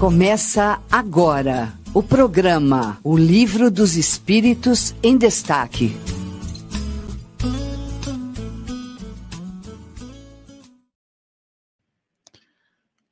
Começa 0.00 0.82
agora 0.90 1.78
o 1.94 2.02
programa 2.02 2.98
O 3.04 3.18
Livro 3.18 3.70
dos 3.70 3.96
Espíritos 3.96 4.94
em 5.02 5.14
Destaque. 5.18 5.90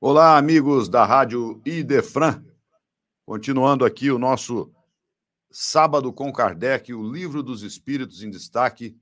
Olá, 0.00 0.38
amigos 0.38 0.88
da 0.88 1.04
Rádio 1.04 1.60
Idefran. 1.66 2.42
Continuando 3.26 3.84
aqui 3.84 4.10
o 4.10 4.18
nosso 4.18 4.72
Sábado 5.50 6.10
com 6.10 6.32
Kardec, 6.32 6.94
o 6.94 7.02
Livro 7.02 7.42
dos 7.42 7.62
Espíritos 7.62 8.22
em 8.22 8.30
Destaque, 8.30 8.96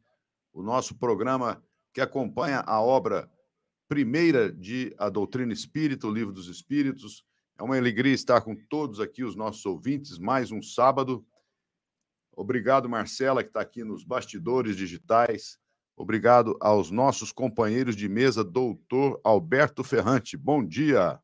o 0.53 0.61
nosso 0.61 0.97
programa 0.97 1.63
que 1.95 2.01
acompanha 2.01 2.65
a 2.67 2.81
obra 2.81 3.31
primeira 3.87 4.51
de 4.51 4.93
A 4.99 5.09
Doutrina 5.09 5.53
Espírita, 5.53 6.09
o 6.09 6.13
Livro 6.13 6.33
dos 6.33 6.49
Espíritos. 6.49 7.25
É 7.59 7.63
uma 7.63 7.77
alegria 7.77 8.13
estar 8.13 8.43
com 8.43 8.55
todos 8.55 9.01
aqui, 9.01 9.25
os 9.25 9.35
nossos 9.35 9.65
ouvintes, 9.65 10.19
mais 10.19 10.53
um 10.53 10.61
sábado. 10.61 11.25
Obrigado, 12.37 12.87
Marcela, 12.87 13.43
que 13.43 13.49
está 13.49 13.63
aqui 13.63 13.83
nos 13.83 14.05
bastidores 14.05 14.77
digitais. 14.77 15.59
Obrigado 15.97 16.55
aos 16.61 16.91
nossos 16.91 17.33
companheiros 17.33 17.97
de 17.97 18.11
mesa, 18.11 18.45
doutor 18.45 19.19
Alberto 19.25 19.83
Ferrante. 19.83 20.37
Bom 20.37 20.63
dia. 20.63 21.19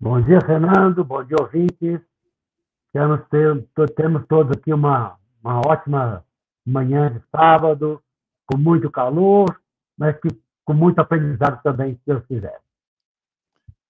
Bom 0.00 0.20
dia, 0.20 0.40
Fernando. 0.40 1.04
Bom 1.04 1.22
dia, 1.22 1.36
ouvintes. 1.40 2.00
Temos, 2.92 3.20
temos 3.94 4.26
todos 4.26 4.56
aqui 4.56 4.72
uma, 4.72 5.16
uma 5.40 5.60
ótima 5.60 6.24
manhã 6.66 7.12
de 7.12 7.22
sábado, 7.30 8.02
com 8.44 8.58
muito 8.58 8.90
calor, 8.90 9.56
mas 9.96 10.18
que 10.20 10.28
com 10.64 10.74
muito 10.74 10.98
aprendizado 10.98 11.62
também, 11.62 11.94
se 11.94 12.00
Deus 12.04 12.26
quiser. 12.26 12.65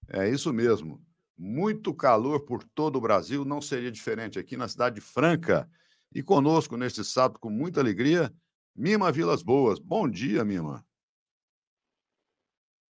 É 0.09 0.27
isso 0.27 0.53
mesmo. 0.53 1.01
Muito 1.37 1.93
calor 1.93 2.41
por 2.45 2.63
todo 2.63 2.95
o 2.95 3.01
Brasil, 3.01 3.45
não 3.45 3.61
seria 3.61 3.91
diferente 3.91 4.39
aqui 4.39 4.57
na 4.57 4.67
cidade 4.67 4.95
de 4.95 5.01
Franca. 5.01 5.69
E 6.13 6.23
conosco 6.23 6.77
neste 6.77 7.03
sábado, 7.03 7.39
com 7.39 7.49
muita 7.49 7.79
alegria, 7.79 8.31
Mima 8.75 9.11
Vilas 9.11 9.43
Boas. 9.43 9.79
Bom 9.79 10.07
dia, 10.07 10.43
Mima. 10.45 10.83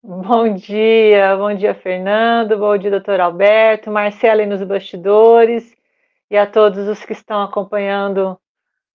Bom 0.03 0.53
dia, 0.53 1.35
bom 1.35 1.53
dia, 1.53 1.75
Fernando, 1.75 2.57
bom 2.57 2.77
dia, 2.77 2.91
doutor 2.91 3.19
Alberto, 3.19 3.91
Marcela 3.91 4.41
aí 4.41 4.47
nos 4.47 4.63
bastidores 4.63 5.75
e 6.29 6.37
a 6.37 6.45
todos 6.45 6.87
os 6.87 7.03
que 7.03 7.13
estão 7.13 7.41
acompanhando 7.41 8.39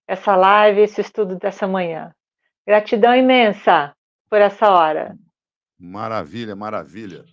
essa 0.06 0.34
live, 0.36 0.80
esse 0.80 1.00
estudo 1.00 1.36
dessa 1.36 1.66
manhã. 1.66 2.14
Gratidão 2.66 3.14
imensa 3.14 3.94
por 4.30 4.40
essa 4.40 4.70
hora. 4.70 5.16
Maravilha, 5.78 6.54
maravilha. 6.54 7.24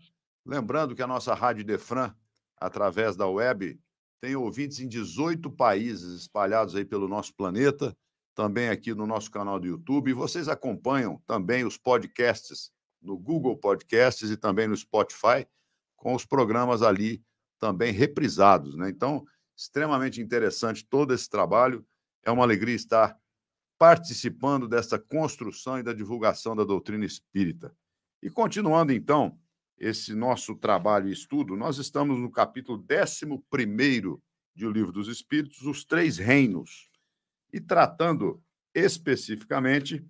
Lembrando 0.45 0.95
que 0.95 1.01
a 1.01 1.07
nossa 1.07 1.33
Rádio 1.33 1.63
Defran, 1.63 2.13
através 2.57 3.15
da 3.15 3.27
web, 3.27 3.79
tem 4.21 4.35
ouvintes 4.35 4.79
em 4.79 4.87
18 4.87 5.49
países 5.51 6.21
espalhados 6.21 6.75
aí 6.75 6.83
pelo 6.83 7.07
nosso 7.07 7.33
planeta, 7.33 7.95
também 8.35 8.69
aqui 8.69 8.93
no 8.93 9.05
nosso 9.05 9.29
canal 9.31 9.59
do 9.59 9.67
YouTube. 9.67 10.11
E 10.11 10.13
vocês 10.13 10.47
acompanham 10.47 11.21
também 11.25 11.65
os 11.65 11.77
podcasts 11.77 12.71
no 13.01 13.17
Google 13.17 13.57
Podcasts 13.57 14.29
e 14.29 14.37
também 14.37 14.67
no 14.67 14.75
Spotify, 14.75 15.47
com 15.95 16.13
os 16.13 16.25
programas 16.25 16.81
ali 16.81 17.23
também 17.59 17.91
reprisados. 17.91 18.75
Né? 18.75 18.89
Então, 18.89 19.25
extremamente 19.57 20.21
interessante 20.21 20.85
todo 20.85 21.13
esse 21.13 21.29
trabalho. 21.29 21.85
É 22.23 22.31
uma 22.31 22.43
alegria 22.43 22.75
estar 22.75 23.17
participando 23.77 24.67
dessa 24.67 24.99
construção 24.99 25.79
e 25.79 25.83
da 25.83 25.93
divulgação 25.93 26.55
da 26.55 26.63
doutrina 26.63 27.05
espírita. 27.05 27.73
E 28.21 28.29
continuando, 28.29 28.91
então, 28.91 29.37
esse 29.79 30.13
nosso 30.13 30.55
trabalho 30.55 31.07
e 31.07 31.13
estudo, 31.13 31.55
nós 31.55 31.77
estamos 31.77 32.19
no 32.19 32.29
capítulo 32.29 32.83
11 32.83 34.19
de 34.53 34.65
O 34.65 34.71
Livro 34.71 34.91
dos 34.91 35.07
Espíritos, 35.07 35.61
Os 35.61 35.85
Três 35.85 36.17
Reinos, 36.17 36.91
e 37.51 37.61
tratando 37.61 38.43
especificamente 38.75 40.05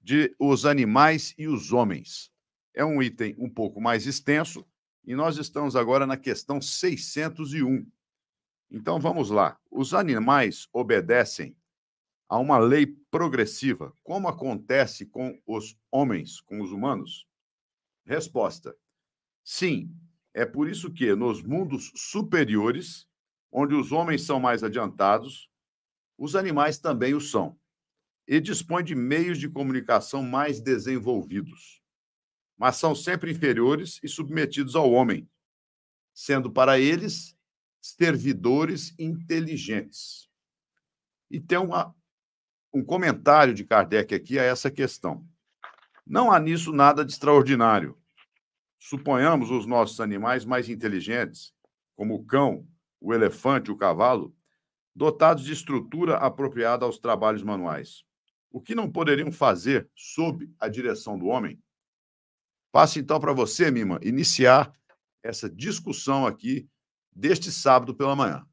de 0.00 0.34
os 0.38 0.64
animais 0.64 1.34
e 1.36 1.48
os 1.48 1.72
homens. 1.72 2.32
É 2.72 2.84
um 2.84 3.02
item 3.02 3.34
um 3.38 3.50
pouco 3.50 3.80
mais 3.80 4.06
extenso, 4.06 4.64
e 5.04 5.14
nós 5.14 5.36
estamos 5.36 5.74
agora 5.74 6.06
na 6.06 6.16
questão 6.16 6.60
601. 6.60 7.86
Então 8.70 9.00
vamos 9.00 9.30
lá. 9.30 9.58
Os 9.70 9.92
animais 9.92 10.68
obedecem 10.72 11.56
a 12.28 12.38
uma 12.38 12.58
lei 12.58 12.86
progressiva, 13.10 13.92
como 14.04 14.28
acontece 14.28 15.04
com 15.04 15.36
os 15.44 15.76
homens, 15.90 16.40
com 16.40 16.60
os 16.60 16.70
humanos? 16.70 17.26
Resposta: 18.10 18.76
sim. 19.44 19.96
É 20.34 20.44
por 20.44 20.68
isso 20.68 20.92
que 20.92 21.14
nos 21.14 21.42
mundos 21.42 21.92
superiores, 21.94 23.06
onde 23.52 23.74
os 23.74 23.92
homens 23.92 24.24
são 24.24 24.40
mais 24.40 24.64
adiantados, 24.64 25.48
os 26.18 26.34
animais 26.34 26.78
também 26.78 27.14
o 27.14 27.20
são, 27.20 27.56
e 28.26 28.40
dispõem 28.40 28.84
de 28.84 28.96
meios 28.96 29.38
de 29.38 29.48
comunicação 29.48 30.24
mais 30.24 30.60
desenvolvidos, 30.60 31.80
mas 32.58 32.76
são 32.76 32.96
sempre 32.96 33.30
inferiores 33.30 34.00
e 34.02 34.08
submetidos 34.08 34.74
ao 34.74 34.90
homem, 34.90 35.28
sendo 36.12 36.50
para 36.50 36.80
eles 36.80 37.36
servidores 37.80 38.92
inteligentes. 38.98 40.28
E 41.30 41.40
tem 41.40 41.58
uma 41.58 41.94
um 42.72 42.84
comentário 42.84 43.54
de 43.54 43.64
Kardec 43.64 44.14
aqui 44.14 44.38
a 44.38 44.42
essa 44.44 44.70
questão. 44.70 45.24
Não 46.06 46.32
há 46.32 46.40
nisso 46.40 46.72
nada 46.72 47.04
de 47.04 47.12
extraordinário. 47.12 47.99
Suponhamos 48.80 49.50
os 49.50 49.66
nossos 49.66 50.00
animais 50.00 50.46
mais 50.46 50.70
inteligentes, 50.70 51.52
como 51.94 52.14
o 52.14 52.24
cão, 52.24 52.66
o 52.98 53.12
elefante, 53.12 53.70
o 53.70 53.76
cavalo, 53.76 54.34
dotados 54.96 55.44
de 55.44 55.52
estrutura 55.52 56.16
apropriada 56.16 56.86
aos 56.86 56.98
trabalhos 56.98 57.42
manuais. 57.42 58.04
O 58.50 58.60
que 58.60 58.74
não 58.74 58.90
poderiam 58.90 59.30
fazer 59.30 59.88
sob 59.94 60.50
a 60.58 60.66
direção 60.66 61.18
do 61.18 61.26
homem? 61.26 61.62
Passo 62.72 62.98
então 62.98 63.20
para 63.20 63.34
você, 63.34 63.70
Mima, 63.70 64.00
iniciar 64.02 64.72
essa 65.22 65.48
discussão 65.48 66.26
aqui 66.26 66.66
deste 67.12 67.52
sábado 67.52 67.94
pela 67.94 68.16
manhã. 68.16 68.46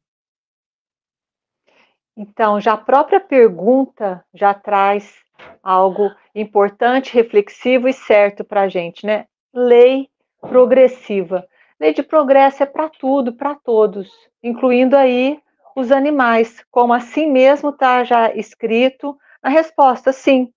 Então, 2.18 2.60
já 2.60 2.74
a 2.74 2.78
própria 2.78 3.22
pergunta 3.22 4.26
já 4.34 4.54
traz 4.54 5.16
algo 5.64 6.14
importante, 6.36 7.14
reflexivo 7.14 7.88
e 7.88 7.94
certo 7.94 8.44
para 8.44 8.64
a 8.64 8.70
gente, 8.70 9.06
né? 9.06 9.28
Lei 9.54 10.10
progressiva. 10.42 11.46
Lei 11.80 11.94
de 11.94 12.04
progresso 12.04 12.64
é 12.64 12.66
para 12.66 12.90
tudo, 12.90 13.34
para 13.34 13.56
todos, 13.56 14.10
incluindo 14.44 14.96
aí 14.96 15.40
os 15.76 15.92
animais, 15.92 16.66
como 16.72 16.94
assim 16.94 17.32
mesmo 17.32 17.70
está 17.70 18.04
já 18.04 18.34
escrito 18.34 19.16
na 19.44 19.50
resposta, 19.50 20.12
sim. 20.12 20.52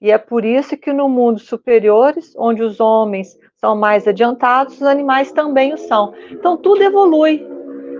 E 0.00 0.10
é 0.10 0.16
por 0.16 0.44
isso 0.44 0.76
que 0.76 0.92
no 0.92 1.08
mundo 1.08 1.40
superiores, 1.40 2.32
onde 2.36 2.62
os 2.62 2.80
homens 2.80 3.36
são 3.56 3.76
mais 3.76 4.06
adiantados, 4.08 4.76
os 4.76 4.82
animais 4.82 5.32
também 5.32 5.74
o 5.74 5.76
são. 5.76 6.14
Então 6.30 6.56
tudo 6.56 6.82
evolui. 6.82 7.46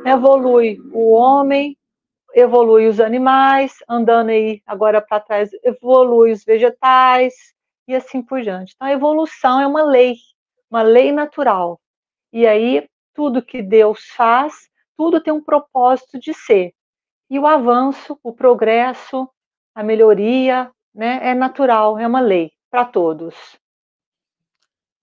Evolui 0.06 0.78
o 0.92 1.10
homem, 1.10 1.76
evolui 2.34 2.86
os 2.86 3.00
animais, 3.00 3.74
andando 3.88 4.30
aí 4.30 4.62
agora 4.66 5.02
para 5.02 5.20
trás, 5.20 5.50
evolui 5.62 6.32
os 6.32 6.44
vegetais 6.44 7.34
e 7.86 7.94
assim 7.94 8.22
por 8.22 8.40
diante. 8.40 8.72
Então, 8.74 8.88
a 8.88 8.92
evolução 8.92 9.60
é 9.60 9.66
uma 9.66 9.82
lei, 9.82 10.14
uma 10.70 10.82
lei 10.82 11.10
natural. 11.12 11.80
E 12.32 12.46
aí, 12.46 12.88
tudo 13.14 13.42
que 13.42 13.60
Deus 13.60 14.04
faz, 14.16 14.68
tudo 14.96 15.20
tem 15.20 15.32
um 15.32 15.42
propósito 15.42 16.18
de 16.18 16.32
ser. 16.32 16.72
E 17.28 17.38
o 17.38 17.46
avanço, 17.46 18.18
o 18.22 18.32
progresso, 18.32 19.28
a 19.74 19.82
melhoria, 19.82 20.70
né, 20.94 21.20
é 21.22 21.34
natural, 21.34 21.98
é 21.98 22.06
uma 22.06 22.20
lei 22.20 22.52
para 22.70 22.84
todos. 22.84 23.34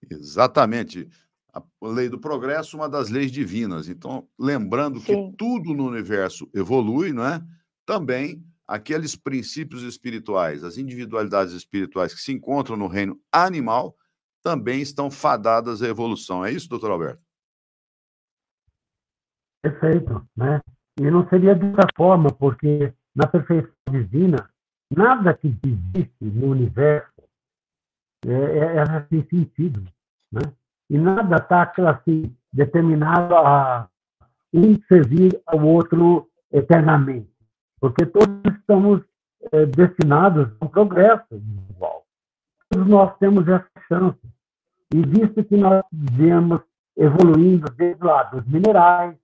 Exatamente 0.09 1.09
a 1.53 1.61
lei 1.81 2.07
do 2.07 2.19
progresso, 2.19 2.77
uma 2.77 2.87
das 2.87 3.09
leis 3.09 3.31
divinas. 3.31 3.89
Então, 3.89 4.27
lembrando 4.37 4.99
Sim. 4.99 5.31
que 5.31 5.37
tudo 5.37 5.73
no 5.73 5.87
universo 5.87 6.49
evolui, 6.53 7.11
não 7.11 7.25
é? 7.25 7.41
Também 7.85 8.43
aqueles 8.67 9.15
princípios 9.15 9.81
espirituais, 9.81 10.63
as 10.63 10.77
individualidades 10.77 11.53
espirituais 11.53 12.13
que 12.13 12.21
se 12.21 12.31
encontram 12.31 12.75
no 12.75 12.87
reino 12.87 13.19
animal, 13.31 13.95
também 14.43 14.81
estão 14.81 15.09
fadadas 15.09 15.81
à 15.81 15.87
evolução. 15.87 16.45
É 16.45 16.51
isso, 16.51 16.69
doutor 16.69 16.91
Alberto? 16.91 17.21
Perfeito, 19.61 20.27
né? 20.35 20.61
E 20.99 21.11
não 21.11 21.27
seria 21.29 21.55
de 21.55 21.65
outra 21.65 21.87
forma, 21.95 22.31
porque 22.31 22.93
na 23.15 23.27
perfeição 23.27 23.71
divina, 23.89 24.49
nada 24.95 25.33
que 25.33 25.47
existe 25.47 26.15
no 26.21 26.47
universo 26.51 27.11
é, 28.25 28.31
é, 28.31 28.75
é 28.77 29.07
sem 29.09 29.27
sentido, 29.27 29.83
né? 30.31 30.41
e 30.89 30.97
nada 30.97 31.35
está 31.35 31.71
assim, 31.89 32.35
determinado 32.51 33.35
a 33.35 33.89
um 34.53 34.79
servir 34.87 35.39
ao 35.45 35.61
outro 35.63 36.29
eternamente, 36.51 37.29
porque 37.79 38.05
todos 38.05 38.41
estamos 38.57 39.01
é, 39.51 39.65
destinados 39.65 40.49
a 40.59 40.65
um 40.65 40.67
progresso 40.67 41.25
individual. 41.31 42.05
Todos 42.69 42.87
nós 42.87 43.17
temos 43.17 43.47
essa 43.47 43.69
E 44.93 45.01
visto 45.05 45.43
que 45.43 45.57
nós 45.57 45.83
vivemos 45.91 46.61
evoluindo 46.95 47.71
desde 47.75 48.03
lá 48.03 48.23
dos 48.23 48.45
minerais, 48.47 49.15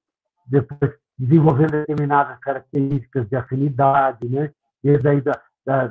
depois 0.46 0.94
desenvolvendo 1.18 1.72
determinadas 1.72 2.38
características 2.40 3.28
de 3.30 3.36
afinidade, 3.36 4.28
né? 4.28 4.52
desde 4.84 5.08
aí 5.08 5.22
da, 5.22 5.40
da, 5.66 5.88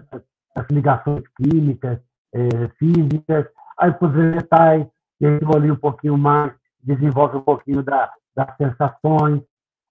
das 0.54 0.66
ligações 0.70 1.22
químicas, 1.36 1.98
é, 2.32 2.69
físicas, 2.78 3.46
aí 3.78 3.92
para 3.92 4.08
os 4.08 4.14
vegetais, 4.14 4.86
que 5.19 5.26
evolui 5.26 5.70
um 5.70 5.76
pouquinho 5.76 6.19
mais, 6.19 6.52
desenvolve 6.82 7.38
um 7.38 7.42
pouquinho 7.42 7.82
da, 7.82 8.12
das 8.34 8.54
sensações, 8.56 9.42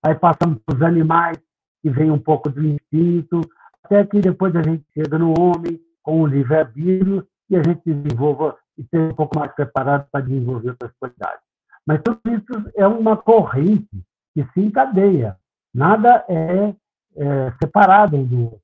aí 0.04 0.16
passamos 0.16 0.60
para 0.66 0.75
os 0.75 0.81
animais, 0.81 1.38
que 1.81 1.89
vem 1.89 2.12
um 2.12 2.19
pouco 2.19 2.50
do 2.50 2.63
instinto, 2.63 3.42
até 3.83 4.06
que 4.06 4.19
depois 4.19 4.56
a 4.56 4.62
gente 4.62 4.86
chega 4.94 5.18
no 5.18 5.33
homem, 5.39 5.80
com 6.04 6.22
o 6.22 6.28
livre-arbítrio, 6.28 7.28
e 7.50 7.56
a 7.56 7.63
gente 7.63 7.81
desenvolva 7.86 8.56
e 8.81 8.88
ser 8.89 9.00
um 9.12 9.16
pouco 9.16 9.38
mais 9.38 9.54
preparado 9.54 10.07
para 10.12 10.25
desenvolver 10.25 10.72
outras 10.72 10.92
qualidades. 11.00 11.42
Mas 11.86 12.01
tudo 12.01 12.19
isso 12.25 12.72
é 12.75 12.88
uma 12.88 13.16
corrente 13.16 14.04
que 14.33 14.44
se 14.54 14.62
encadeia, 14.62 15.38
nada 15.74 16.25
é, 16.28 16.74
é 17.16 17.51
separado 17.62 18.18
um 18.18 18.25
do 18.25 18.44
outro. 18.44 18.62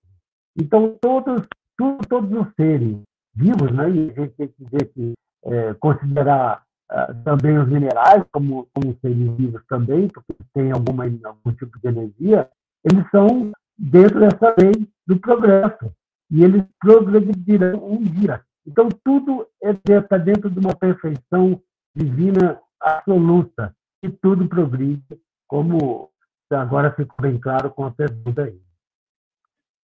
Então, 0.58 0.98
todos, 1.00 1.48
tudo, 1.78 2.08
todos 2.08 2.32
os 2.32 2.54
seres 2.56 2.98
vivos, 3.36 3.72
né, 3.72 3.90
e 3.90 4.12
a 4.12 4.22
gente 4.22 4.34
tem 4.36 4.48
que 4.48 4.66
dizer 4.66 4.86
que 4.94 5.14
é, 5.46 5.74
considerar 5.76 6.64
ah, 6.90 7.14
também 7.26 7.58
os 7.58 7.68
minerais 7.68 8.24
como, 8.32 8.68
como 8.74 8.98
seres 9.02 9.38
vivos 9.38 9.62
também, 9.68 10.08
porque 10.08 10.34
tem 10.54 10.72
alguma, 10.72 11.04
algum 11.04 11.52
tipo 11.52 11.78
de 11.80 11.88
energia, 11.88 12.50
eles 12.84 13.06
são 13.12 13.52
dentro 13.78 14.20
dessa 14.20 14.56
lei 14.58 14.88
do 15.06 15.20
progresso. 15.20 15.92
E 16.32 16.44
eles 16.44 16.64
progredirão 16.80 17.92
um 17.92 18.02
dia. 18.02 18.42
Então, 18.68 18.90
tudo 18.90 19.48
está 19.64 20.18
é, 20.18 20.20
dentro 20.20 20.50
de 20.50 20.60
uma 20.60 20.76
perfeição 20.76 21.62
divina 21.96 22.62
absoluta. 22.80 23.74
E 24.04 24.10
tudo 24.10 24.48
progride, 24.48 25.20
como 25.48 26.12
agora 26.52 26.94
ficou 26.94 27.18
bem 27.22 27.40
claro 27.40 27.72
com 27.72 27.86
a 27.86 27.92
pergunta 27.92 28.44
aí. 28.44 28.62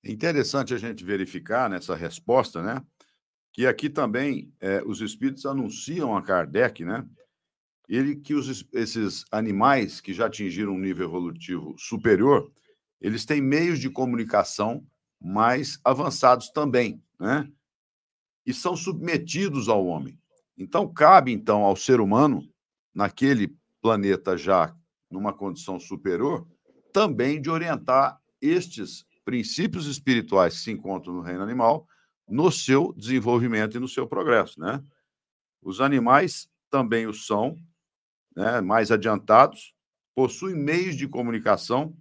Interessante 0.03 0.74
a 0.74 0.77
gente 0.77 1.03
verificar 1.03 1.69
nessa 1.69 1.95
resposta, 1.95 2.62
né? 2.62 2.83
Que 3.53 3.65
aqui 3.65 3.89
também 3.89 4.53
é, 4.59 4.83
os 4.83 5.00
espíritos 5.00 5.45
anunciam 5.45 6.15
a 6.15 6.21
Kardec, 6.21 6.83
né? 6.83 7.07
Ele 7.88 8.15
que 8.15 8.33
os, 8.33 8.68
esses 8.74 9.25
animais 9.31 10.01
que 10.01 10.13
já 10.13 10.25
atingiram 10.25 10.74
um 10.74 10.80
nível 10.80 11.07
evolutivo 11.07 11.74
superior, 11.77 12.51
eles 13.00 13.25
têm 13.25 13.41
meios 13.41 13.80
de 13.80 13.89
comunicação 13.89 14.85
mais 15.21 15.80
avançados 15.83 16.50
também, 16.50 17.01
né? 17.19 17.50
E 18.45 18.54
são 18.54 18.75
submetidos 18.75 19.69
ao 19.69 19.86
homem. 19.86 20.19
Então 20.57 20.92
cabe 20.92 21.31
então 21.31 21.63
ao 21.63 21.75
ser 21.75 22.00
humano 22.00 22.48
naquele 22.94 23.56
planeta 23.81 24.38
já 24.38 24.75
numa 25.10 25.34
condição 25.34 25.80
superior 25.80 26.48
também 26.92 27.42
de 27.42 27.50
orientar 27.50 28.19
estes 28.40 29.06
princípios 29.25 29.88
espirituais 29.88 30.56
que 30.56 30.62
se 30.62 30.72
encontram 30.72 31.13
no 31.13 31.22
reino 31.22 31.42
animal 31.42 31.88
no 32.28 32.51
seu 32.51 32.94
desenvolvimento 32.94 33.75
e 33.75 33.80
no 33.80 33.88
seu 33.88 34.07
progresso, 34.07 34.60
né? 34.60 34.84
Os 35.62 35.81
animais 35.81 36.50
também 36.69 37.06
o 37.07 37.13
são, 37.13 37.56
né, 38.36 38.62
mais 38.62 38.92
adiantados, 38.92 39.74
possuem 40.16 40.56
meios 40.56 40.95
de 40.95 41.07
comunicação, 41.07 41.95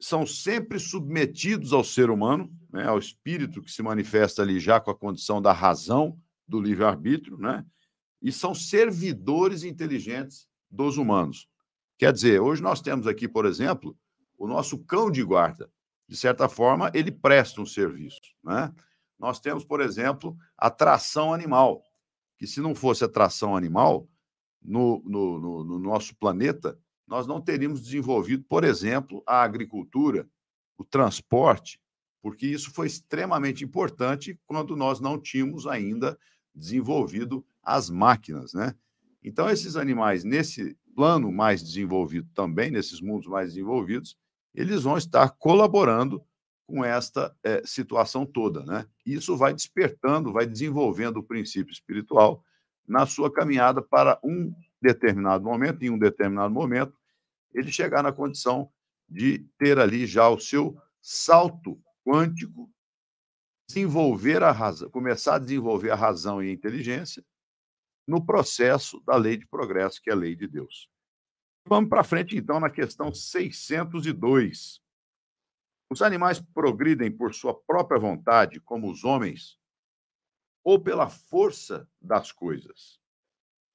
são 0.00 0.26
sempre 0.26 0.78
submetidos 0.78 1.72
ao 1.72 1.82
ser 1.82 2.10
humano, 2.10 2.52
né, 2.70 2.86
ao 2.86 2.98
espírito 2.98 3.62
que 3.62 3.70
se 3.70 3.82
manifesta 3.82 4.42
ali 4.42 4.60
já 4.60 4.80
com 4.80 4.90
a 4.90 4.96
condição 4.96 5.40
da 5.40 5.52
razão, 5.52 6.18
do 6.46 6.60
livre-arbítrio, 6.60 7.36
né? 7.38 7.64
E 8.20 8.32
são 8.32 8.54
servidores 8.54 9.62
inteligentes 9.62 10.48
dos 10.70 10.96
humanos. 10.96 11.48
Quer 11.98 12.12
dizer, 12.12 12.40
hoje 12.40 12.62
nós 12.62 12.80
temos 12.80 13.06
aqui, 13.06 13.28
por 13.28 13.44
exemplo, 13.46 13.96
o 14.36 14.46
nosso 14.46 14.78
cão 14.84 15.10
de 15.10 15.22
guarda, 15.22 15.70
de 16.08 16.16
certa 16.16 16.48
forma, 16.48 16.90
ele 16.94 17.12
presta 17.12 17.60
um 17.60 17.66
serviço. 17.66 18.20
Né? 18.42 18.72
Nós 19.18 19.40
temos, 19.40 19.64
por 19.64 19.80
exemplo, 19.80 20.36
a 20.56 20.70
tração 20.70 21.34
animal, 21.34 21.82
que 22.38 22.46
se 22.46 22.60
não 22.60 22.74
fosse 22.74 23.04
a 23.04 23.08
tração 23.08 23.54
animal, 23.54 24.08
no, 24.62 25.02
no, 25.04 25.38
no, 25.38 25.64
no 25.64 25.78
nosso 25.78 26.16
planeta, 26.16 26.78
nós 27.06 27.26
não 27.26 27.40
teríamos 27.40 27.80
desenvolvido, 27.80 28.44
por 28.44 28.64
exemplo, 28.64 29.22
a 29.26 29.42
agricultura, 29.42 30.28
o 30.76 30.84
transporte, 30.84 31.80
porque 32.28 32.46
isso 32.46 32.70
foi 32.72 32.86
extremamente 32.86 33.64
importante 33.64 34.38
quando 34.44 34.76
nós 34.76 35.00
não 35.00 35.18
tínhamos 35.18 35.66
ainda 35.66 36.18
desenvolvido 36.54 37.42
as 37.62 37.88
máquinas, 37.88 38.52
né? 38.52 38.74
Então, 39.24 39.48
esses 39.48 39.76
animais, 39.76 40.24
nesse 40.24 40.76
plano 40.94 41.32
mais 41.32 41.62
desenvolvido 41.62 42.28
também, 42.34 42.70
nesses 42.70 43.00
mundos 43.00 43.26
mais 43.26 43.54
desenvolvidos, 43.54 44.14
eles 44.54 44.82
vão 44.82 44.98
estar 44.98 45.30
colaborando 45.38 46.22
com 46.66 46.84
esta 46.84 47.34
é, 47.42 47.62
situação 47.64 48.26
toda. 48.26 48.62
Né? 48.62 48.86
Isso 49.06 49.34
vai 49.34 49.54
despertando, 49.54 50.30
vai 50.30 50.44
desenvolvendo 50.44 51.16
o 51.16 51.22
princípio 51.22 51.72
espiritual 51.72 52.44
na 52.86 53.06
sua 53.06 53.32
caminhada 53.32 53.80
para 53.80 54.20
um 54.22 54.52
determinado 54.82 55.44
momento, 55.44 55.82
em 55.82 55.88
um 55.88 55.98
determinado 55.98 56.52
momento, 56.52 56.92
ele 57.54 57.72
chegar 57.72 58.02
na 58.02 58.12
condição 58.12 58.70
de 59.08 59.46
ter 59.58 59.78
ali 59.78 60.06
já 60.06 60.28
o 60.28 60.38
seu 60.38 60.76
salto 61.00 61.80
quântico, 62.08 62.72
desenvolver 63.68 64.42
a 64.42 64.50
razão, 64.50 64.88
começar 64.90 65.34
a 65.34 65.38
desenvolver 65.38 65.90
a 65.90 65.94
razão 65.94 66.42
e 66.42 66.48
a 66.48 66.52
inteligência 66.52 67.22
no 68.06 68.24
processo 68.24 68.98
da 69.00 69.14
lei 69.14 69.36
de 69.36 69.46
progresso, 69.46 70.00
que 70.00 70.08
é 70.08 70.14
a 70.14 70.16
lei 70.16 70.34
de 70.34 70.48
Deus. 70.48 70.88
Vamos 71.66 71.90
para 71.90 72.02
frente, 72.02 72.34
então, 72.34 72.58
na 72.58 72.70
questão 72.70 73.12
602. 73.12 74.80
Os 75.90 76.00
animais 76.00 76.40
progridem 76.40 77.14
por 77.14 77.34
sua 77.34 77.54
própria 77.54 78.00
vontade, 78.00 78.58
como 78.58 78.90
os 78.90 79.04
homens, 79.04 79.58
ou 80.64 80.82
pela 80.82 81.10
força 81.10 81.86
das 82.00 82.32
coisas? 82.32 82.98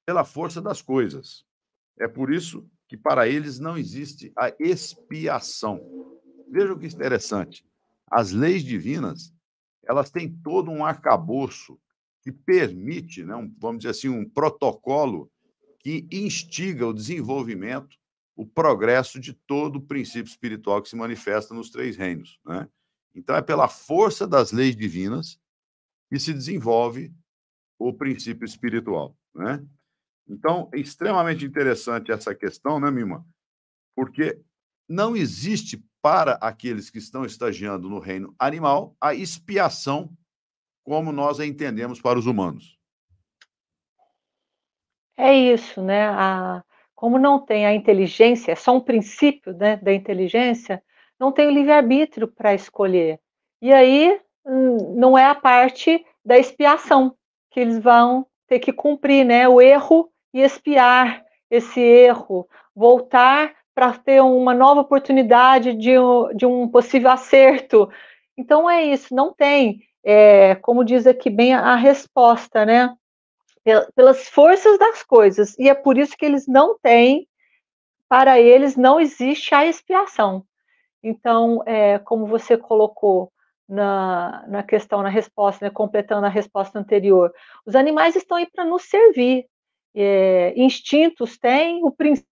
Pela 0.07 0.25
força 0.25 0.59
das 0.59 0.81
coisas. 0.81 1.45
É 1.99 2.07
por 2.07 2.33
isso 2.33 2.67
que 2.87 2.97
para 2.97 3.27
eles 3.27 3.59
não 3.59 3.77
existe 3.77 4.33
a 4.35 4.51
expiação. 4.59 5.79
Veja 6.49 6.73
o 6.73 6.79
que 6.79 6.87
interessante. 6.87 7.63
As 8.13 8.31
leis 8.31 8.63
divinas, 8.63 9.33
elas 9.83 10.11
têm 10.11 10.31
todo 10.43 10.69
um 10.69 10.85
arcabouço 10.85 11.79
que 12.21 12.31
permite, 12.31 13.23
né, 13.23 13.35
um, 13.35 13.51
vamos 13.57 13.79
dizer 13.79 13.89
assim, 13.89 14.07
um 14.07 14.29
protocolo 14.29 15.31
que 15.79 16.07
instiga 16.11 16.85
o 16.85 16.93
desenvolvimento, 16.93 17.97
o 18.35 18.45
progresso 18.45 19.19
de 19.19 19.33
todo 19.33 19.77
o 19.77 19.81
princípio 19.81 20.29
espiritual 20.29 20.79
que 20.81 20.89
se 20.89 20.95
manifesta 20.95 21.55
nos 21.55 21.71
três 21.71 21.97
reinos. 21.97 22.39
Né? 22.45 22.69
Então, 23.15 23.35
é 23.35 23.41
pela 23.41 23.67
força 23.67 24.27
das 24.27 24.51
leis 24.51 24.75
divinas 24.75 25.39
que 26.07 26.19
se 26.19 26.33
desenvolve 26.33 27.11
o 27.79 27.91
princípio 27.91 28.45
espiritual. 28.45 29.17
Né? 29.33 29.65
Então, 30.27 30.69
é 30.71 30.79
extremamente 30.79 31.43
interessante 31.43 32.11
essa 32.11 32.35
questão, 32.35 32.79
né, 32.79 32.91
Mima? 32.91 33.25
Porque 33.95 34.39
não 34.87 35.15
existe 35.15 35.83
para 36.03 36.33
aqueles 36.41 36.89
que 36.89 36.97
estão 36.97 37.23
estagiando 37.23 37.89
no 37.89 37.97
reino 37.97 38.35
animal 38.37 38.93
a 38.99 39.15
expiação 39.15 40.09
como 40.83 41.13
nós 41.13 41.39
a 41.39 41.45
entendemos 41.45 42.01
para 42.01 42.19
os 42.19 42.25
humanos. 42.25 42.77
É 45.15 45.33
isso, 45.33 45.81
né? 45.81 46.09
A, 46.09 46.61
como 46.93 47.17
não 47.17 47.39
tem 47.39 47.65
a 47.65 47.73
inteligência, 47.73 48.51
é 48.51 48.55
só 48.55 48.75
um 48.75 48.81
princípio 48.81 49.53
né, 49.53 49.77
da 49.77 49.93
inteligência, 49.93 50.83
não 51.17 51.31
tem 51.31 51.47
o 51.47 51.51
livre-arbítrio 51.51 52.27
para 52.27 52.53
escolher. 52.53 53.17
E 53.61 53.71
aí 53.71 54.19
hum, 54.45 54.95
não 54.95 55.17
é 55.17 55.25
a 55.25 55.35
parte 55.35 56.05
da 56.25 56.37
expiação 56.37 57.15
que 57.49 57.61
eles 57.61 57.79
vão 57.79 58.27
ter 58.45 58.59
que 58.59 58.73
cumprir, 58.73 59.23
né? 59.23 59.47
O 59.47 59.61
erro 59.61 60.11
e 60.33 60.41
expiar 60.41 61.23
esse 61.49 61.79
erro, 61.79 62.45
voltar 62.75 63.55
para 63.73 63.93
ter 63.93 64.21
uma 64.21 64.53
nova 64.53 64.81
oportunidade 64.81 65.73
de, 65.73 65.93
de, 66.35 66.45
um 66.45 66.67
possível 66.67 67.11
acerto. 67.11 67.89
Então 68.37 68.69
é 68.69 68.83
isso, 68.83 69.13
não 69.13 69.33
tem, 69.33 69.81
é, 70.03 70.55
como 70.55 70.83
diz 70.83 71.07
aqui 71.07 71.29
bem 71.29 71.53
a, 71.53 71.75
resposta, 71.75 72.65
né? 72.65 72.95
pelas 73.95 74.27
forças 74.27 74.77
das 74.77 75.03
coisas. 75.03 75.57
E 75.57 75.69
é 75.69 75.73
por 75.73 75.97
isso 75.97 76.17
que 76.17 76.25
eles 76.25 76.47
não 76.47 76.77
têm, 76.79 77.27
para 78.09 78.39
eles 78.39 78.75
não 78.75 78.99
existe 78.99 79.55
a 79.55 79.65
expiação. 79.65 80.45
Então, 81.01 81.63
é, 81.65 81.99
como 81.99 82.27
você 82.27 82.57
colocou 82.57 83.31
na, 83.67 84.45
na 84.47 84.63
questão, 84.63 85.01
na 85.01 85.09
resposta, 85.09 85.65
né, 85.65 85.71
completando 85.71 86.25
a 86.25 86.29
resposta 86.29 86.77
anterior, 86.77 87.33
os 87.65 87.75
animais 87.75 88.15
estão 88.15 88.37
aí 88.37 88.45
para 88.45 88.65
nos 88.65 88.83
servir. 88.83 89.45
É, 89.95 90.53
instintos 90.55 91.37
têm, 91.37 91.83
o 91.83 91.91
princípio 91.91 92.32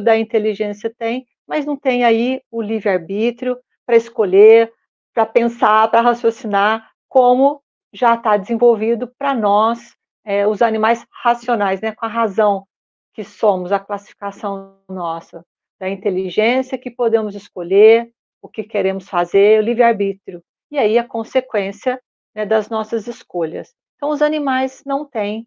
da 0.00 0.16
inteligência 0.16 0.92
tem, 0.96 1.26
mas 1.46 1.66
não 1.66 1.76
tem 1.76 2.04
aí 2.04 2.42
o 2.50 2.62
livre-arbítrio 2.62 3.58
para 3.86 3.96
escolher, 3.96 4.72
para 5.12 5.26
pensar, 5.26 5.90
para 5.90 6.00
raciocinar, 6.00 6.90
como 7.08 7.62
já 7.92 8.14
está 8.14 8.36
desenvolvido 8.36 9.12
para 9.18 9.34
nós 9.34 9.94
é, 10.24 10.46
os 10.46 10.62
animais 10.62 11.06
racionais, 11.22 11.80
né, 11.80 11.92
com 11.92 12.06
a 12.06 12.08
razão 12.08 12.66
que 13.12 13.22
somos, 13.22 13.70
a 13.70 13.78
classificação 13.78 14.78
nossa 14.88 15.44
da 15.78 15.88
inteligência, 15.88 16.78
que 16.78 16.90
podemos 16.90 17.34
escolher 17.34 18.10
o 18.42 18.48
que 18.48 18.64
queremos 18.64 19.08
fazer, 19.08 19.60
o 19.60 19.64
livre-arbítrio. 19.64 20.42
E 20.70 20.78
aí 20.78 20.98
a 20.98 21.06
consequência 21.06 22.00
né, 22.34 22.44
das 22.44 22.68
nossas 22.68 23.06
escolhas. 23.06 23.74
Então, 23.96 24.10
os 24.10 24.20
animais 24.20 24.82
não 24.84 25.04
têm 25.04 25.46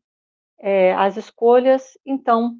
é, 0.59 0.93
as 0.93 1.17
escolhas, 1.17 1.97
então 2.05 2.57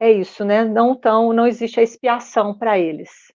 é 0.00 0.12
isso, 0.12 0.44
né? 0.44 0.64
Não 0.64 0.94
tão, 0.94 1.32
não 1.32 1.46
existe 1.46 1.80
a 1.80 1.82
expiação 1.82 2.56
para 2.56 2.78
eles. 2.78 3.32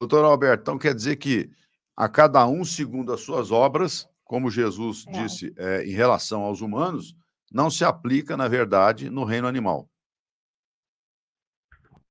Doutor 0.00 0.24
Alberto, 0.24 0.62
então 0.62 0.78
quer 0.78 0.94
dizer 0.94 1.16
que 1.16 1.50
a 1.96 2.08
cada 2.08 2.46
um 2.46 2.64
segundo 2.64 3.12
as 3.12 3.20
suas 3.20 3.50
obras, 3.50 4.08
como 4.24 4.50
Jesus 4.50 5.04
é. 5.08 5.10
disse 5.10 5.52
é, 5.58 5.84
em 5.84 5.90
relação 5.90 6.42
aos 6.42 6.60
humanos, 6.60 7.16
não 7.52 7.70
se 7.70 7.84
aplica, 7.84 8.36
na 8.36 8.46
verdade, 8.46 9.10
no 9.10 9.24
reino 9.24 9.48
animal. 9.48 9.88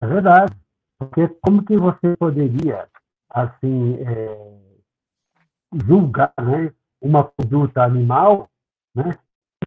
É 0.01 0.07
verdade. 0.07 0.55
Porque 0.99 1.27
como 1.41 1.63
que 1.63 1.77
você 1.77 2.17
poderia, 2.17 2.89
assim, 3.29 3.95
é, 4.01 4.57
julgar 5.85 6.33
né, 6.39 6.73
uma 6.99 7.23
conduta 7.23 7.83
animal, 7.83 8.49
né, 8.95 9.17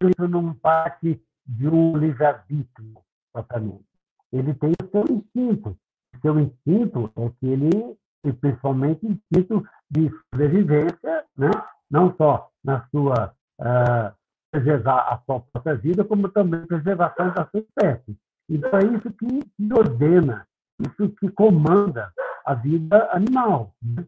isso 0.01 0.27
não 0.27 0.53
parte 0.53 1.21
de 1.51 1.67
um 1.67 1.97
livre-arbítrio, 1.97 2.93
propriamente. 3.33 3.85
Ele 4.31 4.53
tem 4.53 4.71
o 4.71 4.89
seu 4.89 5.15
instinto. 5.15 5.77
O 6.15 6.19
seu 6.21 6.39
instinto 6.39 7.11
é 7.17 7.29
que 7.29 7.47
ele, 7.47 7.97
e 8.25 8.33
principalmente 8.33 9.05
instinto 9.05 9.67
de 9.89 10.09
sobrevivência, 10.29 11.25
né, 11.37 11.49
não 11.89 12.15
só 12.15 12.49
na 12.63 12.87
sua 12.89 13.33
uh, 13.59 14.15
preservar 14.51 15.13
a 15.13 15.21
sua 15.25 15.41
própria 15.51 15.75
vida, 15.75 16.03
como 16.03 16.29
também 16.29 16.65
preservação 16.65 17.33
da 17.33 17.47
sua 17.49 17.59
espécie. 17.59 18.17
Então 18.49 18.79
é 18.79 18.83
isso 18.83 19.11
que, 19.11 19.27
que 19.27 19.73
ordena, 19.73 20.47
isso 20.79 21.09
que 21.19 21.29
comanda 21.31 22.11
a 22.45 22.53
vida 22.53 23.09
animal. 23.11 23.73
Né? 23.81 24.05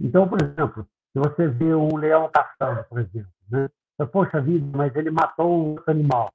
Então, 0.00 0.28
por 0.28 0.42
exemplo, 0.42 0.86
se 1.12 1.18
você 1.18 1.48
vê 1.48 1.74
um 1.74 1.96
leão 1.96 2.30
caçando, 2.30 2.84
por 2.84 3.00
exemplo, 3.00 3.30
né? 3.50 3.68
Poxa 4.12 4.42
vida, 4.42 4.76
mas 4.76 4.94
ele 4.94 5.10
matou 5.10 5.50
um 5.50 5.70
outro 5.70 5.90
animal. 5.90 6.30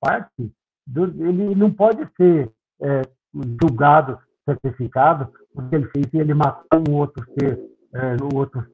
Parte 0.00 0.52
do, 0.86 1.04
ele 1.04 1.54
não 1.54 1.70
pode 1.70 2.06
ser 2.16 2.50
é, 2.80 3.02
julgado, 3.60 4.18
sacrificado, 4.44 5.32
porque 5.52 5.74
ele 5.74 5.88
fez 5.88 6.12
ele 6.12 6.34
matou 6.34 6.84
um 6.88 6.94
outro 6.94 7.24
ser, 7.38 7.58
é, 7.94 8.16
um 8.22 8.36
outro 8.36 8.66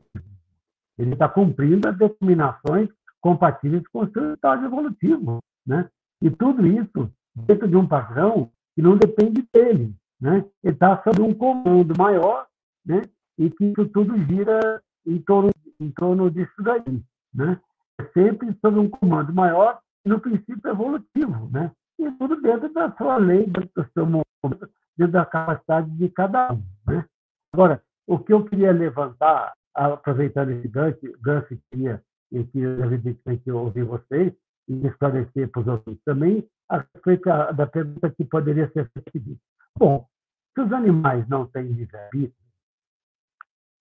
Ele 0.99 1.12
está 1.12 1.29
cumprindo 1.29 1.88
as 1.88 1.97
determinações 1.97 2.88
compatíveis 3.21 3.87
com 3.88 4.00
o 4.00 4.11
seu 4.11 4.35
estágio 4.35 4.67
evolutivo, 4.67 5.38
né? 5.67 5.88
E 6.21 6.31
tudo 6.31 6.67
isso 6.67 7.11
dentro 7.35 7.69
de 7.69 7.76
um 7.76 7.87
padrão 7.87 8.50
que 8.75 8.83
não 8.83 8.97
depende 8.97 9.47
dele, 9.52 9.95
né? 10.21 10.45
Ele 10.62 10.75
está 10.75 11.02
sob 11.02 11.23
um 11.23 11.35
comando 11.35 11.95
maior, 11.97 12.47
né? 12.85 13.02
E 13.38 13.50
que 13.50 13.67
isso 13.67 13.87
tudo 13.88 14.19
gira 14.26 14.83
em 15.07 15.19
torno, 15.19 15.50
em 15.81 15.90
torno 15.90 16.31
disso 16.31 16.62
daí, 16.62 17.02
né? 17.33 17.59
É 17.99 18.05
sempre 18.12 18.57
sob 18.61 18.79
um 18.79 18.88
comando 18.88 19.33
maior 19.33 19.79
no 20.04 20.21
princípio 20.21 20.71
evolutivo, 20.71 21.50
né? 21.50 21.73
E 21.99 22.11
tudo 22.12 22.40
dentro 22.40 22.73
da 22.73 22.90
sua 22.97 23.16
lei, 23.19 23.47
dentro 23.47 23.71
do 23.75 23.90
seu 23.92 24.07
momento, 24.07 24.71
dentro 24.97 25.12
da 25.12 25.26
capacidade 25.26 25.90
de 25.90 26.09
cada 26.09 26.52
um, 26.52 26.62
né? 26.87 27.04
Agora, 27.52 27.83
o 28.07 28.19
que 28.19 28.33
eu 28.33 28.45
queria 28.45 28.73
levantar, 28.73 29.54
aproveitando 29.75 30.50
esse 30.50 30.69
gancho, 30.69 30.99
gancho 31.21 31.59
queria, 31.71 32.02
e 32.33 32.45
que 32.45 32.61
evidentemente 32.61 33.42
eu 33.47 33.59
ouvi 33.59 33.83
vocês, 33.83 34.33
e 34.69 34.87
esclarecer 34.87 35.49
para 35.50 35.61
os 35.61 35.66
outros 35.66 35.99
também, 36.04 36.49
a 36.69 36.78
respeito 36.78 37.25
da 37.25 37.66
pergunta 37.66 38.11
que 38.11 38.25
poderia 38.25 38.71
ser 38.73 38.88
feita. 38.90 39.40
Bom, 39.76 40.07
se 40.54 40.61
os 40.62 40.73
animais 40.73 41.28
não 41.28 41.47
têm 41.47 41.64
livre-arbítrio, 41.64 42.35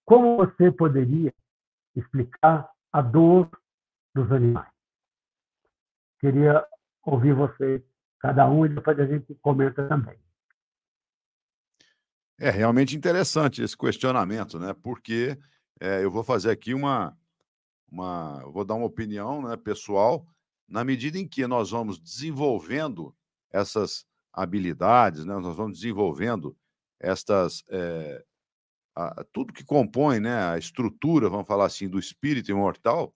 como 0.06 0.38
você 0.38 0.72
poderia 0.72 1.32
explicar 1.96 2.72
a 2.92 3.02
dor 3.02 3.50
dos 4.16 4.32
animais? 4.32 4.79
Queria 6.20 6.66
ouvir 7.04 7.34
vocês, 7.34 7.82
cada 8.20 8.50
um, 8.50 8.66
e 8.66 8.70
depois 8.70 9.00
a 9.00 9.06
gente 9.06 9.34
comenta 9.42 9.88
também. 9.88 10.18
É 12.40 12.50
realmente 12.50 12.96
interessante 12.96 13.62
esse 13.62 13.78
questionamento, 13.78 14.60
né? 14.60 14.74
Porque 14.74 15.38
é, 15.80 16.04
eu 16.04 16.12
vou 16.12 16.24
fazer 16.24 16.52
aqui 16.52 16.74
uma, 16.74 17.18
uma, 17.92 18.40
vou 18.52 18.64
dar 18.64 18.76
uma 18.76 18.86
opinião 18.86 19.42
né, 19.42 19.58
pessoal, 19.58 20.26
na 20.68 20.84
medida 20.84 21.18
em 21.18 21.28
que 21.28 21.46
nós 21.48 21.72
vamos 21.72 22.00
desenvolvendo 22.00 23.16
essas 23.52 24.06
habilidades, 24.32 25.26
né, 25.26 25.34
nós 25.40 25.56
vamos 25.56 25.80
desenvolvendo 25.80 26.56
estas 27.00 27.64
é, 27.70 28.24
a, 28.96 29.24
tudo 29.32 29.54
que 29.54 29.64
compõe 29.64 30.20
né, 30.20 30.52
a 30.52 30.58
estrutura, 30.58 31.30
vamos 31.30 31.48
falar 31.48 31.66
assim, 31.66 31.88
do 31.88 31.98
espírito 31.98 32.52
imortal, 32.52 33.14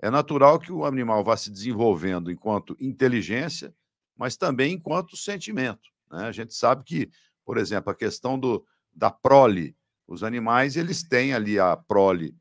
é 0.00 0.10
natural 0.10 0.58
que 0.58 0.70
o 0.70 0.84
animal 0.84 1.24
vá 1.24 1.36
se 1.36 1.50
desenvolvendo 1.50 2.30
enquanto 2.30 2.76
inteligência, 2.80 3.74
mas 4.16 4.36
também 4.36 4.74
enquanto 4.74 5.16
sentimento. 5.16 5.88
Né? 6.10 6.24
A 6.24 6.32
gente 6.32 6.54
sabe 6.54 6.84
que, 6.84 7.10
por 7.44 7.58
exemplo, 7.58 7.90
a 7.90 7.94
questão 7.94 8.38
do, 8.38 8.64
da 8.92 9.10
prole, 9.10 9.76
os 10.06 10.22
animais 10.22 10.76
eles 10.76 11.02
têm 11.02 11.34
ali 11.34 11.58
a 11.58 11.76
prole, 11.76 12.36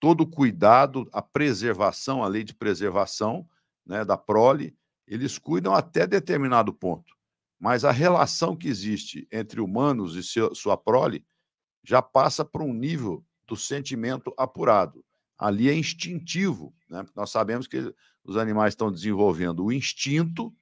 todo 0.00 0.22
o 0.22 0.26
cuidado, 0.26 1.08
a 1.12 1.22
preservação, 1.22 2.24
a 2.24 2.28
lei 2.28 2.42
de 2.42 2.54
preservação 2.54 3.46
né, 3.86 4.04
da 4.04 4.16
prole, 4.16 4.76
eles 5.06 5.38
cuidam 5.38 5.74
até 5.74 6.06
determinado 6.06 6.72
ponto. 6.72 7.14
Mas 7.60 7.84
a 7.84 7.92
relação 7.92 8.56
que 8.56 8.66
existe 8.66 9.28
entre 9.30 9.60
humanos 9.60 10.16
e 10.16 10.22
seu, 10.22 10.54
sua 10.54 10.76
prole 10.76 11.24
já 11.84 12.00
passa 12.00 12.44
para 12.44 12.62
um 12.62 12.72
nível 12.72 13.24
do 13.46 13.56
sentimento 13.56 14.32
apurado. 14.36 15.04
Ali 15.42 15.68
é 15.68 15.74
instintivo, 15.74 16.74
né? 16.88 17.04
nós 17.16 17.30
sabemos 17.30 17.66
que 17.66 17.94
os 18.24 18.36
animais 18.36 18.72
estão 18.72 18.92
desenvolvendo 18.92 19.64
o 19.64 19.72
instinto, 19.72 20.54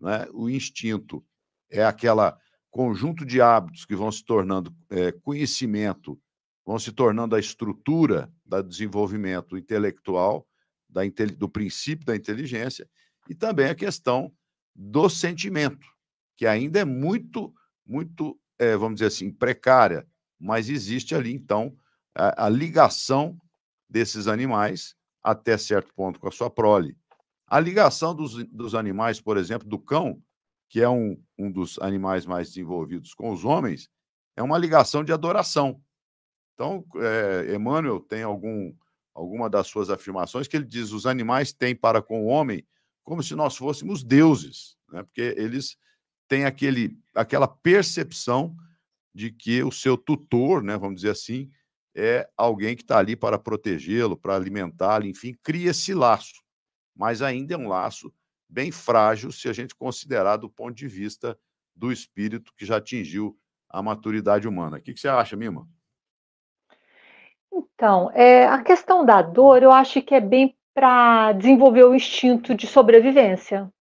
né? 0.00 0.26
o 0.32 0.48
instinto 0.48 1.24
é 1.70 1.84
aquela 1.84 2.38
conjunto 2.70 3.24
de 3.24 3.40
hábitos 3.40 3.84
que 3.84 3.94
vão 3.94 4.10
se 4.10 4.24
tornando 4.24 4.74
é, 4.90 5.12
conhecimento, 5.12 6.20
vão 6.66 6.78
se 6.78 6.90
tornando 6.90 7.36
a 7.36 7.40
estrutura 7.40 8.32
do 8.44 8.62
desenvolvimento 8.62 9.56
intelectual, 9.56 10.46
da, 10.88 11.02
do 11.36 11.48
princípio 11.48 12.04
da 12.04 12.16
inteligência, 12.16 12.88
e 13.28 13.34
também 13.34 13.66
a 13.66 13.74
questão 13.74 14.32
do 14.74 15.08
sentimento, 15.08 15.86
que 16.36 16.46
ainda 16.46 16.80
é 16.80 16.84
muito, 16.84 17.54
muito, 17.86 18.38
é, 18.58 18.76
vamos 18.76 18.96
dizer 18.96 19.06
assim, 19.06 19.30
precária 19.30 20.06
mas 20.44 20.68
existe 20.68 21.14
ali, 21.14 21.32
então, 21.32 21.74
a, 22.14 22.46
a 22.46 22.48
ligação 22.48 23.40
desses 23.94 24.26
animais 24.26 24.96
até 25.22 25.56
certo 25.56 25.94
ponto 25.94 26.18
com 26.18 26.26
a 26.26 26.32
sua 26.32 26.50
prole. 26.50 26.98
A 27.46 27.60
ligação 27.60 28.12
dos, 28.12 28.44
dos 28.46 28.74
animais, 28.74 29.20
por 29.20 29.36
exemplo, 29.36 29.68
do 29.68 29.78
cão, 29.78 30.20
que 30.68 30.80
é 30.80 30.88
um, 30.88 31.16
um 31.38 31.48
dos 31.48 31.78
animais 31.78 32.26
mais 32.26 32.48
desenvolvidos 32.48 33.14
com 33.14 33.30
os 33.30 33.44
homens, 33.44 33.88
é 34.36 34.42
uma 34.42 34.58
ligação 34.58 35.04
de 35.04 35.12
adoração. 35.12 35.80
Então, 36.54 36.84
é, 36.96 37.54
Emmanuel 37.54 38.00
tem 38.00 38.24
algum, 38.24 38.74
alguma 39.14 39.48
das 39.48 39.68
suas 39.68 39.88
afirmações 39.90 40.48
que 40.48 40.56
ele 40.56 40.64
diz: 40.64 40.90
os 40.90 41.06
animais 41.06 41.52
têm 41.52 41.76
para 41.76 42.02
com 42.02 42.24
o 42.24 42.26
homem 42.26 42.66
como 43.04 43.22
se 43.22 43.36
nós 43.36 43.56
fôssemos 43.56 44.02
deuses, 44.02 44.76
né? 44.90 45.04
porque 45.04 45.34
eles 45.36 45.76
têm 46.26 46.46
aquele, 46.46 46.98
aquela 47.14 47.46
percepção 47.46 48.56
de 49.14 49.30
que 49.30 49.62
o 49.62 49.70
seu 49.70 49.96
tutor, 49.96 50.64
né, 50.64 50.76
vamos 50.76 50.96
dizer 50.96 51.10
assim, 51.10 51.48
é 51.94 52.28
alguém 52.36 52.74
que 52.74 52.82
está 52.82 52.98
ali 52.98 53.14
para 53.14 53.38
protegê-lo, 53.38 54.16
para 54.16 54.34
alimentá-lo, 54.34 55.06
enfim, 55.06 55.36
cria 55.42 55.70
esse 55.70 55.94
laço. 55.94 56.42
Mas 56.94 57.22
ainda 57.22 57.54
é 57.54 57.56
um 57.56 57.68
laço 57.68 58.12
bem 58.48 58.70
frágil 58.70 59.30
se 59.32 59.48
a 59.48 59.52
gente 59.52 59.74
considerar 59.74 60.36
do 60.36 60.48
ponto 60.48 60.74
de 60.74 60.88
vista 60.88 61.38
do 61.74 61.90
espírito 61.90 62.52
que 62.56 62.64
já 62.64 62.76
atingiu 62.76 63.36
a 63.68 63.82
maturidade 63.82 64.46
humana. 64.46 64.76
O 64.76 64.80
que, 64.80 64.92
que 64.92 65.00
você 65.00 65.08
acha, 65.08 65.36
Mima? 65.36 65.66
Então, 67.52 68.10
é, 68.12 68.46
a 68.46 68.62
questão 68.62 69.04
da 69.04 69.22
dor, 69.22 69.62
eu 69.62 69.70
acho 69.70 70.02
que 70.02 70.14
é 70.14 70.20
bem 70.20 70.56
para 70.72 71.32
desenvolver 71.32 71.84
o 71.84 71.94
instinto 71.94 72.54
de 72.54 72.66
sobrevivência, 72.66 73.72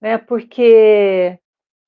né? 0.00 0.18
Porque 0.18 1.38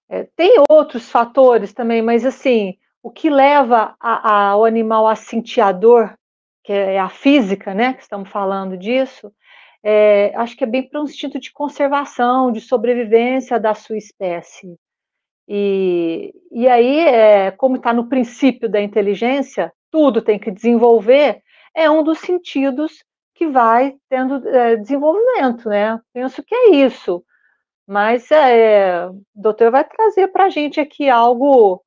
é, 0.09 0.25
tem 0.37 0.63
outros 0.69 1.11
fatores 1.11 1.73
também, 1.73 2.03
mas 2.03 2.25
assim, 2.25 2.79
o 3.03 3.11
que 3.11 3.29
leva 3.29 3.95
a, 3.99 4.51
a, 4.51 4.57
o 4.57 4.65
animal 4.65 5.09
a 5.09 5.17
sentir 5.17 5.61
a 5.61 5.73
dor, 5.73 6.15
que 6.63 6.73
é 6.73 6.99
a 6.99 7.09
física, 7.09 7.75
né? 7.75 7.95
Que 7.95 8.03
estamos 8.03 8.31
falando 8.31 8.77
disso, 8.77 9.33
é, 9.83 10.33
acho 10.37 10.57
que 10.57 10.63
é 10.63 10.67
bem 10.67 10.89
para 10.89 11.01
um 11.01 11.05
instinto 11.05 11.41
de 11.41 11.53
conservação, 11.53 12.53
de 12.53 12.61
sobrevivência 12.61 13.59
da 13.59 13.75
sua 13.75 13.97
espécie. 13.97 14.77
E, 15.49 16.33
e 16.53 16.69
aí, 16.69 17.01
é, 17.01 17.51
como 17.51 17.77
está 17.77 17.93
no 17.93 18.09
princípio 18.09 18.69
da 18.69 18.81
inteligência, 18.81 19.73
tudo 19.91 20.23
tem 20.23 20.39
que 20.39 20.51
desenvolver, 20.51 21.43
é 21.75 21.91
um 21.91 22.05
dos 22.05 22.19
sentidos 22.21 23.05
que 23.35 23.49
vai 23.49 23.97
tendo 24.09 24.47
é, 24.49 24.77
desenvolvimento, 24.77 25.69
né? 25.69 26.01
Penso 26.13 26.43
que 26.45 26.55
é 26.55 26.71
isso. 26.77 27.25
Mas 27.87 28.31
é, 28.31 29.09
o 29.09 29.21
doutor 29.35 29.73
vai 29.73 29.85
trazer 29.85 30.29
para 30.29 30.45
a 30.45 30.49
gente 30.49 30.81
aqui 30.81 31.09
algo 31.09 31.83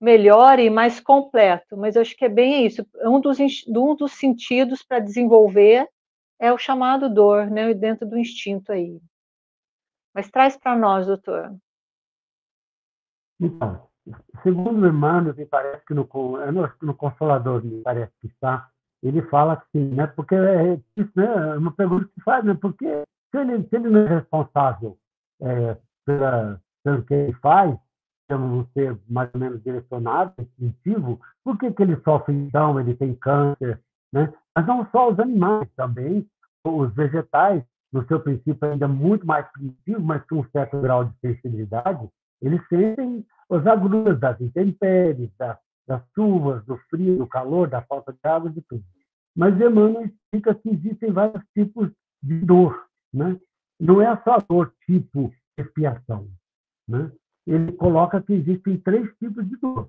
melhor 0.00 0.58
e 0.58 0.70
mais 0.70 1.00
completo. 1.00 1.76
Mas 1.76 1.96
eu 1.96 2.02
acho 2.02 2.16
que 2.16 2.24
é 2.24 2.28
bem 2.28 2.66
isso. 2.66 2.86
Um 3.02 3.20
dos, 3.20 3.38
um 3.68 3.94
dos 3.94 4.12
sentidos 4.12 4.82
para 4.82 5.00
desenvolver 5.00 5.88
é 6.38 6.52
o 6.52 6.58
chamado 6.58 7.12
dor, 7.12 7.50
né? 7.50 7.72
Dentro 7.74 8.06
do 8.06 8.18
instinto 8.18 8.72
aí. 8.72 9.00
Mas 10.14 10.30
traz 10.30 10.56
para 10.56 10.76
nós, 10.76 11.06
doutor. 11.06 11.56
Então, 13.40 13.88
segundo 14.42 14.86
Emmanuel, 14.86 15.34
me 15.34 15.46
parece 15.46 15.84
que 15.84 15.94
no, 15.94 16.08
no, 16.82 16.94
Consolador, 16.94 17.64
me 17.64 17.82
parece 17.82 18.12
que 18.20 18.26
está, 18.26 18.68
ele 19.02 19.22
fala 19.22 19.54
assim, 19.54 19.94
né? 19.94 20.06
Porque 20.08 20.34
é, 20.34 20.80
isso, 20.96 21.12
né, 21.14 21.26
é 21.54 21.58
uma 21.58 21.72
pergunta 21.72 22.08
que 22.12 22.20
faz, 22.22 22.44
né? 22.44 22.56
Porque 22.60 23.02
se 23.30 23.38
ele, 23.38 23.62
se 23.68 23.76
ele 23.76 23.90
não 23.90 24.00
é 24.00 24.08
responsável 24.20 24.98
é, 25.40 25.76
pela, 26.04 26.60
pelo 26.82 27.04
que 27.04 27.14
ele 27.14 27.32
faz, 27.34 27.76
um 28.36 28.66
ser 28.74 28.98
mais 29.08 29.30
ou 29.32 29.40
menos 29.40 29.62
direcionado, 29.62 30.34
instintivo, 30.38 31.20
por 31.44 31.58
que, 31.58 31.70
que 31.72 31.82
ele 31.82 31.96
sofre 32.02 32.34
então? 32.34 32.78
Ele 32.78 32.94
tem 32.94 33.14
câncer, 33.14 33.80
né? 34.12 34.32
Mas 34.54 34.66
não 34.66 34.86
só 34.90 35.10
os 35.10 35.18
animais, 35.18 35.68
também 35.76 36.26
os 36.64 36.92
vegetais, 36.94 37.62
no 37.92 38.06
seu 38.06 38.20
princípio 38.20 38.68
ainda 38.68 38.86
muito 38.86 39.26
mais 39.26 39.50
primitivo, 39.52 40.00
mas 40.00 40.22
com 40.26 40.40
um 40.40 40.50
certo 40.50 40.80
grau 40.80 41.04
de 41.04 41.14
sensibilidade, 41.20 42.08
eles 42.42 42.60
sentem 42.68 43.24
os 43.48 43.66
agruras 43.66 44.18
das 44.20 44.40
intempéries, 44.40 45.30
das, 45.38 45.56
das 45.86 46.02
chuvas, 46.14 46.64
do 46.66 46.76
frio, 46.90 47.18
do 47.18 47.26
calor, 47.26 47.68
da 47.68 47.82
falta 47.82 48.12
de 48.12 48.18
água, 48.22 48.50
de 48.50 48.60
tudo. 48.62 48.84
Mas 49.34 49.54
Emmanuel 49.54 50.04
explica 50.04 50.54
que 50.54 50.68
existem 50.70 51.12
vários 51.12 51.42
tipos 51.54 51.90
de 52.22 52.38
dor. 52.40 52.86
Né? 53.12 53.40
Não 53.80 54.02
é 54.02 54.14
só 54.22 54.38
dor 54.38 54.74
tipo 54.84 55.32
expiação. 55.56 56.28
Né? 56.86 57.10
Ele 57.48 57.72
coloca 57.72 58.20
que 58.20 58.34
existem 58.34 58.76
três 58.80 59.10
tipos 59.18 59.48
de 59.48 59.56
dor. 59.56 59.88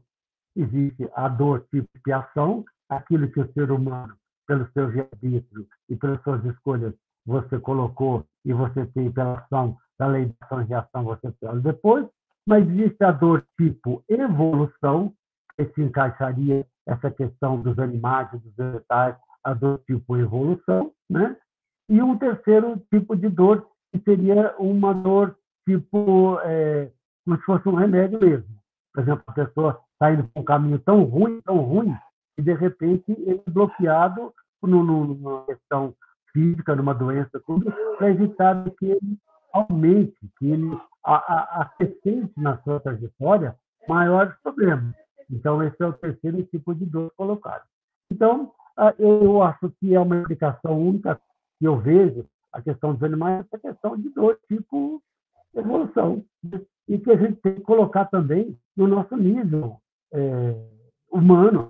Existe 0.55 1.09
a 1.13 1.27
dor 1.27 1.67
tipo 1.69 1.89
expiação, 1.93 2.63
aquilo 2.87 3.29
que 3.29 3.41
o 3.41 3.51
ser 3.51 3.69
humano, 3.69 4.15
pelo 4.47 4.65
seu 4.71 4.85
arbítrio 4.85 5.67
e 5.89 5.95
pelas 5.97 6.23
suas 6.23 6.43
escolhas, 6.45 6.93
você 7.25 7.59
colocou 7.59 8.25
e 8.45 8.53
você 8.53 8.85
tem 8.87 9.11
pela 9.11 9.39
ação 9.39 9.77
da 9.99 10.07
lei 10.07 10.27
de 10.27 10.35
ação 10.41 10.61
e 10.61 10.65
reação, 10.65 11.03
você 11.03 11.31
tem 11.33 11.59
depois, 11.59 12.07
mas 12.47 12.65
existe 12.65 13.03
a 13.03 13.11
dor 13.11 13.45
tipo 13.59 14.01
evolução, 14.07 15.13
que 15.57 15.65
se 15.73 15.83
encaixaria 15.83 16.65
essa 16.87 17.11
questão 17.11 17.61
dos 17.61 17.77
animais 17.77 18.31
dos 18.31 18.55
vegetais, 18.55 19.17
a 19.43 19.53
dor 19.53 19.81
tipo 19.85 20.15
evolução, 20.15 20.93
né? 21.09 21.35
E 21.89 22.01
um 22.01 22.17
terceiro 22.17 22.81
tipo 22.89 23.17
de 23.17 23.27
dor, 23.27 23.67
que 23.91 23.99
seria 23.99 24.55
uma 24.57 24.93
dor 24.93 25.37
tipo, 25.67 26.39
é, 26.43 26.89
como 27.29 27.37
se 27.37 27.45
fosse 27.45 27.69
um 27.69 27.75
remédio 27.75 28.19
mesmo. 28.19 28.47
Por 28.91 29.03
exemplo, 29.03 29.23
a 29.27 29.31
pessoa 29.33 29.81
está 29.93 30.11
indo 30.11 30.23
por 30.29 30.41
um 30.41 30.43
caminho 30.43 30.79
tão 30.79 31.03
ruim, 31.03 31.39
tão 31.41 31.57
ruim, 31.57 31.95
e 32.37 32.41
de 32.41 32.53
repente 32.53 33.03
ele 33.11 33.41
é 33.45 33.51
bloqueado 33.51 34.33
numa 34.63 35.45
questão 35.45 35.93
física, 36.33 36.75
numa 36.75 36.93
doença, 36.93 37.39
tudo, 37.45 37.71
para 37.97 38.09
evitar 38.09 38.67
que 38.71 38.85
ele 38.87 39.17
aumente, 39.53 40.17
que 40.39 40.47
ele 40.47 40.77
acrescente 41.03 42.33
na 42.35 42.57
sua 42.63 42.79
trajetória 42.79 43.55
maiores 43.87 44.33
problemas. 44.41 44.93
Então, 45.29 45.61
esse 45.63 45.81
é 45.81 45.85
o 45.85 45.93
terceiro 45.93 46.41
tipo 46.43 46.73
de 46.73 46.85
dor 46.85 47.11
colocado. 47.15 47.63
Então, 48.11 48.51
eu 48.97 49.43
acho 49.43 49.71
que 49.79 49.93
é 49.93 49.99
uma 49.99 50.17
explicação 50.17 50.79
única 50.79 51.21
que 51.59 51.65
eu 51.65 51.77
vejo 51.77 52.25
a 52.51 52.61
questão 52.61 52.93
dos 52.93 53.03
animais, 53.03 53.45
essa 53.45 53.59
questão 53.59 53.95
de 53.95 54.09
dor 54.09 54.39
tipo 54.47 55.01
evolução. 55.55 56.23
E 56.89 56.97
que 56.99 57.11
a 57.11 57.15
gente 57.15 57.39
tem 57.41 57.55
que 57.55 57.61
colocar 57.61 58.05
também 58.05 58.57
no 58.75 58.87
nosso 58.87 59.15
nível 59.15 59.79
é, 60.11 60.55
humano. 61.09 61.69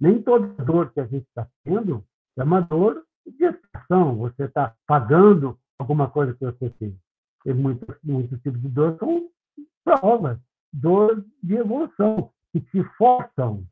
Nem 0.00 0.22
toda 0.22 0.46
dor 0.64 0.92
que 0.92 1.00
a 1.00 1.06
gente 1.06 1.26
está 1.26 1.48
tendo 1.64 2.04
é 2.36 2.44
uma 2.44 2.60
dor 2.60 3.02
de 3.26 3.44
expressão. 3.44 4.16
Você 4.18 4.44
está 4.44 4.74
pagando 4.86 5.58
alguma 5.80 6.08
coisa 6.08 6.34
que 6.34 6.44
você 6.44 6.70
fez 6.78 6.94
e 7.48 7.54
muitos, 7.54 7.96
muitos 8.02 8.40
tipos 8.42 8.60
de 8.60 8.68
dor 8.68 8.96
são 8.98 9.28
provas, 9.84 10.38
dor 10.72 11.24
de 11.42 11.56
evolução, 11.56 12.30
que 12.52 12.60
te 12.60 12.82
forçam 12.96 13.66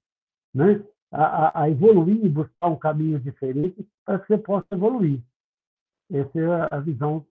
né, 0.55 0.83
a, 1.13 1.63
a 1.63 1.71
evoluir 1.71 2.25
e 2.25 2.29
buscar 2.29 2.69
um 2.69 2.79
caminho 2.79 3.21
diferente 3.21 3.87
para 4.05 4.19
que 4.19 4.29
você 4.29 4.39
possa 4.39 4.67
evoluir. 4.73 5.23
Essa 6.11 6.39
é 6.39 6.75
a 6.75 6.81
visão, 6.81 7.27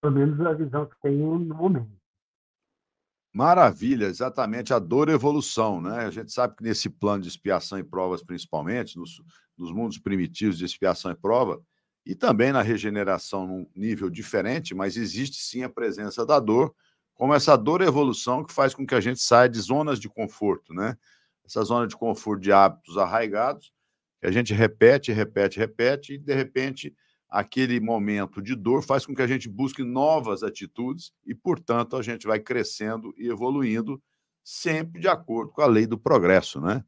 pelo 0.00 0.14
menos 0.14 0.40
a 0.40 0.52
visão 0.52 0.86
que 0.86 1.00
tenho 1.02 1.38
no 1.38 1.54
momento. 1.54 1.97
Maravilha, 3.38 4.06
exatamente 4.06 4.74
a 4.74 4.80
dor 4.80 5.08
evolução, 5.08 5.80
né? 5.80 6.06
A 6.06 6.10
gente 6.10 6.32
sabe 6.32 6.56
que 6.56 6.64
nesse 6.64 6.90
plano 6.90 7.22
de 7.22 7.28
expiação 7.28 7.78
e 7.78 7.84
provas, 7.84 8.20
principalmente, 8.20 8.98
nos, 8.98 9.22
nos 9.56 9.70
mundos 9.70 9.96
primitivos 9.96 10.58
de 10.58 10.64
expiação 10.64 11.12
e 11.12 11.14
prova, 11.14 11.62
e 12.04 12.16
também 12.16 12.50
na 12.50 12.62
regeneração 12.62 13.46
num 13.46 13.70
nível 13.76 14.10
diferente, 14.10 14.74
mas 14.74 14.96
existe 14.96 15.36
sim 15.36 15.62
a 15.62 15.68
presença 15.68 16.26
da 16.26 16.40
dor, 16.40 16.74
como 17.14 17.32
essa 17.32 17.54
dor 17.54 17.80
evolução 17.80 18.42
que 18.42 18.52
faz 18.52 18.74
com 18.74 18.84
que 18.84 18.96
a 18.96 19.00
gente 19.00 19.20
saia 19.20 19.48
de 19.48 19.60
zonas 19.60 20.00
de 20.00 20.08
conforto, 20.08 20.74
né? 20.74 20.96
Essa 21.46 21.62
zona 21.62 21.86
de 21.86 21.96
conforto 21.96 22.42
de 22.42 22.50
hábitos 22.50 22.98
arraigados, 22.98 23.72
que 24.20 24.26
a 24.26 24.32
gente 24.32 24.52
repete, 24.52 25.12
repete, 25.12 25.60
repete, 25.60 26.14
e 26.14 26.18
de 26.18 26.34
repente 26.34 26.92
aquele 27.28 27.78
momento 27.78 28.40
de 28.40 28.54
dor 28.54 28.82
faz 28.82 29.04
com 29.04 29.14
que 29.14 29.22
a 29.22 29.26
gente 29.26 29.48
busque 29.48 29.82
novas 29.82 30.42
atitudes 30.42 31.12
e, 31.26 31.34
portanto, 31.34 31.96
a 31.96 32.02
gente 32.02 32.26
vai 32.26 32.40
crescendo 32.40 33.14
e 33.18 33.28
evoluindo 33.28 34.02
sempre 34.42 35.00
de 35.00 35.08
acordo 35.08 35.52
com 35.52 35.60
a 35.60 35.66
lei 35.66 35.86
do 35.86 35.98
progresso, 35.98 36.60
né? 36.60 36.82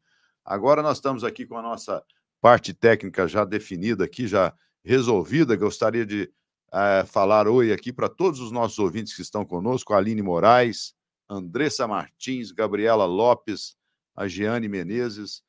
Agora 0.45 0.83
nós 0.83 0.97
estamos 0.97 1.23
aqui 1.23 1.47
com 1.47 1.57
a 1.57 1.63
nossa 1.63 2.03
parte 2.41 2.73
técnica 2.73 3.29
já 3.29 3.45
definida 3.45 4.05
aqui, 4.05 4.27
já 4.27 4.55
resolvida. 4.83 5.55
Gostaria 5.57 6.07
de 6.07 6.33
é, 6.73 7.05
falar 7.05 7.47
oi 7.47 7.73
aqui 7.73 7.93
para 7.93 8.09
todos 8.09 8.41
os 8.41 8.51
nossos 8.51 8.79
ouvintes 8.79 9.15
que 9.15 9.23
estão 9.23 9.45
conosco: 9.45 9.93
Aline 9.93 10.23
Moraes, 10.23 10.95
Andressa 11.29 11.87
Martins, 11.87 12.51
Gabriela 12.51 13.05
Lopes, 13.05 13.77
a 14.17 14.27
Giane 14.27 14.69
Menezes. 14.69 15.43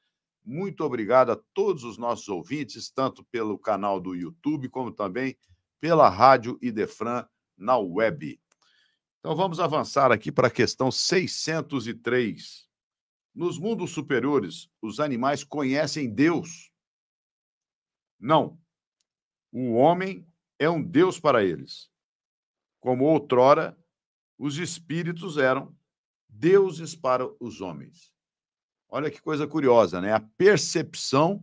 Muito 0.44 0.84
obrigado 0.84 1.32
a 1.32 1.36
todos 1.54 1.84
os 1.84 1.98
nossos 1.98 2.28
ouvintes, 2.28 2.90
tanto 2.90 3.24
pelo 3.26 3.58
canal 3.60 4.00
do 4.00 4.16
YouTube, 4.16 4.70
como 4.70 4.92
também 4.92 5.38
pela 5.80 6.10
Rádio 6.10 6.58
Idefran 6.62 7.26
na 7.58 7.78
web. 7.78 8.40
Então 9.20 9.36
vamos 9.36 9.60
avançar 9.60 10.12
aqui 10.12 10.32
para 10.32 10.48
a 10.48 10.52
questão 10.52 10.92
603. 10.92 12.68
Nos 13.34 13.60
mundos 13.60 13.92
superiores, 13.92 14.70
os 14.82 15.00
animais 15.00 15.44
conhecem 15.44 16.12
Deus? 16.12 16.72
Não. 18.20 18.60
O 19.52 19.74
homem 19.74 20.28
é 20.58 20.70
um 20.70 20.82
Deus 20.82 21.20
para 21.20 21.44
eles. 21.44 21.90
Como 22.80 23.06
outrora, 23.06 23.78
os 24.38 24.58
espíritos 24.58 25.38
eram 25.38 25.76
deuses 26.28 26.96
para 26.96 27.28
os 27.40 27.62
homens. 27.62 28.11
Olha 28.94 29.10
que 29.10 29.22
coisa 29.22 29.48
curiosa, 29.48 30.02
né? 30.02 30.14
A 30.14 30.20
percepção 30.20 31.42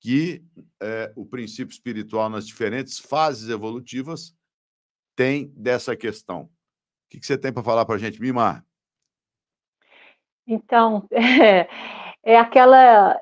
que 0.00 0.44
é, 0.82 1.10
o 1.16 1.24
princípio 1.24 1.72
espiritual 1.72 2.28
nas 2.28 2.46
diferentes 2.46 2.98
fases 2.98 3.48
evolutivas 3.48 4.36
tem 5.16 5.48
dessa 5.56 5.96
questão. 5.96 6.42
O 6.42 6.48
que, 7.08 7.18
que 7.18 7.26
você 7.26 7.38
tem 7.38 7.50
para 7.50 7.62
falar 7.62 7.86
para 7.86 7.94
a 7.94 7.98
gente, 7.98 8.20
Mimar? 8.20 8.62
Então, 10.46 11.08
é, 11.10 11.66
é 12.22 12.38
aquela 12.38 13.18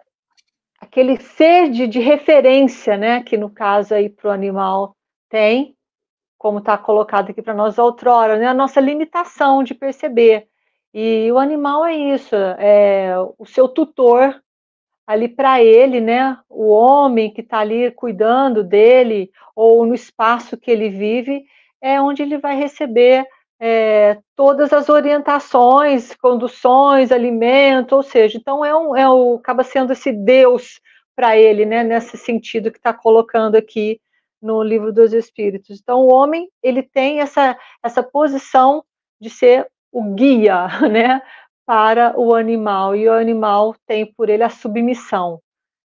aquele 0.81 1.21
ser 1.21 1.71
de, 1.71 1.87
de 1.87 2.01
referência, 2.01 2.97
né, 2.97 3.23
que 3.23 3.37
no 3.37 3.49
caso 3.49 3.95
aí 3.95 4.11
para 4.11 4.29
o 4.29 4.33
animal 4.33 4.97
tem, 5.29 5.77
como 6.37 6.59
está 6.59 6.77
colocado 6.77 7.31
aqui 7.31 7.41
para 7.41 7.55
nós 7.55 7.79
outrora, 7.79 8.37
né, 8.37 8.47
a 8.47 8.55
nossa 8.55 8.81
limitação 8.81 9.63
de 9.63 9.73
perceber. 9.73 10.49
E 10.95 11.31
o 11.33 11.39
animal 11.39 11.85
é 11.87 11.95
isso, 11.95 12.37
é 12.37 13.15
o 13.39 13.47
seu 13.47 13.67
tutor 13.67 14.41
ali 15.07 15.29
para 15.29 15.63
ele, 15.63 16.01
né, 16.01 16.39
o 16.49 16.69
homem 16.69 17.33
que 17.33 17.41
está 17.41 17.59
ali 17.59 17.91
cuidando 17.91 18.63
dele, 18.63 19.31
ou 19.55 19.85
no 19.85 19.95
espaço 19.95 20.57
que 20.57 20.71
ele 20.71 20.89
vive, 20.89 21.45
é 21.81 22.01
onde 22.01 22.23
ele 22.23 22.39
vai 22.39 22.57
receber 22.57 23.27
é, 23.59 24.19
todas 24.37 24.73
as 24.73 24.89
orientações, 24.89 26.15
conduções, 26.17 27.11
alimento, 27.11 27.97
ou 27.97 28.03
seja, 28.03 28.39
então 28.39 28.65
é 28.65 28.75
um, 28.77 28.97
é 28.97 29.09
o, 29.09 29.37
acaba 29.37 29.65
sendo 29.65 29.93
esse 29.93 30.13
Deus 30.13 30.81
para 31.15 31.37
ele, 31.37 31.65
né, 31.65 31.83
nesse 31.83 32.17
sentido 32.17 32.71
que 32.71 32.79
está 32.79 32.93
colocando 32.93 33.57
aqui 33.57 34.01
no 34.41 34.63
livro 34.63 34.93
dos 34.93 35.13
Espíritos. 35.13 35.79
Então, 35.81 36.01
o 36.01 36.13
homem 36.13 36.49
ele 36.63 36.83
tem 36.83 37.21
essa, 37.21 37.57
essa 37.83 38.03
posição 38.03 38.85
de 39.21 39.31
ser 39.31 39.69
o 39.93 40.15
guia, 40.15 40.67
né, 40.91 41.23
para 41.65 42.19
o 42.19 42.35
animal, 42.35 42.97
e 42.97 43.09
o 43.09 43.13
animal 43.13 43.77
tem 43.87 44.07
por 44.07 44.29
ele 44.29 44.43
a 44.43 44.51
submissão. 44.51 45.41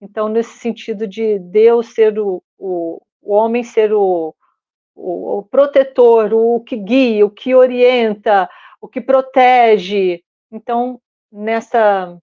Então, 0.01 0.29
nesse 0.29 0.59
sentido 0.59 1.07
de 1.07 1.39
Deus 1.39 1.95
ser 1.95 2.19
o, 2.19 2.43
o, 2.59 3.01
o 3.23 3.33
homem 3.33 3.63
ser 3.63 3.93
o, 3.93 4.35
o, 4.95 5.39
o 5.39 5.43
protetor, 5.45 6.35
o 6.35 6.61
que 6.61 6.77
guia, 6.77 7.25
o 7.25 7.31
que 7.31 7.55
orienta, 7.55 8.51
o 8.81 8.89
que 8.89 9.01
protege. 9.01 10.23
Então, 10.53 11.01
nessa 11.33 12.19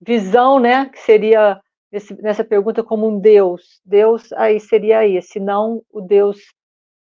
visão, 0.00 0.58
né, 0.58 0.86
que 0.86 0.98
seria 1.00 1.60
esse, 1.92 2.20
nessa 2.22 2.44
pergunta 2.44 2.82
como 2.82 3.06
um 3.06 3.18
Deus, 3.18 3.80
Deus 3.84 4.32
aí 4.32 4.58
seria 4.58 5.06
esse, 5.06 5.38
não 5.38 5.82
o 5.90 6.00
Deus 6.00 6.38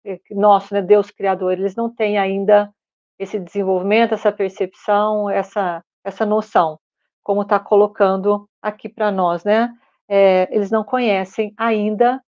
é, 0.04 0.20
nosso, 0.30 0.74
né, 0.74 0.82
Deus 0.82 1.10
criador. 1.10 1.52
Eles 1.52 1.74
não 1.74 1.88
têm 1.88 2.18
ainda 2.18 2.72
esse 3.18 3.38
desenvolvimento, 3.38 4.14
essa 4.14 4.32
percepção, 4.32 5.30
essa 5.30 5.82
essa 6.04 6.26
noção, 6.26 6.78
como 7.22 7.42
está 7.42 7.58
colocando 7.58 8.48
aqui 8.60 8.88
para 8.88 9.10
nós, 9.10 9.42
né? 9.42 9.74
É, 10.06 10.46
eles 10.54 10.70
não 10.70 10.84
conhecem 10.84 11.54
ainda 11.56 12.22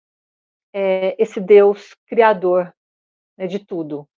é, 0.73 1.17
esse 1.21 1.41
Deus 1.41 1.95
criador 2.07 2.73
né, 3.37 3.49
de 3.49 3.59
tudo. 3.59 4.09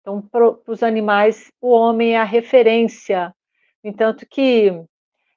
Então, 0.00 0.22
para 0.22 0.56
os 0.66 0.82
animais, 0.82 1.52
o 1.60 1.70
homem 1.70 2.14
é 2.14 2.18
a 2.18 2.24
referência. 2.24 3.34
Entanto 3.84 4.26
que 4.28 4.72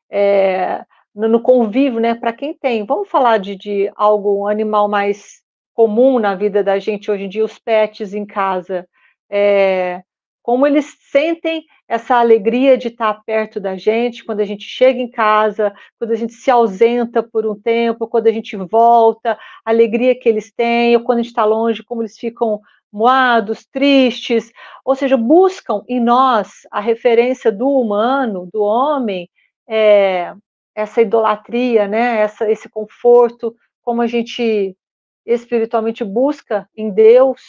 é, 0.09 0.85
no 1.13 1.41
convívio, 1.41 1.99
né, 1.99 2.15
para 2.15 2.31
quem 2.33 2.53
tem, 2.53 2.85
vamos 2.85 3.09
falar 3.09 3.37
de, 3.37 3.55
de 3.57 3.91
algo, 3.95 4.43
um 4.43 4.47
animal 4.47 4.87
mais 4.87 5.43
comum 5.73 6.17
na 6.17 6.33
vida 6.33 6.63
da 6.63 6.79
gente 6.79 7.11
hoje 7.11 7.25
em 7.25 7.29
dia, 7.29 7.43
os 7.43 7.59
pets 7.59 8.13
em 8.13 8.25
casa. 8.25 8.87
É, 9.29 10.01
como 10.45 10.67
eles 10.67 10.95
sentem 11.09 11.65
essa 11.87 12.17
alegria 12.17 12.77
de 12.77 12.89
estar 12.89 13.15
perto 13.25 13.59
da 13.59 13.75
gente, 13.75 14.23
quando 14.23 14.41
a 14.41 14.45
gente 14.45 14.63
chega 14.63 14.99
em 14.99 15.09
casa, 15.09 15.73
quando 15.97 16.11
a 16.11 16.15
gente 16.15 16.33
se 16.33 16.51
ausenta 16.51 17.23
por 17.23 17.47
um 17.47 17.59
tempo, 17.59 18.07
quando 18.07 18.27
a 18.27 18.31
gente 18.31 18.55
volta, 18.55 19.39
a 19.65 19.71
alegria 19.71 20.13
que 20.13 20.29
eles 20.29 20.51
têm, 20.51 20.95
ou 20.95 21.03
quando 21.03 21.17
a 21.17 21.21
gente 21.23 21.31
está 21.31 21.43
longe, 21.43 21.83
como 21.83 22.03
eles 22.03 22.15
ficam 22.15 22.61
moados, 22.93 23.65
tristes, 23.65 24.51
ou 24.85 24.93
seja, 24.93 25.17
buscam 25.17 25.81
em 25.87 25.99
nós 25.99 26.51
a 26.69 26.79
referência 26.79 27.51
do 27.51 27.67
humano, 27.67 28.47
do 28.53 28.61
homem, 28.61 29.27
é, 29.67 30.31
essa 30.75 31.01
idolatria, 31.01 31.87
né, 31.87 32.19
essa, 32.19 32.47
esse 32.51 32.69
conforto, 32.69 33.55
como 33.81 33.99
a 33.99 34.05
gente 34.05 34.77
espiritualmente 35.25 36.03
busca 36.03 36.69
em 36.77 36.91
Deus, 36.91 37.41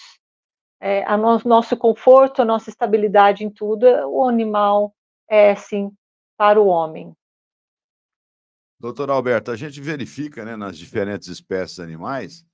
é, 0.86 1.04
a 1.04 1.16
no, 1.16 1.36
nosso 1.44 1.76
conforto, 1.76 2.40
a 2.40 2.44
nossa 2.44 2.70
estabilidade 2.70 3.42
em 3.42 3.50
tudo, 3.50 3.84
o 4.08 4.22
animal 4.28 4.94
é 5.28 5.52
sim 5.56 5.90
para 6.38 6.60
o 6.60 6.68
homem. 6.68 7.12
Doutor 8.78 9.10
Alberto, 9.10 9.50
a 9.50 9.56
gente 9.56 9.80
verifica 9.80 10.44
né, 10.44 10.54
nas 10.54 10.78
diferentes 10.78 11.26
espécies 11.26 11.80
animais 11.80 12.46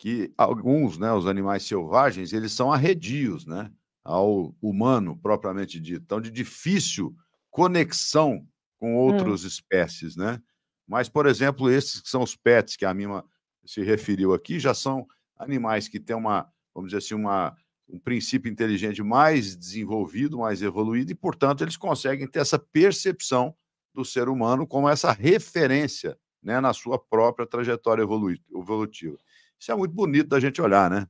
que 0.00 0.34
alguns, 0.36 0.98
né, 0.98 1.12
os 1.12 1.28
animais 1.28 1.62
selvagens, 1.62 2.32
eles 2.32 2.50
são 2.50 2.72
arredios 2.72 3.46
né, 3.46 3.70
ao 4.02 4.52
humano 4.60 5.16
propriamente 5.16 5.78
dito, 5.78 6.02
então 6.02 6.20
de 6.20 6.30
difícil 6.30 7.14
conexão 7.52 8.44
com 8.80 8.96
outras 8.96 9.44
hum. 9.44 9.46
espécies, 9.46 10.16
né? 10.16 10.42
Mas, 10.88 11.08
por 11.08 11.24
exemplo, 11.26 11.70
esses 11.70 12.00
que 12.00 12.08
são 12.08 12.22
os 12.22 12.34
pets 12.34 12.76
que 12.76 12.84
a 12.84 12.92
Mima 12.92 13.24
se 13.64 13.82
referiu 13.82 14.34
aqui, 14.34 14.58
já 14.58 14.74
são 14.74 15.06
animais 15.36 15.86
que 15.88 16.00
têm 16.00 16.16
uma, 16.16 16.50
vamos 16.74 16.90
dizer 16.90 16.98
assim, 16.98 17.14
uma, 17.14 17.56
um 17.88 17.98
princípio 17.98 18.50
inteligente 18.50 19.02
mais 19.02 19.56
desenvolvido, 19.56 20.38
mais 20.38 20.62
evoluído, 20.62 21.12
e, 21.12 21.14
portanto, 21.14 21.62
eles 21.62 21.76
conseguem 21.76 22.26
ter 22.26 22.40
essa 22.40 22.58
percepção 22.58 23.54
do 23.94 24.04
ser 24.04 24.28
humano 24.28 24.66
como 24.66 24.88
essa 24.88 25.12
referência 25.12 26.18
né, 26.42 26.60
na 26.60 26.72
sua 26.72 26.98
própria 26.98 27.46
trajetória 27.46 28.02
evolutiva. 28.02 29.16
Isso 29.58 29.72
é 29.72 29.74
muito 29.74 29.94
bonito 29.94 30.28
da 30.28 30.38
gente 30.38 30.60
olhar, 30.60 30.90
né? 30.90 31.06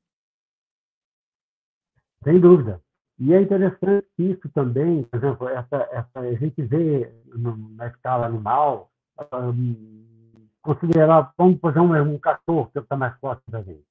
Sem 2.22 2.40
dúvida. 2.40 2.80
E 3.18 3.32
é 3.32 3.40
interessante 3.40 4.06
isso 4.18 4.48
também, 4.50 5.02
por 5.04 5.16
exemplo, 5.16 5.48
essa, 5.48 5.76
essa, 5.90 6.20
a 6.20 6.34
gente 6.34 6.60
vê 6.62 7.10
na 7.34 7.86
escala 7.88 8.26
animal, 8.26 8.90
um, 9.32 10.46
considerar, 10.60 11.32
vamos 11.36 11.58
fazer 11.60 11.80
um, 11.80 12.14
um 12.14 12.18
cachorro 12.18 12.70
que 12.72 12.78
está 12.78 12.96
mais 12.96 13.18
forte 13.18 13.42
da 13.48 13.62
gente. 13.62 13.84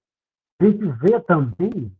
A 0.59 0.65
gente 0.65 0.85
vê 0.99 1.19
também 1.21 1.91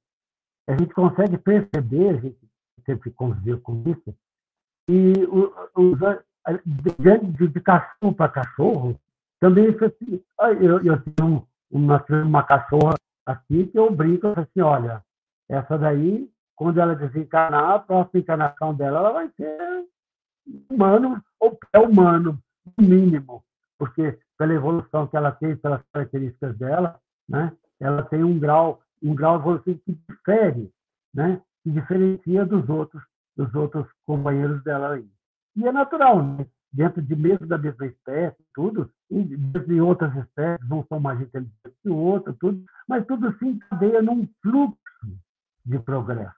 a 0.68 0.76
gente 0.78 0.94
consegue 0.94 1.38
perceber, 1.38 2.10
a 2.10 2.20
gente 2.20 2.38
sempre 2.86 3.12
conviveu 3.12 3.60
com 3.62 3.84
isso, 3.86 4.16
e 4.90 5.14
os, 5.74 6.00
de, 6.66 7.48
de 7.48 7.60
cachorro 7.62 8.14
para 8.14 8.30
cachorro, 8.30 9.00
também 9.40 9.68
assim, 9.70 10.24
eu, 10.62 10.84
eu 10.84 11.02
tenho 11.02 11.48
uma, 11.72 12.04
uma 12.10 12.44
cachorra 12.44 12.96
aqui 13.26 13.68
que 13.68 13.78
eu 13.78 13.92
brinco 13.92 14.28
assim, 14.28 14.62
olha, 14.62 15.04
essa 15.50 15.78
daí, 15.78 16.30
quando 16.56 16.80
ela 16.80 16.96
desencarnar, 16.96 17.72
a 17.72 17.80
próxima 17.80 18.20
encarnação 18.20 18.74
dela 18.74 19.00
ela 19.00 19.12
vai 19.12 19.30
ser 19.36 19.86
humano 20.70 21.22
ou 21.40 21.58
pré-humano, 21.58 22.40
no 22.78 22.88
mínimo, 22.88 23.44
porque 23.78 24.18
pela 24.38 24.54
evolução 24.54 25.08
que 25.08 25.18
ela 25.18 25.32
tem, 25.32 25.56
pelas 25.56 25.82
características 25.92 26.58
dela, 26.58 27.00
né, 27.28 27.52
ela 27.80 28.04
tem 28.04 28.24
um 28.24 28.40
grau 28.40 28.82
um 29.02 29.16
grau 29.16 29.36
evolutivo 29.36 29.80
que 29.86 29.98
difere, 30.10 30.72
né? 31.14 31.42
que 31.64 31.72
diferencia 31.72 32.46
dos 32.46 32.68
outros, 32.70 33.04
dos 33.36 33.54
outros 33.56 33.88
companheiros 34.06 34.64
dela 34.64 34.94
aí. 34.94 35.08
E 35.56 35.68
é 35.68 35.72
natural, 35.72 36.24
né? 36.24 36.46
dentro 36.72 37.02
de 37.02 37.16
mesmo 37.16 37.48
da 37.48 37.58
mesma 37.58 37.86
espécie, 37.86 38.38
tudo, 38.54 38.92
e 39.10 39.24
de 39.24 39.82
outras 39.82 40.14
espécies, 40.18 40.68
não 40.68 40.86
são 40.88 41.00
mais 41.00 41.20
inteligentes 41.22 41.56
que 41.82 41.90
o 41.90 41.96
outro, 41.96 42.36
tudo, 42.40 42.64
mas 42.88 43.06
tudo 43.06 43.36
se 43.38 43.46
encadeia 43.46 44.02
num 44.02 44.28
fluxo 44.42 44.78
de 45.66 45.80
progresso, 45.80 46.36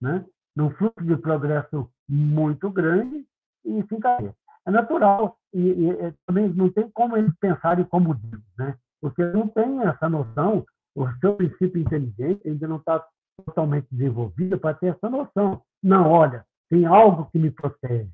né? 0.00 0.24
num 0.54 0.70
fluxo 0.70 1.02
de 1.04 1.16
progresso 1.16 1.90
muito 2.08 2.70
grande 2.70 3.26
e 3.64 3.82
se 3.88 3.94
encadeia. 3.94 4.34
É 4.66 4.70
natural, 4.70 5.36
e, 5.52 5.60
e, 5.60 5.90
e 5.90 6.14
também 6.26 6.48
não 6.50 6.70
tem 6.70 6.88
como 6.92 7.16
eles 7.16 7.34
pensarem 7.40 7.84
como 7.84 8.14
Deus, 8.14 8.42
né? 8.56 8.78
porque 9.00 9.24
não 9.24 9.48
tem 9.48 9.82
essa 9.82 10.08
noção 10.08 10.64
o 10.94 11.08
seu 11.20 11.34
princípio 11.34 11.80
inteligente 11.80 12.46
ainda 12.46 12.68
não 12.68 12.76
está 12.76 13.04
totalmente 13.44 13.86
desenvolvido 13.90 14.58
para 14.58 14.74
ter 14.74 14.88
essa 14.88 15.10
noção. 15.10 15.62
Não, 15.82 16.08
olha, 16.08 16.44
tem 16.70 16.86
algo 16.86 17.28
que 17.30 17.38
me 17.38 17.50
protege. 17.50 18.10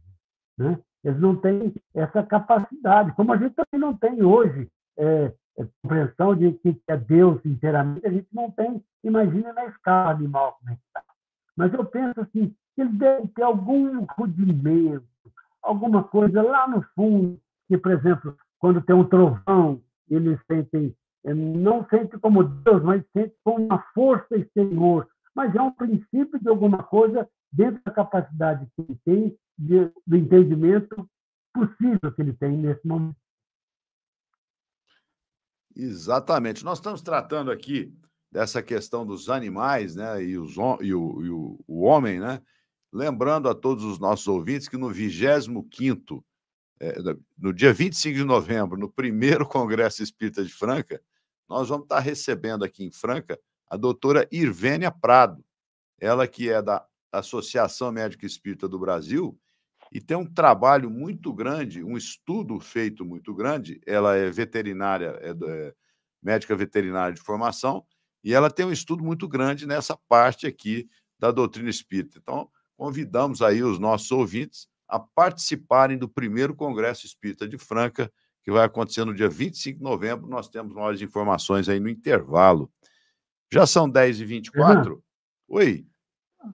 Né? 0.59 0.79
Eles 1.05 1.21
não 1.21 1.37
têm 1.37 1.75
essa 1.95 2.23
capacidade, 2.23 3.13
como 3.13 3.33
a 3.33 3.37
gente 3.37 3.55
também 3.55 3.81
não 3.81 3.97
tem 3.97 4.23
hoje 4.23 4.69
é, 4.99 5.33
é, 5.59 5.67
compreensão 5.83 6.35
de 6.35 6.53
que 6.53 6.81
é 6.89 6.97
Deus 6.97 7.45
inteiramente, 7.45 8.07
a 8.07 8.11
gente 8.11 8.29
não 8.33 8.51
tem, 8.51 8.83
imagina 9.03 9.53
na 9.53 9.67
escala 9.67 10.11
animal 10.11 10.59
como 10.59 10.73
é 10.73 10.75
que 10.75 10.83
está. 10.87 11.03
Mas 11.57 11.73
eu 11.73 11.85
penso 11.85 12.21
assim, 12.21 12.55
eles 12.77 12.99
devem 12.99 13.27
ter 13.29 13.43
algum 13.43 14.05
rudimento, 14.05 15.07
alguma 15.63 16.05
coisa 16.05 16.43
lá 16.43 16.69
no 16.69 16.83
fundo, 16.95 17.39
que, 17.69 17.77
por 17.77 17.93
exemplo, 17.93 18.37
quando 18.59 18.83
tem 18.83 18.95
um 18.95 19.05
trovão, 19.05 19.81
eles 20.09 20.39
sentem 20.47 20.95
não 21.25 21.87
sente 21.89 22.19
como 22.19 22.45
Deus, 22.45 22.83
mas 22.83 23.05
sente 23.13 23.35
como 23.45 23.65
uma 23.65 23.83
força 23.95 24.37
exterior. 24.37 25.09
Mas 25.35 25.55
é 25.55 25.61
um 25.61 25.73
princípio 25.73 26.41
de 26.41 26.49
alguma 26.49 26.83
coisa 26.83 27.29
dentro 27.53 27.81
da 27.85 27.93
capacidade 27.93 28.67
que 28.75 28.83
ele 28.83 28.99
tem, 29.05 29.39
de, 29.59 29.93
do 30.07 30.17
entendimento 30.17 31.09
possível 31.53 32.13
que 32.15 32.23
ele 32.23 32.33
tem 32.33 32.57
nesse 32.57 32.87
momento. 32.87 33.17
Exatamente. 35.77 36.65
Nós 36.65 36.79
estamos 36.79 37.03
tratando 37.03 37.51
aqui 37.51 37.95
dessa 38.31 38.63
questão 38.63 39.05
dos 39.05 39.29
animais 39.29 39.97
né, 39.97 40.23
e, 40.23 40.39
os, 40.39 40.55
e, 40.81 40.95
o, 40.95 41.25
e 41.25 41.31
o, 41.31 41.59
o 41.67 41.83
homem, 41.83 42.21
né? 42.21 42.41
Lembrando 42.93 43.49
a 43.49 43.55
todos 43.55 43.85
os 43.85 43.99
nossos 43.99 44.27
ouvintes 44.27 44.69
que 44.69 44.77
no 44.77 44.91
25 44.91 46.25
é, 46.81 46.97
no 47.39 47.53
dia 47.53 47.73
25 47.73 48.17
de 48.17 48.25
novembro, 48.25 48.79
no 48.79 48.91
primeiro 48.91 49.47
Congresso 49.47 50.03
Espírita 50.03 50.43
de 50.43 50.53
Franca, 50.53 51.01
nós 51.51 51.69
vamos 51.69 51.85
estar 51.85 51.99
recebendo 51.99 52.65
aqui 52.65 52.85
em 52.85 52.93
Franca 52.93 53.39
a 53.69 53.77
doutora 53.77 54.27
Irvênia 54.31 54.91
Prado, 54.91 55.45
ela 56.01 56.27
que 56.29 56.49
é 56.49 56.63
da 56.63 56.87
Associação 57.13 57.91
Médica 57.91 58.25
Espírita 58.25 58.69
do 58.69 58.79
Brasil 58.79 59.37
e 59.93 60.01
tem 60.01 60.17
um 60.17 60.25
trabalho 60.25 60.89
muito 60.89 61.33
grande, 61.33 61.83
um 61.83 61.97
estudo 61.97 62.61
feito 62.61 63.05
muito 63.05 63.35
grande. 63.35 63.81
Ela 63.85 64.17
é 64.17 64.31
veterinária, 64.31 65.19
é, 65.21 65.31
é 65.31 65.75
médica 66.23 66.55
veterinária 66.55 67.13
de 67.13 67.21
formação, 67.21 67.85
e 68.23 68.33
ela 68.33 68.51
tem 68.51 68.65
um 68.65 68.73
estudo 68.73 69.03
muito 69.03 69.27
grande 69.27 69.67
nessa 69.67 69.97
parte 70.09 70.47
aqui 70.47 70.89
da 71.19 71.33
doutrina 71.33 71.69
espírita. 71.69 72.19
Então, 72.19 72.49
convidamos 72.77 73.43
aí 73.43 73.63
os 73.63 73.79
nossos 73.79 74.13
ouvintes 74.13 74.69
a 74.87 75.01
participarem 75.01 75.99
do 75.99 76.09
primeiro 76.09 76.55
Congresso 76.55 77.07
Espírita 77.07 77.49
de 77.49 77.59
Franca, 77.59 78.13
que 78.43 78.51
vai 78.51 78.65
acontecer 78.65 79.05
no 79.05 79.15
dia 79.15 79.29
25 79.29 79.79
de 79.79 79.85
novembro. 79.85 80.29
Nós 80.29 80.49
temos 80.49 80.75
mais 80.75 81.01
informações 81.03 81.69
aí 81.69 81.81
no 81.81 81.89
intervalo. 81.89 82.71
Já 83.53 83.67
são 83.67 83.91
10h24? 83.91 84.93
Uhum. 84.93 85.01
Oi. 85.49 85.87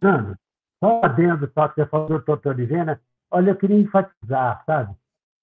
Uhum. 0.02 0.34
Só 0.82 1.00
adendo, 1.02 1.50
só 1.54 1.68
que 1.68 1.76
você 1.76 1.86
falou 1.86 2.08
do 2.08 2.24
doutor 2.24 2.58
Ivena. 2.58 3.00
Olha, 3.30 3.50
eu 3.50 3.56
queria 3.56 3.78
enfatizar, 3.78 4.62
sabe? 4.64 4.94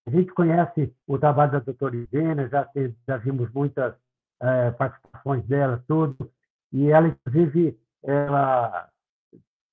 A 0.06 0.10
gente 0.10 0.34
conhece 0.34 0.94
o 1.08 1.18
trabalho 1.18 1.54
da 1.54 1.60
doutora 1.60 1.96
Ivena, 1.96 2.48
já, 2.50 2.70
já 3.08 3.18
vimos 3.18 3.52
muitas 3.52 3.96
é, 4.42 4.72
participações 4.72 5.46
dela, 5.46 5.84
tudo. 5.88 6.30
E 6.72 6.90
ela, 6.90 7.08
inclusive, 7.08 7.80
ela 8.04 8.90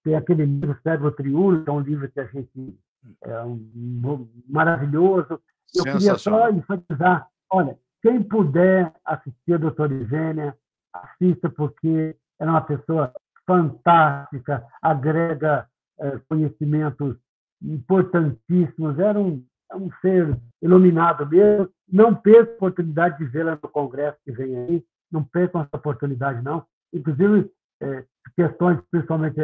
tem 0.05 0.15
aquele 0.15 0.45
livro 0.45 0.79
Cérebro 0.83 1.13
Triúlio, 1.13 1.65
que 1.65 1.71
é 1.71 1.73
um 1.73 1.81
livro 1.81 2.11
que 2.11 2.21
a 2.21 2.27
gente 2.27 2.79
é 3.23 3.43
um, 3.43 4.29
maravilhoso. 4.49 5.41
Eu 5.75 5.85
queria 5.85 6.19
só 6.19 6.51
enfatizar, 6.51 7.29
olha, 7.51 7.79
quem 8.03 8.23
puder 8.23 8.93
assistir 9.05 9.55
a 9.55 9.59
doutora 9.59 9.93
Igênia, 9.95 10.57
assista, 10.93 11.49
porque 11.49 12.17
ela 12.39 12.51
é 12.51 12.55
uma 12.55 12.61
pessoa 12.63 13.13
fantástica, 13.47 14.65
agrega 14.81 15.69
é, 15.99 16.19
conhecimentos 16.29 17.17
importantíssimos, 17.63 18.99
era 18.99 19.19
um, 19.19 19.45
é 19.71 19.77
um 19.77 19.91
ser 20.01 20.39
iluminado 20.63 21.27
mesmo. 21.27 21.69
Não 21.89 22.15
perca 22.15 22.53
a 22.53 22.55
oportunidade 22.55 23.19
de 23.19 23.25
vê-la 23.27 23.59
no 23.63 23.69
congresso 23.69 24.19
que 24.25 24.33
vem 24.33 24.57
aí, 24.57 24.85
não 25.11 25.23
percam 25.25 25.61
essa 25.61 25.77
oportunidade, 25.77 26.43
não. 26.43 26.65
Inclusive, 26.93 27.51
é, 27.83 28.05
questões, 28.35 28.81
principalmente 28.91 29.37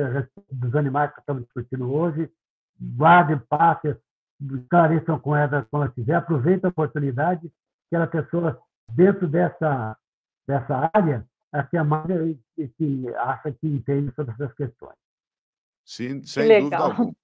dos 0.50 0.74
animais 0.74 1.12
que 1.12 1.20
estamos 1.20 1.44
discutindo 1.44 1.92
hoje, 1.92 2.30
guardem, 2.80 3.38
passem, 3.48 3.96
esclareçam 4.40 5.18
com 5.18 5.34
ela 5.34 5.66
quando 5.70 5.84
ela 5.84 5.92
quiser, 5.92 6.14
aproveitem 6.14 6.66
a 6.66 6.70
oportunidade 6.70 7.50
que 7.88 7.96
ela 7.96 8.06
pessoa 8.06 8.60
dentro 8.88 9.26
dessa, 9.26 9.96
dessa 10.46 10.90
área, 10.92 11.26
a 11.52 11.62
que 11.62 11.76
é 11.76 11.82
mais 11.82 12.36
que 12.76 13.14
acha 13.16 13.52
que 13.52 13.66
entende 13.66 14.12
sobre 14.14 14.34
essas 14.34 14.52
questões. 14.54 14.96
Sim, 15.84 16.22
sem 16.24 16.48
Legal. 16.48 16.60
dúvida 16.62 16.84
alguma. 16.84 17.16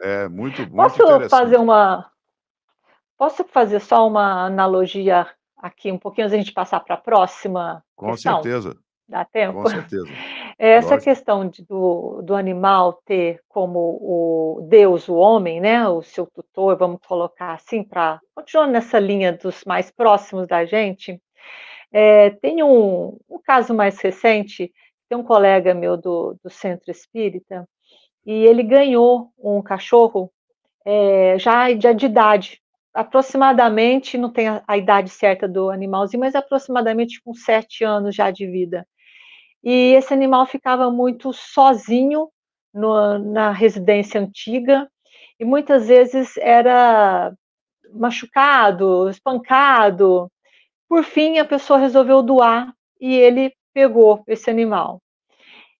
É 0.00 0.28
muito, 0.28 0.62
muito 0.62 0.76
Posso 0.76 1.28
fazer 1.28 1.58
uma. 1.58 2.10
Posso 3.16 3.44
fazer 3.44 3.80
só 3.80 4.06
uma 4.06 4.46
analogia 4.46 5.26
aqui, 5.56 5.92
um 5.92 5.98
pouquinho 5.98 6.26
antes 6.26 6.34
a 6.34 6.38
gente 6.38 6.52
passar 6.52 6.80
para 6.80 6.94
a 6.94 7.00
próxima? 7.00 7.84
Com 7.94 8.12
questão? 8.12 8.42
certeza. 8.42 8.78
Dá 9.10 9.24
tempo? 9.24 9.62
Com 9.62 9.66
certeza. 9.68 10.06
Essa 10.56 10.90
Lógico. 10.90 11.04
questão 11.04 11.48
de, 11.48 11.64
do, 11.64 12.22
do 12.22 12.34
animal 12.34 13.00
ter 13.04 13.40
como 13.48 13.78
o 14.00 14.66
Deus, 14.68 15.08
o 15.08 15.16
homem, 15.16 15.60
né, 15.60 15.88
o 15.88 16.00
seu 16.00 16.26
tutor, 16.26 16.76
vamos 16.76 17.00
colocar 17.06 17.54
assim, 17.54 17.82
para 17.82 18.20
continuar 18.34 18.68
nessa 18.68 18.98
linha 18.98 19.32
dos 19.32 19.64
mais 19.64 19.90
próximos 19.90 20.46
da 20.46 20.64
gente, 20.64 21.20
é, 21.92 22.30
tem 22.30 22.62
um, 22.62 23.18
um 23.28 23.40
caso 23.42 23.74
mais 23.74 23.98
recente, 24.00 24.72
tem 25.08 25.18
um 25.18 25.24
colega 25.24 25.74
meu 25.74 25.96
do, 25.96 26.36
do 26.44 26.50
Centro 26.50 26.90
Espírita, 26.90 27.68
e 28.24 28.44
ele 28.44 28.62
ganhou 28.62 29.32
um 29.38 29.60
cachorro 29.62 30.30
é, 30.84 31.36
já, 31.38 31.74
já 31.74 31.92
de 31.92 32.06
idade, 32.06 32.60
aproximadamente, 32.94 34.18
não 34.18 34.30
tem 34.30 34.46
a, 34.46 34.62
a, 34.68 34.76
idade 34.76 35.10
certa 35.10 35.48
do 35.48 35.70
animalzinho, 35.70 36.20
mas 36.20 36.34
aproximadamente 36.34 37.20
com 37.22 37.34
sete 37.34 37.82
anos 37.82 38.14
já 38.14 38.30
de 38.30 38.46
vida. 38.46 38.86
E 39.62 39.94
esse 39.94 40.12
animal 40.12 40.46
ficava 40.46 40.90
muito 40.90 41.32
sozinho 41.32 42.28
no, 42.72 43.18
na 43.18 43.50
residência 43.50 44.20
antiga, 44.20 44.88
e 45.38 45.44
muitas 45.44 45.88
vezes 45.88 46.36
era 46.38 47.32
machucado, 47.92 49.08
espancado. 49.08 50.30
Por 50.88 51.04
fim, 51.04 51.38
a 51.38 51.44
pessoa 51.44 51.78
resolveu 51.78 52.22
doar 52.22 52.72
e 53.00 53.14
ele 53.14 53.52
pegou 53.72 54.22
esse 54.26 54.50
animal. 54.50 55.00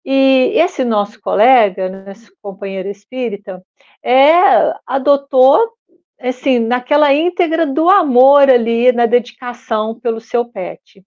E 0.05 0.53
esse 0.55 0.85
nosso 0.85 1.21
colega, 1.21 1.89
nosso 1.89 2.33
companheiro 2.41 2.89
espírita, 2.89 3.63
é, 4.03 4.73
adotou, 4.87 5.73
assim, 6.19 6.59
naquela 6.59 7.13
íntegra 7.13 7.67
do 7.67 7.91
amor 7.91 8.49
ali, 8.49 8.93
na 8.93 9.07
dedicação 9.07 9.99
pelo 10.01 10.21
seu 10.21 10.47
pet. 10.47 11.05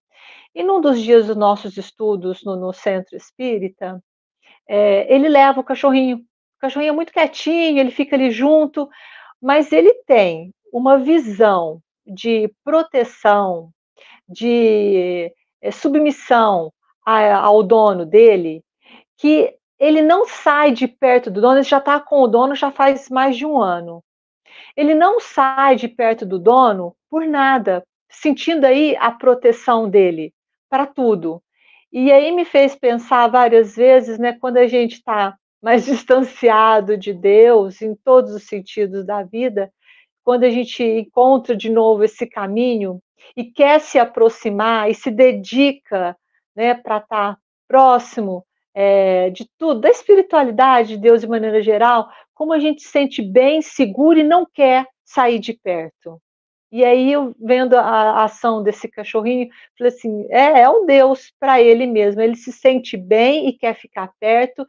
E 0.54 0.62
num 0.62 0.80
dos 0.80 1.00
dias 1.00 1.26
dos 1.26 1.36
nossos 1.36 1.76
estudos 1.76 2.44
no, 2.44 2.54
no 2.54 2.72
centro 2.72 3.16
espírita, 3.16 4.00
é, 4.68 5.12
ele 5.12 5.28
leva 5.28 5.60
o 5.60 5.64
cachorrinho. 5.64 6.18
O 6.18 6.60
cachorrinho 6.60 6.90
é 6.90 6.94
muito 6.94 7.12
quietinho, 7.12 7.80
ele 7.80 7.90
fica 7.90 8.14
ali 8.14 8.30
junto, 8.30 8.88
mas 9.42 9.72
ele 9.72 9.92
tem 10.06 10.52
uma 10.72 10.98
visão 10.98 11.80
de 12.06 12.52
proteção, 12.62 13.70
de 14.28 15.32
é, 15.60 15.70
submissão 15.70 16.72
a, 17.04 17.36
ao 17.36 17.62
dono 17.62 18.06
dele, 18.06 18.62
que 19.18 19.54
ele 19.78 20.02
não 20.02 20.26
sai 20.26 20.70
de 20.70 20.86
perto 20.86 21.30
do 21.30 21.40
dono, 21.40 21.56
ele 21.56 21.64
já 21.64 21.78
está 21.78 21.98
com 21.98 22.22
o 22.22 22.28
dono 22.28 22.54
já 22.54 22.70
faz 22.70 23.08
mais 23.10 23.36
de 23.36 23.44
um 23.44 23.60
ano. 23.60 24.02
Ele 24.76 24.94
não 24.94 25.18
sai 25.20 25.76
de 25.76 25.88
perto 25.88 26.24
do 26.24 26.38
dono 26.38 26.94
por 27.10 27.26
nada, 27.26 27.84
sentindo 28.08 28.64
aí 28.64 28.96
a 28.96 29.10
proteção 29.10 29.88
dele 29.88 30.32
para 30.74 30.86
tudo. 30.86 31.40
E 31.92 32.10
aí 32.10 32.32
me 32.32 32.44
fez 32.44 32.74
pensar 32.74 33.28
várias 33.28 33.76
vezes, 33.76 34.18
né, 34.18 34.32
quando 34.40 34.56
a 34.56 34.66
gente 34.66 34.94
está 34.94 35.36
mais 35.62 35.84
distanciado 35.86 36.96
de 36.96 37.14
Deus 37.14 37.80
em 37.80 37.94
todos 37.94 38.34
os 38.34 38.42
sentidos 38.42 39.06
da 39.06 39.22
vida, 39.22 39.72
quando 40.24 40.42
a 40.42 40.50
gente 40.50 40.82
encontra 40.82 41.56
de 41.56 41.70
novo 41.70 42.02
esse 42.02 42.26
caminho 42.26 43.00
e 43.36 43.44
quer 43.44 43.80
se 43.80 44.00
aproximar 44.00 44.90
e 44.90 44.94
se 44.96 45.12
dedica, 45.12 46.16
né, 46.56 46.74
para 46.74 46.96
estar 46.96 47.34
tá 47.34 47.38
próximo 47.68 48.44
é, 48.74 49.30
de 49.30 49.48
tudo, 49.56 49.78
da 49.78 49.90
espiritualidade 49.90 50.88
de 50.88 50.96
Deus 50.96 51.20
de 51.20 51.28
maneira 51.28 51.62
geral, 51.62 52.08
como 52.34 52.52
a 52.52 52.58
gente 52.58 52.82
se 52.82 52.88
sente 52.88 53.22
bem, 53.22 53.62
seguro 53.62 54.18
e 54.18 54.24
não 54.24 54.44
quer 54.44 54.88
sair 55.04 55.38
de 55.38 55.52
perto. 55.52 56.20
E 56.74 56.84
aí 56.84 57.12
eu 57.12 57.32
vendo 57.38 57.74
a, 57.76 57.82
a 57.82 58.24
ação 58.24 58.60
desse 58.60 58.88
cachorrinho, 58.88 59.48
falei 59.78 59.92
assim, 59.92 60.26
é, 60.28 60.62
é 60.62 60.68
um 60.68 60.84
Deus 60.84 61.32
para 61.38 61.62
ele 61.62 61.86
mesmo. 61.86 62.20
Ele 62.20 62.34
se 62.34 62.50
sente 62.50 62.96
bem 62.96 63.48
e 63.48 63.52
quer 63.52 63.76
ficar 63.76 64.10
perto 64.18 64.66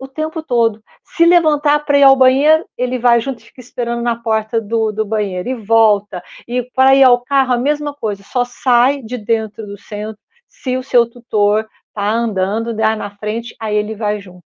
o 0.00 0.08
tempo 0.08 0.42
todo. 0.42 0.82
Se 1.04 1.24
levantar 1.24 1.84
para 1.84 1.96
ir 1.96 2.02
ao 2.02 2.16
banheiro, 2.16 2.66
ele 2.76 2.98
vai 2.98 3.20
junto 3.20 3.38
e 3.40 3.44
fica 3.44 3.60
esperando 3.60 4.02
na 4.02 4.16
porta 4.16 4.60
do, 4.60 4.90
do 4.90 5.06
banheiro 5.06 5.48
e 5.48 5.54
volta. 5.54 6.20
E 6.48 6.60
para 6.74 6.96
ir 6.96 7.04
ao 7.04 7.22
carro, 7.22 7.52
a 7.52 7.56
mesma 7.56 7.94
coisa, 7.94 8.24
só 8.24 8.44
sai 8.44 9.00
de 9.00 9.16
dentro 9.16 9.64
do 9.64 9.78
centro 9.78 10.20
se 10.48 10.76
o 10.76 10.82
seu 10.82 11.08
tutor 11.08 11.68
está 11.86 12.10
andando 12.10 12.74
dá 12.74 12.96
na 12.96 13.16
frente, 13.16 13.54
aí 13.60 13.76
ele 13.76 13.94
vai 13.94 14.18
junto. 14.18 14.42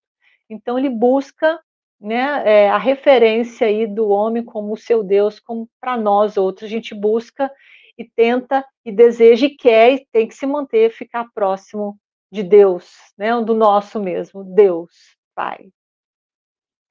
Então 0.47 0.79
ele 0.79 0.91
busca 0.91 1.59
né, 2.03 2.43
é, 2.45 2.69
a 2.69 2.79
referência 2.79 3.67
aí 3.67 3.87
do 3.87 4.09
homem 4.09 4.45
como 4.45 4.73
o 4.73 4.77
seu 4.77 5.05
Deus, 5.05 5.39
como 5.39 5.69
para 5.81 5.97
nós 5.97 6.37
outros, 6.37 6.65
a 6.65 6.69
gente 6.71 6.95
busca 6.95 7.51
e 7.97 8.05
tenta 8.05 8.67
e 8.85 8.91
deseja 8.91 9.47
e 9.47 9.57
quer 9.57 9.93
e 9.95 10.07
tem 10.11 10.27
que 10.27 10.35
se 10.35 10.45
manter, 10.45 10.91
ficar 10.91 11.29
próximo 11.33 11.97
de 12.31 12.43
Deus, 12.43 12.93
né, 13.17 13.41
do 13.41 13.55
nosso 13.55 14.01
mesmo, 14.01 14.43
Deus, 14.43 14.91
Pai. 15.35 15.71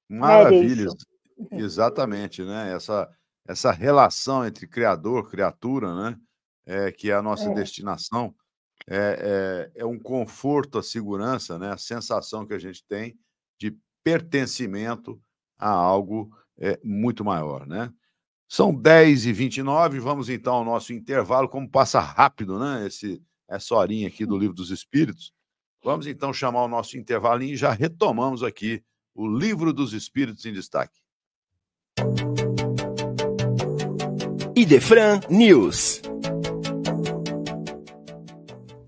Maravilha, 0.10 0.88
é 1.52 1.58
exatamente, 1.58 2.44
né, 2.44 2.74
essa, 2.74 3.10
essa 3.48 3.72
relação 3.72 4.46
entre 4.46 4.66
Criador, 4.66 5.30
criatura, 5.30 5.94
né, 5.94 6.18
é, 6.66 6.92
que 6.92 7.12
é 7.12 7.16
a 7.16 7.22
nossa 7.22 7.50
é. 7.50 7.54
destinação, 7.54 8.34
é, 8.88 9.70
é, 9.76 9.82
é 9.82 9.86
um 9.86 10.00
conforto, 10.00 10.80
a 10.80 10.84
segurança, 10.84 11.60
né? 11.60 11.72
a 11.72 11.78
sensação 11.78 12.46
que 12.46 12.54
a 12.54 12.60
gente 12.60 12.84
tem 12.88 13.16
pertencimento 14.04 15.22
a 15.58 15.70
algo 15.70 16.30
é, 16.60 16.80
muito 16.84 17.24
maior. 17.24 17.68
Né? 17.68 17.92
São 18.48 18.74
10 18.74 19.28
e 19.28 19.34
29 19.34 20.00
vamos 20.00 20.30
então 20.30 20.56
ao 20.56 20.66
nosso 20.66 20.94
intervalo. 20.94 21.48
Como 21.48 21.70
passa 21.70 22.00
rápido 22.00 22.60
né? 22.60 22.88
Esse, 22.88 23.22
essa 23.50 23.76
horinha 23.76 24.08
aqui 24.08 24.26
do 24.26 24.38
Livro 24.38 24.56
dos 24.56 24.72
Espíritos. 24.72 25.34
Vamos 25.84 26.06
então 26.06 26.32
chamar 26.32 26.64
o 26.64 26.68
nosso 26.68 26.98
intervalinho 26.98 27.54
e 27.54 27.58
já 27.58 27.72
retomamos 27.72 28.44
aqui 28.44 28.84
o 29.16 29.28
Livro 29.28 29.74
dos 29.74 29.94
Espíritos 29.94 30.46
em 30.46 30.54
Destaque. 30.54 31.00
Idefran 34.56 35.22
News. 35.30 36.02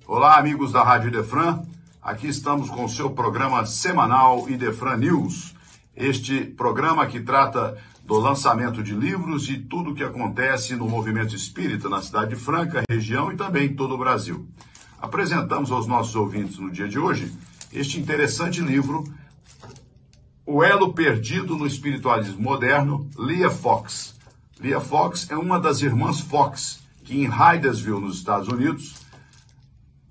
Olá, 0.06 0.38
amigos 0.38 0.71
da 0.71 0.84
Rádio 0.84 1.08
Idefran. 1.08 1.72
Aqui 2.03 2.27
estamos 2.27 2.69
com 2.69 2.83
o 2.83 2.89
seu 2.89 3.11
programa 3.11 3.65
semanal 3.65 4.49
Idefran 4.49 4.97
News. 4.97 5.55
Este 5.95 6.41
programa 6.43 7.07
que 7.07 7.21
trata 7.21 7.77
do 8.03 8.15
lançamento 8.15 8.83
de 8.83 8.93
livros 8.93 9.49
e 9.49 9.57
tudo 9.57 9.91
o 9.91 9.95
que 9.95 10.03
acontece 10.03 10.75
no 10.75 10.85
movimento 10.85 11.33
espírita 11.33 11.87
na 11.87 12.01
cidade 12.01 12.31
de 12.31 12.35
Franca, 12.35 12.83
região 12.89 13.31
e 13.31 13.37
também 13.37 13.67
em 13.67 13.73
todo 13.73 13.93
o 13.93 13.97
Brasil. 13.97 14.45
Apresentamos 14.99 15.71
aos 15.71 15.87
nossos 15.87 16.13
ouvintes 16.13 16.57
no 16.57 16.69
dia 16.69 16.89
de 16.89 16.99
hoje 16.99 17.31
este 17.71 17.97
interessante 17.97 18.59
livro, 18.59 19.05
O 20.45 20.61
Elo 20.61 20.93
Perdido 20.93 21.55
no 21.55 21.65
Espiritualismo 21.65 22.41
Moderno, 22.41 23.09
Lia 23.17 23.49
Fox. 23.49 24.13
Lia 24.59 24.81
Fox 24.81 25.31
é 25.31 25.37
uma 25.37 25.57
das 25.57 25.81
irmãs 25.81 26.19
Fox, 26.19 26.83
que 27.05 27.23
em 27.23 27.29
Hydesville, 27.29 28.01
nos 28.01 28.17
Estados 28.17 28.49
Unidos, 28.49 29.02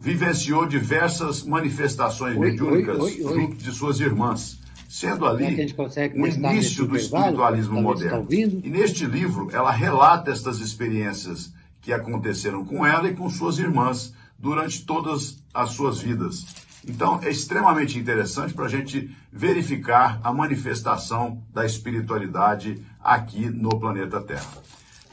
vivenciou 0.03 0.67
diversas 0.67 1.45
manifestações 1.45 2.37
oi, 2.37 2.51
mediúnicas 2.51 2.99
oi, 2.99 3.23
oi, 3.23 3.35
junto 3.35 3.57
de 3.57 3.71
suas 3.71 4.01
irmãs, 4.01 4.59
sendo 4.89 5.25
ali 5.25 5.61
é 5.97 6.11
o 6.13 6.27
início 6.27 6.87
do 6.87 6.97
espiritualismo 6.97 7.81
moderno. 7.81 8.27
E 8.29 8.69
neste 8.69 9.07
livro 9.07 9.49
ela 9.53 9.71
relata 9.71 10.33
estas 10.33 10.59
experiências 10.59 11.55
que 11.81 11.93
aconteceram 11.93 12.65
com 12.65 12.85
ela 12.85 13.09
e 13.09 13.15
com 13.15 13.31
suas 13.31 13.61
irmãs 13.61 14.13
durante 14.37 14.85
todas 14.85 15.39
as 15.55 15.71
suas 15.71 16.01
vidas. 16.01 16.45
Então, 16.85 17.21
é 17.23 17.31
extremamente 17.31 17.97
interessante 17.97 18.55
para 18.55 18.65
a 18.65 18.69
gente 18.69 19.09
verificar 19.33 20.21
a 20.25 20.33
manifestação 20.33 21.41
da 21.55 21.65
espiritualidade 21.65 22.85
aqui 23.01 23.49
no 23.49 23.79
planeta 23.79 24.21
Terra. 24.21 24.51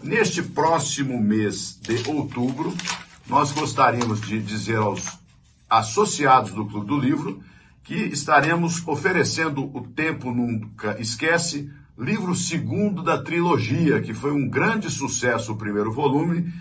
Neste 0.01 0.41
próximo 0.41 1.21
mês 1.21 1.79
de 1.79 2.09
outubro, 2.09 2.73
nós 3.29 3.51
gostaríamos 3.51 4.19
de 4.21 4.41
dizer 4.41 4.77
aos 4.77 5.19
associados 5.69 6.51
do 6.51 6.65
Clube 6.65 6.87
do 6.87 6.97
Livro 6.97 7.39
que 7.83 7.93
estaremos 7.93 8.85
oferecendo 8.87 9.69
o 9.75 9.81
Tempo 9.81 10.31
Nunca 10.31 10.99
Esquece, 10.99 11.71
livro 11.97 12.33
segundo 12.33 13.03
da 13.03 13.21
trilogia, 13.21 14.01
que 14.01 14.15
foi 14.15 14.31
um 14.31 14.49
grande 14.49 14.89
sucesso 14.89 15.53
o 15.53 15.57
primeiro 15.57 15.91
volume, 15.91 16.51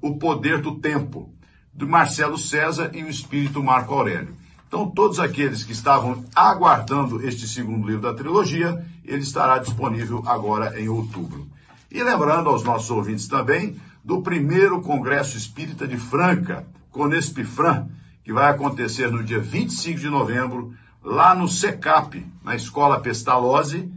O 0.00 0.16
Poder 0.16 0.60
do 0.60 0.76
Tempo 0.76 1.34
do 1.74 1.88
Marcelo 1.88 2.38
César 2.38 2.92
e 2.94 3.02
o 3.02 3.08
Espírito 3.08 3.62
Marco 3.62 3.92
Aurélio. 3.94 4.36
Então, 4.68 4.88
todos 4.88 5.18
aqueles 5.18 5.64
que 5.64 5.72
estavam 5.72 6.24
aguardando 6.34 7.26
este 7.26 7.48
segundo 7.48 7.86
livro 7.86 8.02
da 8.02 8.14
trilogia, 8.14 8.84
ele 9.04 9.22
estará 9.22 9.58
disponível 9.58 10.22
agora 10.24 10.80
em 10.80 10.88
outubro. 10.88 11.48
E 11.90 12.00
lembrando 12.02 12.48
aos 12.48 12.62
nossos 12.62 12.90
ouvintes 12.90 13.26
também 13.26 13.76
do 14.04 14.22
primeiro 14.22 14.80
Congresso 14.80 15.36
Espírita 15.36 15.86
de 15.86 15.96
Franca, 15.96 16.66
Conespifran, 16.90 17.88
que 18.24 18.32
vai 18.32 18.50
acontecer 18.50 19.10
no 19.10 19.22
dia 19.22 19.40
25 19.40 20.00
de 20.00 20.08
novembro, 20.08 20.74
lá 21.02 21.34
no 21.34 21.48
SECAP, 21.48 22.26
na 22.42 22.54
Escola 22.54 23.00
Pestalozzi, 23.00 23.90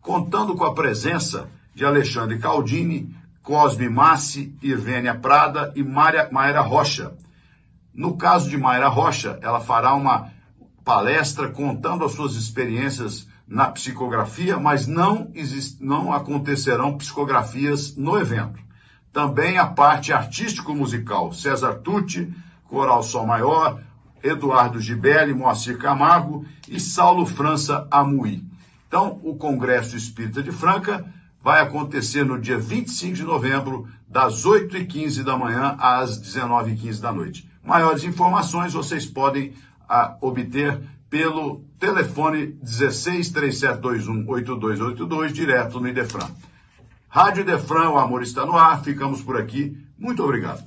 contando 0.00 0.54
com 0.54 0.64
a 0.64 0.74
presença 0.74 1.48
de 1.74 1.84
Alexandre 1.84 2.38
Caldini, 2.38 3.14
Cosme 3.42 3.88
Massi, 3.88 4.54
Irvênia 4.62 5.14
Prada 5.14 5.72
e 5.76 5.82
Mayra 5.82 6.60
Rocha. 6.60 7.14
No 7.94 8.16
caso 8.16 8.48
de 8.48 8.56
Mayra 8.56 8.88
Rocha, 8.88 9.38
ela 9.42 9.60
fará 9.60 9.94
uma 9.94 10.30
palestra 10.84 11.48
contando 11.50 12.04
as 12.04 12.12
suas 12.12 12.34
experiências 12.34 13.28
na 13.46 13.70
psicografia, 13.70 14.58
mas 14.58 14.86
não, 14.86 15.32
não 15.80 16.12
acontecerão 16.12 16.96
psicografias 16.96 17.96
no 17.96 18.18
evento. 18.18 18.65
Também 19.16 19.56
a 19.56 19.66
parte 19.66 20.12
artístico-musical, 20.12 21.32
César 21.32 21.76
Tucci, 21.76 22.30
Coral 22.68 23.02
Sol 23.02 23.26
Maior, 23.26 23.80
Eduardo 24.22 24.78
Gibelli, 24.78 25.32
Moacir 25.32 25.78
Camargo 25.78 26.44
e 26.68 26.78
Saulo 26.78 27.24
França 27.24 27.88
Amui. 27.90 28.44
Então, 28.86 29.18
o 29.22 29.34
Congresso 29.34 29.96
Espírita 29.96 30.42
de 30.42 30.52
Franca 30.52 31.02
vai 31.42 31.62
acontecer 31.62 32.26
no 32.26 32.38
dia 32.38 32.58
25 32.58 33.14
de 33.14 33.22
novembro, 33.22 33.88
das 34.06 34.44
8h15 34.44 35.22
da 35.22 35.34
manhã 35.34 35.76
às 35.78 36.20
19h15 36.20 37.00
da 37.00 37.10
noite. 37.10 37.50
Maiores 37.64 38.04
informações 38.04 38.74
vocês 38.74 39.06
podem 39.06 39.54
ah, 39.88 40.14
obter 40.20 40.78
pelo 41.08 41.64
telefone 41.78 42.58
1637218282, 42.62 45.32
direto 45.32 45.80
no 45.80 45.88
Idefran. 45.88 46.28
Rádio 47.16 47.40
Idefran, 47.40 47.88
o 47.88 47.98
amor 47.98 48.22
está 48.22 48.44
no 48.44 48.56
ar, 48.56 48.84
ficamos 48.84 49.22
por 49.22 49.40
aqui. 49.40 49.74
Muito 49.96 50.22
obrigado. 50.22 50.62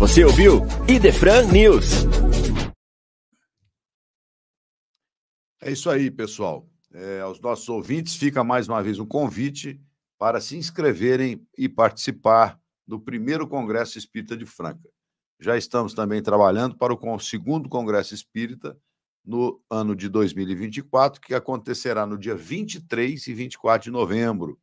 Você 0.00 0.24
ouviu 0.24 0.62
Idefran 0.88 1.44
News. 1.52 2.04
É 5.62 5.70
isso 5.70 5.88
aí, 5.88 6.10
pessoal 6.10 6.66
é, 6.92 7.20
aos 7.20 7.40
nossos 7.40 7.68
ouvintes, 7.68 8.16
fica 8.16 8.42
mais 8.42 8.68
uma 8.68 8.82
vez 8.82 8.98
um 8.98 9.06
convite 9.06 9.80
para 10.18 10.40
se 10.40 10.56
inscreverem 10.56 11.46
e 11.56 11.68
participar 11.68 12.58
do 12.86 12.98
primeiro 12.98 13.46
Congresso 13.46 13.98
Espírita 13.98 14.36
de 14.36 14.44
Franca. 14.44 14.88
Já 15.38 15.56
estamos 15.56 15.94
também 15.94 16.20
trabalhando 16.20 16.76
para 16.76 16.92
o 16.92 17.18
segundo 17.20 17.68
Congresso 17.68 18.14
Espírita 18.14 18.76
no 19.28 19.62
ano 19.68 19.94
de 19.94 20.08
2024, 20.08 21.20
que 21.20 21.34
acontecerá 21.34 22.06
no 22.06 22.16
dia 22.16 22.34
23 22.34 23.26
e 23.26 23.34
24 23.34 23.84
de 23.84 23.90
novembro. 23.90 24.58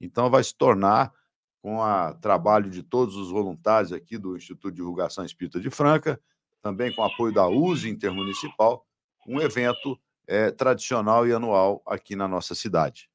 Então, 0.00 0.30
vai 0.30 0.42
se 0.42 0.56
tornar, 0.56 1.12
com 1.60 1.76
o 1.76 2.14
trabalho 2.14 2.70
de 2.70 2.82
todos 2.82 3.16
os 3.16 3.30
voluntários 3.30 3.92
aqui 3.92 4.16
do 4.16 4.34
Instituto 4.34 4.70
de 4.70 4.76
Divulgação 4.76 5.26
Espírita 5.26 5.60
de 5.60 5.68
Franca, 5.68 6.18
também 6.62 6.94
com 6.94 7.04
apoio 7.04 7.34
da 7.34 7.46
USE 7.48 7.90
Intermunicipal, 7.90 8.86
um 9.26 9.42
evento 9.42 10.00
é, 10.26 10.50
tradicional 10.50 11.26
e 11.28 11.32
anual 11.34 11.82
aqui 11.84 12.16
na 12.16 12.26
nossa 12.26 12.54
cidade. 12.54 13.10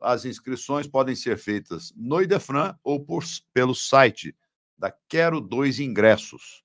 As 0.00 0.24
inscrições 0.24 0.86
podem 0.86 1.16
ser 1.16 1.36
feitas 1.36 1.92
no 1.96 2.22
Idefran 2.22 2.78
ou 2.84 3.04
por, 3.04 3.24
pelo 3.52 3.74
site 3.74 4.36
da 4.78 4.94
Quero 5.08 5.40
Dois 5.40 5.80
Ingressos. 5.80 6.62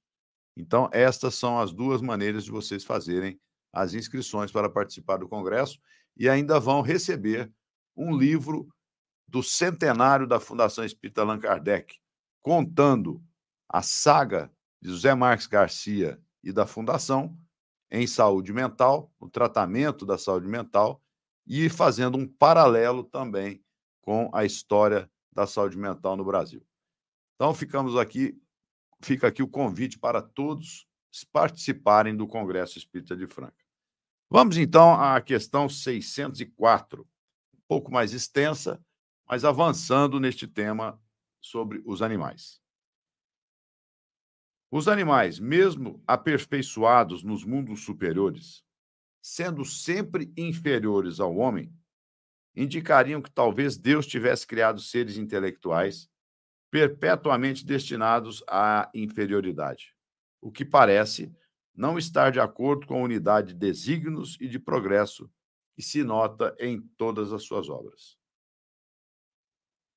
Então, 0.55 0.91
estas 0.93 1.33
são 1.33 1.59
as 1.59 1.73
duas 1.73 2.03
maneiras 2.03 2.43
de 2.43 2.51
vocês 2.51 2.83
fazerem 2.83 3.39
as 3.73 3.95
inscrições 3.95 4.51
para 4.51 4.69
participar 4.69 5.17
do 5.17 5.27
Congresso 5.27 5.79
e 6.15 6.29
ainda 6.29 6.59
vão 6.59 6.81
receber 6.81 7.51
um 7.97 8.15
livro 8.15 8.67
do 9.27 9.41
centenário 9.41 10.27
da 10.27 10.39
Fundação 10.39 10.85
Espírita 10.85 11.21
Allan 11.21 11.39
Kardec, 11.39 11.97
contando 12.41 13.21
a 13.67 13.81
saga 13.81 14.51
de 14.79 14.89
José 14.89 15.15
Marques 15.15 15.47
Garcia 15.47 16.21
e 16.43 16.51
da 16.51 16.67
Fundação 16.67 17.35
em 17.89 18.05
saúde 18.05 18.53
mental, 18.53 19.11
o 19.19 19.27
tratamento 19.27 20.05
da 20.05 20.17
saúde 20.17 20.47
mental 20.47 21.01
e 21.47 21.69
fazendo 21.69 22.17
um 22.17 22.27
paralelo 22.27 23.03
também 23.03 23.63
com 24.01 24.29
a 24.33 24.45
história 24.45 25.09
da 25.31 25.47
saúde 25.47 25.77
mental 25.77 26.15
no 26.15 26.23
Brasil. 26.23 26.65
Então 27.35 27.53
ficamos 27.53 27.97
aqui, 27.97 28.39
fica 29.01 29.27
aqui 29.27 29.41
o 29.41 29.47
convite 29.47 29.97
para 29.97 30.21
todos 30.21 30.87
participarem 31.31 32.15
do 32.15 32.27
Congresso 32.27 32.77
Espírita 32.77 33.15
de 33.15 33.27
Franca. 33.27 33.62
Vamos 34.35 34.57
então 34.57 34.95
à 34.95 35.21
questão 35.21 35.69
604, 35.69 37.07
um 37.53 37.61
pouco 37.67 37.91
mais 37.91 38.13
extensa, 38.13 38.83
mas 39.29 39.45
avançando 39.45 40.19
neste 40.19 40.47
tema 40.47 40.99
sobre 41.39 41.83
os 41.85 42.01
animais. 42.01 42.59
Os 44.71 44.87
animais, 44.87 45.37
mesmo 45.37 46.03
aperfeiçoados 46.07 47.21
nos 47.21 47.45
mundos 47.45 47.85
superiores, 47.85 48.63
sendo 49.21 49.63
sempre 49.63 50.33
inferiores 50.35 51.19
ao 51.19 51.35
homem, 51.35 51.71
indicariam 52.55 53.21
que 53.21 53.29
talvez 53.29 53.77
Deus 53.77 54.07
tivesse 54.07 54.47
criado 54.47 54.81
seres 54.81 55.15
intelectuais 55.15 56.09
perpetuamente 56.71 57.63
destinados 57.63 58.43
à 58.47 58.89
inferioridade, 58.95 59.95
o 60.41 60.51
que 60.51 60.65
parece 60.65 61.31
não 61.75 61.97
estar 61.97 62.31
de 62.31 62.39
acordo 62.39 62.85
com 62.85 62.95
a 62.95 63.03
unidade 63.03 63.49
de 63.49 63.59
desígnios 63.59 64.37
e 64.39 64.47
de 64.47 64.59
progresso 64.59 65.29
que 65.75 65.81
se 65.81 66.03
nota 66.03 66.55
em 66.59 66.81
todas 66.97 67.33
as 67.33 67.43
suas 67.43 67.67
obras. 67.67 68.17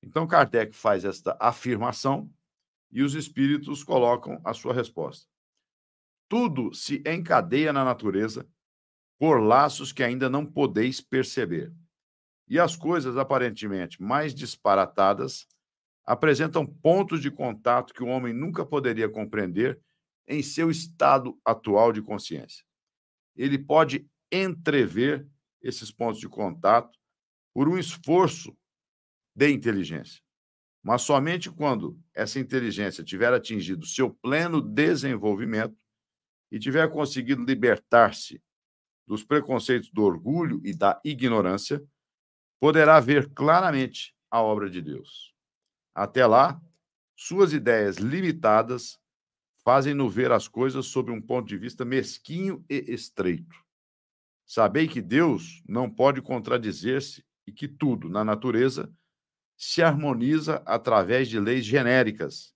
Então, 0.02 0.26
Kardec 0.26 0.74
faz 0.74 1.04
esta 1.04 1.36
afirmação 1.40 2.30
e 2.90 3.02
os 3.02 3.14
espíritos 3.14 3.82
colocam 3.82 4.40
a 4.44 4.54
sua 4.54 4.72
resposta. 4.72 5.26
Tudo 6.28 6.72
se 6.72 7.02
encadeia 7.06 7.72
na 7.72 7.84
natureza 7.84 8.48
por 9.18 9.40
laços 9.40 9.92
que 9.92 10.02
ainda 10.02 10.28
não 10.28 10.44
podeis 10.44 11.00
perceber. 11.00 11.72
E 12.48 12.58
as 12.58 12.76
coisas 12.76 13.16
aparentemente 13.16 14.00
mais 14.00 14.34
disparatadas 14.34 15.46
apresentam 16.04 16.64
pontos 16.64 17.20
de 17.20 17.30
contato 17.30 17.92
que 17.92 18.02
o 18.02 18.06
homem 18.06 18.32
nunca 18.32 18.64
poderia 18.64 19.08
compreender 19.08 19.80
em 20.26 20.42
seu 20.42 20.70
estado 20.70 21.38
atual 21.44 21.92
de 21.92 22.02
consciência. 22.02 22.64
Ele 23.34 23.58
pode 23.58 24.08
entrever 24.30 25.28
esses 25.62 25.90
pontos 25.90 26.20
de 26.20 26.28
contato 26.28 26.98
por 27.54 27.68
um 27.68 27.78
esforço 27.78 28.56
de 29.34 29.50
inteligência. 29.50 30.22
Mas 30.82 31.02
somente 31.02 31.50
quando 31.50 32.00
essa 32.14 32.38
inteligência 32.38 33.02
tiver 33.02 33.32
atingido 33.32 33.86
seu 33.86 34.10
pleno 34.10 34.60
desenvolvimento 34.60 35.76
e 36.50 36.58
tiver 36.58 36.88
conseguido 36.90 37.44
libertar-se 37.44 38.40
dos 39.06 39.24
preconceitos 39.24 39.90
do 39.90 40.02
orgulho 40.02 40.60
e 40.64 40.74
da 40.74 41.00
ignorância, 41.04 41.84
poderá 42.60 42.98
ver 43.00 43.32
claramente 43.32 44.14
a 44.30 44.42
obra 44.42 44.68
de 44.68 44.80
Deus. 44.80 45.34
Até 45.94 46.26
lá, 46.26 46.60
suas 47.16 47.52
ideias 47.52 47.96
limitadas 47.96 48.98
fazem-no 49.66 50.08
ver 50.08 50.30
as 50.30 50.46
coisas 50.46 50.86
sob 50.86 51.10
um 51.10 51.20
ponto 51.20 51.48
de 51.48 51.58
vista 51.58 51.84
mesquinho 51.84 52.64
e 52.70 52.84
estreito. 52.86 53.56
Sabei 54.46 54.86
que 54.86 55.02
Deus 55.02 55.60
não 55.68 55.90
pode 55.90 56.22
contradizer-se 56.22 57.26
e 57.44 57.50
que 57.50 57.66
tudo 57.66 58.08
na 58.08 58.24
natureza 58.24 58.94
se 59.56 59.82
harmoniza 59.82 60.62
através 60.64 61.28
de 61.28 61.40
leis 61.40 61.66
genéricas 61.66 62.54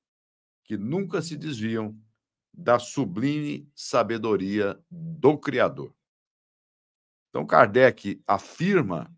que 0.63 0.77
nunca 0.77 1.21
se 1.21 1.37
desviam 1.37 2.01
da 2.55 2.79
sublime 2.79 3.69
sabedoria 3.75 4.81
do 4.89 5.37
Criador. 5.37 5.93
Então, 7.31 7.45
Kardec 7.45 8.23
afirma 8.25 9.13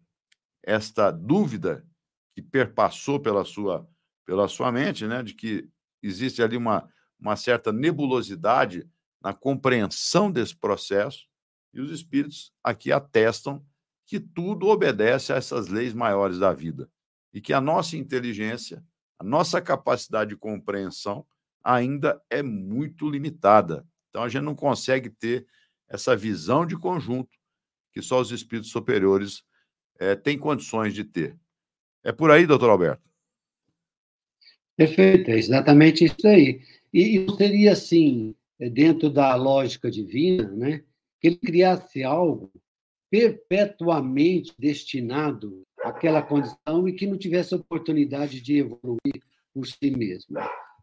esta 0.62 1.11
dúvida 1.11 1.86
que 2.34 2.40
perpassou 2.40 3.20
pela 3.20 3.45
sua, 3.45 3.86
pela 4.24 4.49
sua 4.49 4.72
mente, 4.72 5.07
né, 5.07 5.22
de 5.22 5.34
que 5.34 5.68
existe 6.03 6.43
ali 6.43 6.57
uma, 6.57 6.90
uma 7.22 7.36
certa 7.36 7.72
nebulosidade 7.72 8.86
na 9.22 9.32
compreensão 9.32 10.30
desse 10.30 10.56
processo, 10.56 11.28
e 11.72 11.80
os 11.80 11.90
espíritos 11.92 12.52
aqui 12.62 12.90
atestam 12.90 13.64
que 14.04 14.18
tudo 14.18 14.66
obedece 14.66 15.32
a 15.32 15.36
essas 15.36 15.68
leis 15.68 15.94
maiores 15.94 16.38
da 16.38 16.52
vida 16.52 16.90
e 17.32 17.40
que 17.40 17.52
a 17.52 17.60
nossa 17.60 17.96
inteligência, 17.96 18.84
a 19.18 19.24
nossa 19.24 19.60
capacidade 19.60 20.30
de 20.30 20.36
compreensão 20.36 21.24
ainda 21.62 22.20
é 22.28 22.42
muito 22.42 23.08
limitada. 23.08 23.86
Então 24.10 24.24
a 24.24 24.28
gente 24.28 24.42
não 24.42 24.54
consegue 24.54 25.08
ter 25.08 25.46
essa 25.88 26.14
visão 26.16 26.66
de 26.66 26.76
conjunto 26.76 27.30
que 27.92 28.02
só 28.02 28.20
os 28.20 28.32
espíritos 28.32 28.70
superiores 28.70 29.44
é, 29.98 30.14
têm 30.14 30.36
condições 30.36 30.92
de 30.92 31.04
ter. 31.04 31.38
É 32.02 32.10
por 32.10 32.30
aí, 32.30 32.46
doutor 32.46 32.68
Alberto? 32.68 33.02
Perfeito, 34.76 35.30
é 35.30 35.38
exatamente 35.38 36.04
isso 36.04 36.26
aí. 36.26 36.60
E, 36.93 37.26
seria 37.36 37.72
assim, 37.72 38.34
é, 38.61 38.68
dentro 38.68 39.09
da 39.09 39.34
lógica 39.34 39.90
divina, 39.90 40.51
né, 40.51 40.84
que 41.20 41.28
ele 41.28 41.36
criasse 41.36 42.03
algo 42.03 42.53
perpetuamente 43.11 44.53
destinado 44.59 45.62
àquela 45.82 46.22
condição 46.22 46.88
e 46.88 46.93
que 46.93 47.07
não 47.07 47.18
tivesse 47.18 47.55
oportunidade 47.55 48.40
de 48.40 48.59
evoluir 48.59 49.22
por 49.55 49.66
si 49.66 49.90
mesmo, 49.90 50.38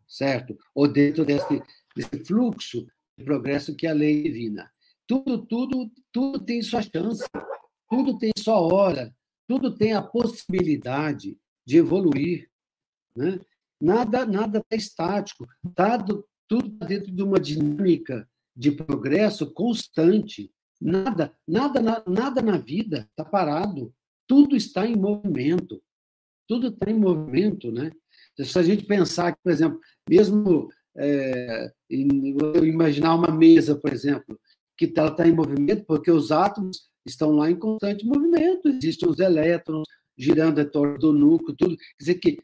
certo? 0.07 0.57
Ou 0.75 0.87
dentro 0.87 1.25
desse, 1.25 1.61
desse 1.95 2.23
fluxo 2.25 2.85
de 3.17 3.25
progresso 3.25 3.75
que 3.75 3.87
é 3.87 3.89
a 3.89 3.93
lei 3.93 4.23
divina. 4.23 4.71
Tudo, 5.07 5.43
tudo, 5.45 5.91
tudo 6.11 6.39
tem 6.39 6.61
sua 6.61 6.83
chance, 6.83 7.25
tudo 7.89 8.17
tem 8.19 8.31
sua 8.37 8.59
hora, 8.59 9.15
tudo 9.47 9.75
tem 9.75 9.93
a 9.93 10.01
possibilidade 10.01 11.35
de 11.65 11.77
evoluir, 11.77 12.47
né? 13.15 13.39
Nada, 13.81 14.25
nada 14.25 14.59
está 14.59 14.75
estático, 14.75 15.47
tá 15.73 15.97
do, 15.97 16.25
tudo 16.47 16.69
tá 16.77 16.85
dentro 16.85 17.11
de 17.11 17.23
uma 17.23 17.39
dinâmica 17.39 18.27
de 18.55 18.71
progresso 18.71 19.53
constante. 19.53 20.51
Nada, 20.81 21.33
nada, 21.47 22.03
nada 22.07 22.41
na 22.41 22.57
vida 22.57 23.07
está 23.09 23.23
parado. 23.23 23.93
Tudo 24.27 24.55
está 24.55 24.85
em 24.85 24.95
movimento. 24.95 25.81
Tudo 26.47 26.67
está 26.67 26.89
em 26.89 26.99
movimento, 26.99 27.71
né? 27.71 27.91
Se 28.37 28.57
a 28.57 28.63
gente 28.63 28.85
pensar 28.85 29.33
que, 29.33 29.39
por 29.43 29.51
exemplo, 29.51 29.79
mesmo 30.09 30.69
é, 30.97 31.71
imaginar 31.89 33.15
uma 33.15 33.31
mesa, 33.31 33.75
por 33.75 33.93
exemplo, 33.93 34.39
que 34.77 34.91
ela 34.95 35.09
está 35.09 35.27
em 35.27 35.33
movimento 35.33 35.85
porque 35.85 36.09
os 36.09 36.31
átomos 36.31 36.89
estão 37.05 37.31
lá 37.31 37.49
em 37.49 37.55
constante 37.55 38.05
movimento, 38.05 38.69
existem 38.69 39.09
os 39.09 39.19
elétrons 39.19 39.87
girando 40.17 40.59
em 40.59 40.69
torno 40.69 40.97
do 40.97 41.13
núcleo, 41.13 41.55
tudo. 41.57 41.77
Quer 41.77 41.95
dizer 41.99 42.15
que, 42.15 42.37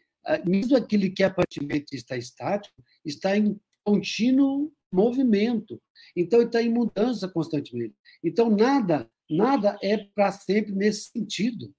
mesmo 0.45 0.75
aquele 0.75 1.09
que 1.09 1.23
aparentemente 1.23 1.95
está 1.95 2.17
estático, 2.17 2.75
está 3.03 3.37
em 3.37 3.59
contínuo 3.83 4.71
movimento. 4.91 5.81
Então, 6.15 6.41
está 6.41 6.61
em 6.61 6.69
mudança 6.69 7.27
constantemente. 7.27 7.95
Então, 8.23 8.49
nada, 8.49 9.09
nada 9.29 9.77
é 9.81 9.97
para 9.97 10.31
sempre 10.31 10.73
nesse 10.73 11.11
sentido. 11.11 11.73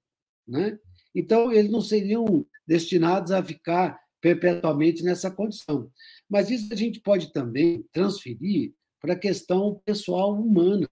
Né? 0.47 0.79
Então, 1.15 1.53
eles 1.53 1.71
não 1.71 1.81
seriam 1.81 2.47
destinados 2.67 3.33
a 3.33 3.43
ficar 3.43 3.99
perpetuamente 4.21 5.03
nessa 5.03 5.31
condição. 5.31 5.91
Mas 6.29 6.51
isso 6.51 6.73
a 6.73 6.77
gente 6.77 7.01
pode 7.01 7.33
também 7.33 7.85
transferir 7.93 8.75
para 9.01 9.15
a 9.15 9.19
questão 9.19 9.81
pessoal 9.85 10.35
humana. 10.35 10.89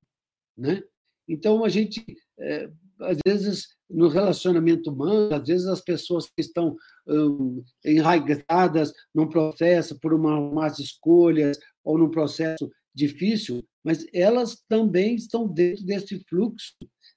Né? 0.57 0.83
Então, 1.29 1.65
a 1.65 1.69
gente, 1.69 2.05
é, 2.39 2.71
às 3.01 3.19
vezes, 3.27 3.69
no 3.89 4.09
relacionamento 4.09 4.91
humano, 4.91 5.35
às 5.35 5.47
vezes 5.47 5.67
as 5.67 5.81
pessoas 5.81 6.27
que 6.27 6.41
estão 6.41 6.77
um, 7.07 7.63
enraizadas 7.85 8.93
num 9.15 9.29
processo 9.29 9.99
por 10.01 10.13
uma, 10.15 10.39
umas 10.39 10.79
escolhas 10.79 11.59
ou 11.85 11.99
num 11.99 12.11
processo 12.11 12.71
difícil, 12.95 13.65
mas 13.85 14.07
elas 14.13 14.63
também 14.69 15.17
estão 15.17 15.47
dentro 15.47 15.85
desse 15.85 16.25
fluxo, 16.29 16.75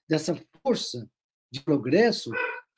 dessa 0.09 0.39
força 0.63 1.07
de 1.51 1.61
progresso 1.63 2.31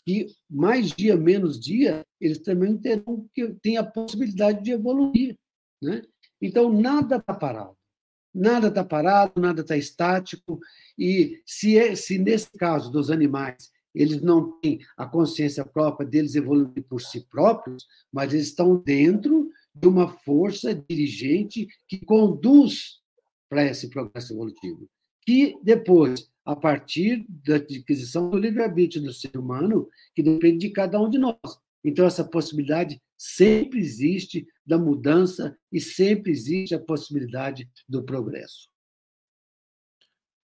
que 0.06 0.28
mais 0.50 0.92
dia, 0.92 1.16
menos 1.16 1.60
dia, 1.60 2.06
eles 2.20 2.40
também 2.40 2.78
terão 2.78 3.28
que 3.34 3.54
tem 3.62 3.78
a 3.78 3.84
possibilidade 3.84 4.64
de 4.64 4.72
evoluir. 4.72 5.38
Né? 5.82 6.02
Então, 6.42 6.72
nada 6.72 7.18
está 7.18 7.34
parado. 7.34 7.79
Nada 8.34 8.68
está 8.68 8.84
parado, 8.84 9.34
nada 9.42 9.62
está 9.62 9.76
estático. 9.76 10.60
E 10.98 11.42
se, 11.46 11.78
é, 11.78 11.96
se 11.96 12.18
nesse 12.18 12.52
caso 12.52 12.92
dos 12.92 13.10
animais 13.10 13.72
eles 13.94 14.22
não 14.22 14.60
têm 14.60 14.80
a 14.96 15.06
consciência 15.06 15.66
própria 15.66 16.08
deles 16.08 16.36
evoluir 16.36 16.84
por 16.88 17.02
si 17.02 17.22
próprios, 17.22 17.88
mas 18.12 18.34
eles 18.34 18.48
estão 18.48 18.78
dentro 18.78 19.50
de 19.74 19.88
uma 19.88 20.08
força 20.08 20.74
dirigente 20.74 21.68
que 21.88 22.04
conduz 22.06 23.00
para 23.50 23.66
esse 23.66 23.90
progresso 23.90 24.34
evolutivo. 24.34 24.88
Que 25.26 25.58
depois, 25.64 26.30
a 26.46 26.56
partir 26.56 27.26
da 27.28 27.56
adquisição 27.56 28.30
do 28.30 28.38
livre-arbítrio 28.38 29.02
do 29.04 29.14
ser 29.14 29.36
humano, 29.38 29.90
que 30.16 30.24
depende 30.24 30.68
de 30.68 30.70
cada 30.70 31.00
um 31.02 31.10
de 31.10 31.18
nós. 31.18 31.38
Então, 31.84 32.06
essa 32.06 32.24
possibilidade 32.24 33.02
sempre 33.18 33.80
existe 33.80 34.46
da 34.66 34.78
mudança 34.78 35.58
e 35.72 35.80
sempre 35.80 36.32
existe 36.32 36.76
a 36.76 36.80
possibilidade 36.80 37.70
do 37.88 38.04
progresso. 38.04 38.70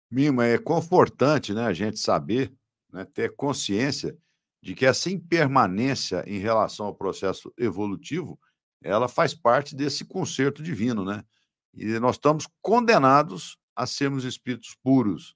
Mima, 0.10 0.46
é 0.46 0.58
confortante 0.58 1.54
né, 1.54 1.64
a 1.64 1.74
gente 1.74 2.00
saber, 2.00 2.54
né, 2.92 3.06
ter 3.06 3.34
consciência 3.36 4.18
de 4.62 4.76
que 4.76 4.86
essa 4.86 5.10
impermanência 5.10 6.24
em 6.28 6.38
relação 6.38 6.86
ao 6.86 6.96
processo 6.96 7.52
evolutivo, 7.58 8.40
ela 8.84 9.08
faz 9.08 9.34
parte 9.34 9.76
desse 9.76 10.06
concerto 10.06 10.62
divino, 10.62 11.04
né? 11.04 11.24
E 11.74 11.86
nós 12.00 12.16
estamos 12.16 12.46
condenados 12.62 13.58
a 13.76 13.88
sermos 13.88 14.24
espíritos 14.24 14.76
puros, 14.84 15.36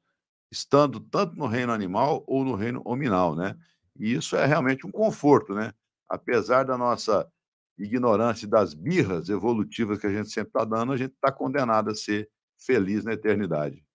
estando 0.52 1.00
tanto 1.00 1.36
no 1.36 1.48
reino 1.48 1.72
animal 1.72 2.24
ou 2.28 2.44
no 2.44 2.56
reino 2.56 2.82
hominal, 2.86 3.36
né? 3.36 3.58
E 3.98 4.14
isso 4.14 4.36
é 4.36 4.46
realmente 4.46 4.86
um 4.86 4.92
conforto, 4.92 5.56
né? 5.56 5.74
Apesar 6.10 6.64
da 6.64 6.78
nossa 6.78 7.30
ignorância 7.78 8.48
das 8.48 8.74
birras 8.74 9.30
evolutivas 9.30 10.00
que 10.00 10.08
a 10.08 10.12
gente 10.12 10.30
sempre 10.30 10.50
está 10.50 10.64
dando, 10.64 10.94
a 10.94 10.98
gente 10.98 11.14
está 11.14 11.32
condenado 11.32 11.90
a 11.90 11.96
ser 11.96 12.30
feliz 12.58 13.04
na 13.04 13.14
eternidade. 13.14 13.86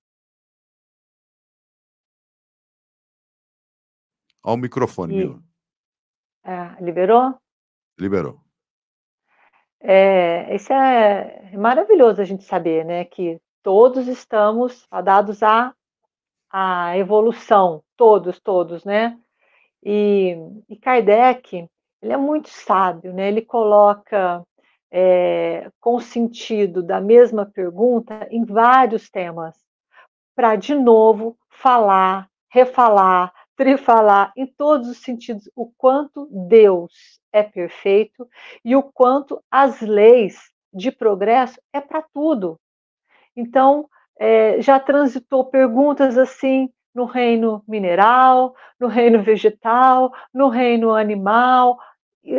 Ao 4.43 4.57
microfone, 4.57 5.15
e... 5.15 5.17
meu. 5.17 5.43
Ah, 6.43 6.77
liberou? 6.81 7.39
Liberou. 7.99 8.41
É, 9.81 10.55
isso 10.55 10.73
é 10.73 11.53
maravilhoso 11.57 12.21
a 12.21 12.25
gente 12.25 12.45
saber, 12.45 12.85
né? 12.85 13.05
Que 13.05 13.41
todos 13.63 14.09
estamos 14.09 14.87
dados 15.05 15.43
à, 15.43 15.75
à 16.51 16.97
evolução, 16.99 17.83
todos, 17.97 18.41
todos, 18.41 18.85
né? 18.85 19.19
E, 19.83 20.37
e 20.69 20.77
Kardec, 20.77 21.69
ele 22.03 22.13
é 22.13 22.17
muito 22.17 22.49
sábio, 22.49 23.13
né? 23.13 23.29
Ele 23.29 23.43
coloca 23.43 24.43
é, 24.91 25.71
com 25.81 26.01
sentido 26.01 26.83
da 26.83 27.01
mesma 27.01 27.47
pergunta 27.47 28.27
em 28.31 28.45
vários 28.45 29.09
temas, 29.09 29.57
para 30.35 30.57
de 30.57 30.75
novo 30.75 31.37
falar, 31.49 32.29
refalar, 32.49 33.33
trifalar 33.57 34.33
em 34.37 34.47
todos 34.47 34.89
os 34.89 34.99
sentidos 34.99 35.51
o 35.55 35.71
quanto 35.77 36.27
Deus 36.31 37.21
é 37.33 37.43
perfeito 37.43 38.27
e 38.65 38.75
o 38.75 38.83
quanto 38.83 39.43
as 39.51 39.81
leis 39.81 40.51
de 40.73 40.91
progresso 40.91 41.61
é 41.73 41.81
para 41.81 42.03
tudo. 42.03 42.59
Então, 43.37 43.89
é, 44.19 44.61
já 44.61 44.81
transitou 44.81 45.45
perguntas 45.45 46.17
assim 46.19 46.71
no 46.95 47.05
reino 47.05 47.63
mineral, 47.69 48.55
no 48.79 48.89
reino 48.89 49.23
vegetal, 49.23 50.13
no 50.33 50.49
reino 50.49 50.91
animal, 50.95 51.79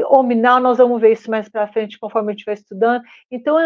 hominal, 0.08 0.60
nós 0.60 0.78
vamos 0.78 1.02
ver 1.02 1.14
isso 1.14 1.30
mais 1.30 1.50
para 1.50 1.68
frente, 1.68 2.00
conforme 2.00 2.32
a 2.32 2.36
gente 2.36 2.46
vai 2.46 2.54
estudando. 2.54 3.04
Então, 3.30 3.58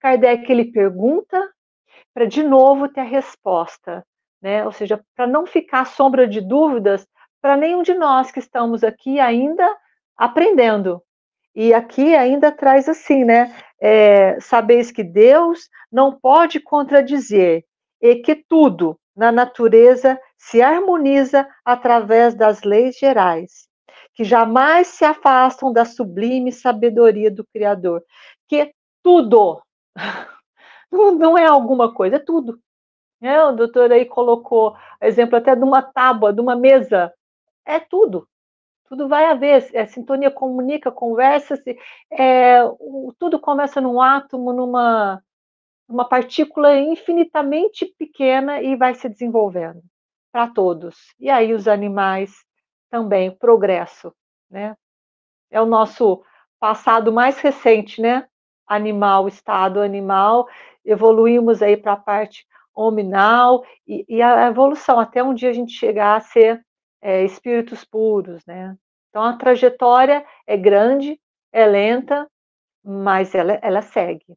Kardec 0.00 0.50
ele 0.50 0.66
pergunta 0.66 1.48
para 2.14 2.24
de 2.24 2.42
novo 2.42 2.88
ter 2.88 3.00
a 3.00 3.04
resposta, 3.04 4.04
né? 4.40 4.64
Ou 4.64 4.72
seja, 4.72 5.00
para 5.14 5.26
não 5.26 5.46
ficar 5.46 5.84
sombra 5.84 6.26
de 6.26 6.40
dúvidas 6.40 7.06
para 7.40 7.56
nenhum 7.56 7.82
de 7.82 7.94
nós 7.94 8.30
que 8.30 8.38
estamos 8.38 8.82
aqui 8.82 9.20
ainda 9.20 9.76
aprendendo. 10.16 11.02
E 11.54 11.74
aqui 11.74 12.14
ainda 12.14 12.52
traz 12.52 12.88
assim, 12.88 13.24
né? 13.24 13.54
É, 13.80 14.40
sabeis 14.40 14.90
que 14.90 15.04
Deus 15.04 15.68
não 15.90 16.18
pode 16.18 16.60
contradizer 16.60 17.64
e 18.00 18.16
que 18.16 18.34
tudo 18.34 18.98
na 19.14 19.30
natureza 19.30 20.18
se 20.36 20.62
harmoniza 20.62 21.48
através 21.64 22.34
das 22.34 22.62
leis 22.62 22.96
gerais 22.96 23.67
que 24.18 24.24
jamais 24.24 24.88
se 24.88 25.04
afastam 25.04 25.72
da 25.72 25.84
sublime 25.84 26.50
sabedoria 26.50 27.30
do 27.30 27.46
Criador, 27.54 28.02
que 28.48 28.74
tudo, 29.00 29.62
não 30.90 31.38
é 31.38 31.46
alguma 31.46 31.94
coisa, 31.94 32.16
é 32.16 32.18
tudo. 32.18 32.58
É, 33.22 33.40
o 33.44 33.52
doutor 33.52 33.92
aí 33.92 34.04
colocou 34.04 34.76
exemplo 35.00 35.38
até 35.38 35.54
de 35.54 35.62
uma 35.62 35.82
tábua, 35.82 36.32
de 36.32 36.40
uma 36.40 36.56
mesa, 36.56 37.14
é 37.64 37.78
tudo. 37.78 38.28
tudo 38.88 39.06
vai 39.06 39.24
haver, 39.26 39.70
é, 39.72 39.86
sintonia 39.86 40.32
comunica, 40.32 40.90
conversa-se, 40.90 41.78
é, 42.10 42.58
tudo 43.20 43.38
começa 43.38 43.80
num 43.80 44.00
átomo, 44.00 44.52
numa, 44.52 45.22
numa 45.88 46.08
partícula 46.08 46.76
infinitamente 46.76 47.86
pequena 47.96 48.60
e 48.60 48.74
vai 48.74 48.96
se 48.96 49.08
desenvolvendo 49.08 49.80
para 50.32 50.48
todos. 50.48 50.96
E 51.20 51.30
aí 51.30 51.54
os 51.54 51.68
animais 51.68 52.47
também, 52.90 53.30
progresso, 53.30 54.12
né? 54.50 54.76
É 55.50 55.60
o 55.60 55.66
nosso 55.66 56.22
passado 56.58 57.12
mais 57.12 57.38
recente, 57.38 58.00
né? 58.00 58.26
Animal, 58.66 59.28
estado 59.28 59.80
animal, 59.80 60.48
evoluímos 60.84 61.62
aí 61.62 61.76
para 61.76 61.92
a 61.94 61.96
parte 61.96 62.46
hominal 62.74 63.64
e, 63.86 64.04
e, 64.08 64.22
a 64.22 64.46
evolução 64.46 65.00
até 65.00 65.22
um 65.22 65.34
dia 65.34 65.50
a 65.50 65.52
gente 65.52 65.72
chegar 65.72 66.16
a 66.16 66.20
ser 66.20 66.64
é, 67.02 67.24
espíritos 67.24 67.84
puros, 67.84 68.44
né? 68.46 68.76
Então 69.08 69.22
a 69.22 69.36
trajetória 69.36 70.24
é 70.46 70.56
grande, 70.56 71.18
é 71.52 71.66
lenta, 71.66 72.28
mas 72.84 73.34
ela, 73.34 73.54
ela 73.62 73.82
segue, 73.82 74.36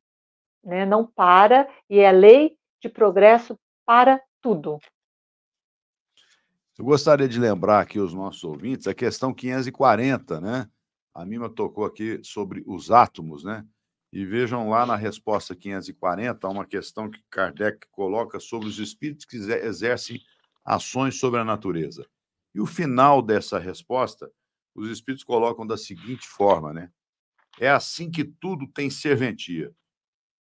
né? 0.63 0.85
Não 0.85 1.05
para 1.05 1.67
e 1.89 1.99
é 1.99 2.11
lei 2.11 2.57
de 2.81 2.89
progresso 2.89 3.57
para 3.85 4.21
tudo. 4.41 4.79
Eu 6.81 6.85
gostaria 6.85 7.29
de 7.29 7.39
lembrar 7.39 7.79
aqui 7.79 7.99
os 7.99 8.11
nossos 8.11 8.43
ouvintes 8.43 8.87
a 8.87 8.93
questão 8.95 9.31
540, 9.31 10.41
né? 10.41 10.67
A 11.13 11.23
Mima 11.23 11.47
tocou 11.47 11.85
aqui 11.85 12.19
sobre 12.23 12.63
os 12.65 12.89
átomos, 12.89 13.43
né? 13.43 13.63
E 14.11 14.25
vejam 14.25 14.67
lá 14.67 14.83
na 14.83 14.95
resposta 14.95 15.55
540, 15.55 16.47
uma 16.47 16.65
questão 16.65 17.07
que 17.07 17.21
Kardec 17.29 17.85
coloca 17.91 18.39
sobre 18.39 18.67
os 18.67 18.79
espíritos 18.79 19.27
que 19.27 19.37
exercem 19.37 20.19
ações 20.65 21.19
sobre 21.19 21.39
a 21.39 21.45
natureza. 21.45 22.03
E 22.51 22.59
o 22.59 22.65
final 22.65 23.21
dessa 23.21 23.59
resposta, 23.59 24.31
os 24.73 24.89
espíritos 24.89 25.23
colocam 25.23 25.67
da 25.67 25.77
seguinte 25.77 26.27
forma, 26.27 26.73
né? 26.73 26.89
É 27.59 27.69
assim 27.69 28.09
que 28.09 28.23
tudo 28.23 28.65
tem 28.65 28.89
serventia. 28.89 29.71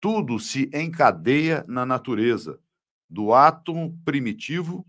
Tudo 0.02 0.38
se 0.38 0.68
encadeia 0.74 1.64
na 1.66 1.86
natureza, 1.86 2.60
do 3.08 3.32
átomo 3.32 3.98
primitivo 4.04 4.86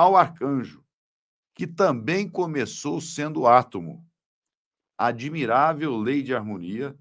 ao 0.00 0.16
arcanjo, 0.16 0.82
que 1.54 1.66
também 1.66 2.26
começou 2.26 3.00
sendo 3.00 3.46
átomo. 3.46 4.02
Admirável 4.96 5.96
lei 5.96 6.22
de 6.22 6.34
harmonia, 6.34 6.98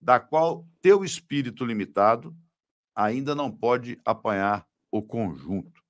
da 0.00 0.20
qual 0.20 0.64
teu 0.80 1.04
espírito 1.04 1.64
limitado 1.64 2.36
ainda 2.94 3.34
não 3.34 3.50
pode 3.50 4.00
apanhar 4.04 4.64
o 4.92 5.02
conjunto. 5.02 5.82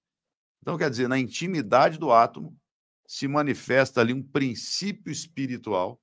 Então, 0.63 0.79
quer 0.79 0.89
dizer, 0.89 1.09
na 1.09 1.19
intimidade 1.19 1.99
do 1.99 2.11
átomo, 2.11 2.59
se 3.07 3.29
manifesta 3.29 4.01
ali 4.01 4.15
um 4.15 4.23
princípio 4.23 5.13
espiritual 5.13 6.01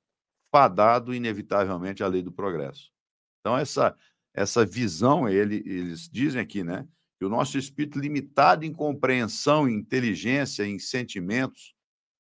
fadado 0.52 1.16
inevitavelmente 1.16 2.04
à 2.04 2.08
lei 2.08 2.22
do 2.22 2.32
progresso. 2.32 2.92
Então 3.40 3.58
essa 3.58 3.98
essa 4.36 4.66
visão, 4.66 5.30
ele, 5.30 5.58
eles 5.66 6.10
dizem 6.10 6.42
aqui, 6.42 6.64
né, 6.64 6.88
que 7.24 7.26
o 7.26 7.30
nosso 7.30 7.58
espírito 7.58 7.98
limitado 7.98 8.66
em 8.66 8.74
compreensão, 8.74 9.66
em 9.66 9.76
inteligência, 9.76 10.66
em 10.66 10.78
sentimentos, 10.78 11.74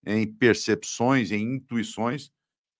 em 0.06 0.26
percepções, 0.26 1.30
em 1.30 1.56
intuições, 1.56 2.32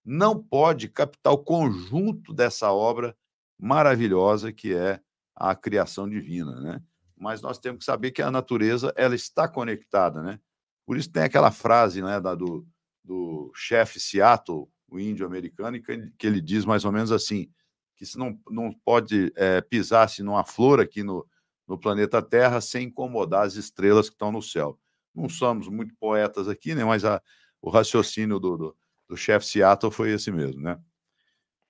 não 0.02 0.42
pode 0.42 0.88
captar 0.88 1.34
o 1.34 1.44
conjunto 1.44 2.32
dessa 2.32 2.72
obra 2.72 3.14
maravilhosa 3.60 4.50
que 4.50 4.74
é 4.74 5.02
a 5.36 5.54
criação 5.54 6.08
divina, 6.08 6.58
né? 6.62 6.82
Mas 7.14 7.42
nós 7.42 7.58
temos 7.58 7.80
que 7.80 7.84
saber 7.84 8.10
que 8.10 8.22
a 8.22 8.30
natureza 8.30 8.90
ela 8.96 9.14
está 9.14 9.46
conectada, 9.46 10.22
né? 10.22 10.40
Por 10.86 10.96
isso 10.96 11.12
tem 11.12 11.24
aquela 11.24 11.50
frase 11.50 12.00
né, 12.00 12.18
da, 12.22 12.34
do, 12.34 12.66
do 13.04 13.52
chefe 13.54 14.00
Seattle, 14.00 14.66
o 14.88 14.98
índio 14.98 15.26
americano, 15.26 15.78
que, 15.82 16.26
ele 16.26 16.40
diz 16.40 16.64
mais 16.64 16.86
ou 16.86 16.92
menos 16.92 17.12
assim, 17.12 17.50
que 17.96 18.06
se 18.06 18.16
não, 18.16 18.40
não 18.48 18.72
pode 18.72 19.30
é, 19.36 19.60
pisar-se 19.60 20.22
numa 20.22 20.44
flor 20.44 20.80
aqui 20.80 21.02
no, 21.02 21.26
no 21.66 21.78
planeta 21.78 22.20
Terra 22.22 22.60
sem 22.60 22.88
incomodar 22.88 23.46
as 23.46 23.54
estrelas 23.54 24.08
que 24.08 24.14
estão 24.14 24.30
no 24.30 24.42
céu. 24.42 24.78
Não 25.14 25.28
somos 25.28 25.68
muito 25.68 25.94
poetas 25.96 26.48
aqui, 26.48 26.74
né, 26.74 26.84
mas 26.84 27.04
a, 27.04 27.22
o 27.60 27.70
raciocínio 27.70 28.38
do, 28.38 28.56
do, 28.56 28.76
do 29.08 29.16
chefe 29.16 29.46
Seattle 29.46 29.92
foi 29.92 30.10
esse 30.10 30.30
mesmo. 30.30 30.60
Né? 30.60 30.78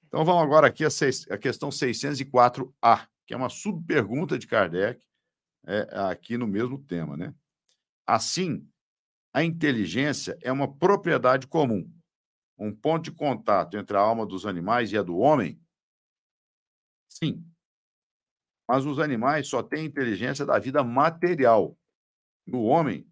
Então 0.06 0.24
vamos 0.24 0.42
agora 0.42 0.66
aqui 0.66 0.84
a, 0.84 0.90
seis, 0.90 1.30
a 1.30 1.38
questão 1.38 1.68
604A, 1.68 3.06
que 3.26 3.34
é 3.34 3.36
uma 3.36 3.48
subpergunta 3.48 4.38
de 4.38 4.46
Kardec, 4.46 5.04
é, 5.66 5.88
aqui 6.10 6.36
no 6.36 6.46
mesmo 6.46 6.78
tema. 6.78 7.16
Né? 7.16 7.34
Assim, 8.06 8.66
a 9.32 9.42
inteligência 9.42 10.38
é 10.42 10.52
uma 10.52 10.72
propriedade 10.72 11.46
comum, 11.46 11.90
um 12.58 12.74
ponto 12.74 13.04
de 13.04 13.12
contato 13.12 13.76
entre 13.76 13.96
a 13.96 14.00
alma 14.00 14.24
dos 14.24 14.46
animais 14.46 14.92
e 14.92 14.98
a 14.98 15.02
do 15.02 15.16
homem? 15.16 15.60
Sim. 17.08 17.44
Mas 18.68 18.86
os 18.86 18.98
animais 18.98 19.48
só 19.48 19.62
têm 19.62 19.84
inteligência 19.84 20.46
da 20.46 20.58
vida 20.58 20.82
material. 20.82 21.76
No 22.46 22.62
homem, 22.64 23.06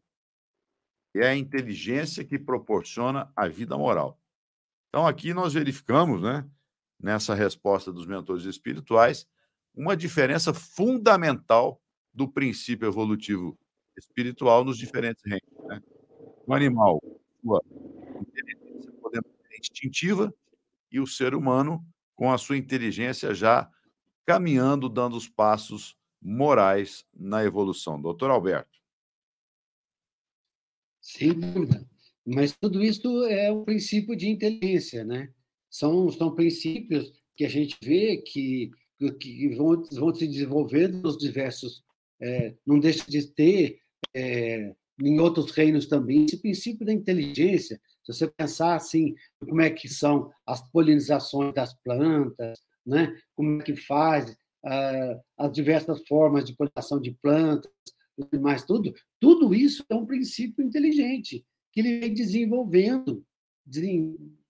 é 1.14 1.28
a 1.28 1.36
inteligência 1.36 2.24
que 2.24 2.38
proporciona 2.38 3.30
a 3.36 3.46
vida 3.48 3.76
moral. 3.76 4.18
Então, 4.88 5.06
aqui 5.06 5.34
nós 5.34 5.54
verificamos, 5.54 6.22
né, 6.22 6.48
nessa 6.98 7.34
resposta 7.34 7.92
dos 7.92 8.06
mentores 8.06 8.44
espirituais, 8.44 9.26
uma 9.74 9.96
diferença 9.96 10.54
fundamental 10.54 11.80
do 12.12 12.28
princípio 12.28 12.86
evolutivo 12.86 13.58
espiritual 13.96 14.64
nos 14.64 14.78
diferentes 14.78 15.22
reinos. 15.24 15.66
Né? 15.66 15.82
O 16.46 16.54
animal, 16.54 17.00
sua 17.42 17.60
inteligência 18.20 19.58
instintiva, 19.58 20.34
e 20.92 21.00
o 21.00 21.06
ser 21.06 21.34
humano 21.34 21.84
com 22.14 22.30
a 22.30 22.38
sua 22.38 22.58
inteligência 22.58 23.34
já 23.34 23.68
caminhando, 24.26 24.88
dando 24.88 25.16
os 25.16 25.28
passos 25.28 25.96
morais 26.20 27.04
na 27.14 27.44
evolução. 27.44 28.00
Doutor 28.00 28.30
Alberto. 28.30 28.78
Sem 31.00 31.32
dúvida. 31.32 31.84
Mas 32.24 32.56
tudo 32.56 32.82
isso 32.82 33.24
é 33.24 33.50
um 33.50 33.64
princípio 33.64 34.14
de 34.14 34.28
inteligência, 34.28 35.04
né? 35.04 35.32
São, 35.68 36.10
são 36.10 36.34
princípios 36.34 37.12
que 37.36 37.44
a 37.44 37.48
gente 37.48 37.76
vê 37.82 38.18
que, 38.18 38.70
que 39.18 39.48
vão, 39.56 39.82
vão 39.92 40.14
se 40.14 40.26
desenvolvendo 40.28 41.02
nos 41.02 41.18
diversos. 41.18 41.82
É, 42.20 42.54
não 42.64 42.78
deixa 42.78 43.04
de 43.10 43.26
ter 43.26 43.80
é, 44.14 44.72
em 45.00 45.18
outros 45.18 45.50
reinos 45.50 45.86
também, 45.86 46.24
esse 46.24 46.36
princípio 46.40 46.86
da 46.86 46.92
inteligência. 46.92 47.80
Se 48.04 48.12
você 48.12 48.30
pensar 48.30 48.76
assim, 48.76 49.14
como 49.40 49.60
é 49.60 49.70
que 49.70 49.88
são 49.88 50.30
as 50.46 50.62
polinizações 50.70 51.52
das 51.54 51.74
plantas, 51.82 52.60
né? 52.86 53.16
como 53.34 53.60
é 53.60 53.64
que 53.64 53.76
faz 53.76 54.30
uh, 54.30 55.20
as 55.38 55.52
diversas 55.52 56.06
formas 56.06 56.44
de 56.44 56.56
polinização 56.56 57.00
de 57.00 57.12
plantas, 57.22 57.70
mais 58.40 58.64
tudo, 58.64 58.92
tudo 59.20 59.54
isso 59.54 59.84
é 59.88 59.94
um 59.94 60.06
princípio 60.06 60.64
inteligente 60.64 61.44
que 61.72 61.80
ele 61.80 62.00
vem 62.00 62.14
desenvolvendo, 62.14 63.24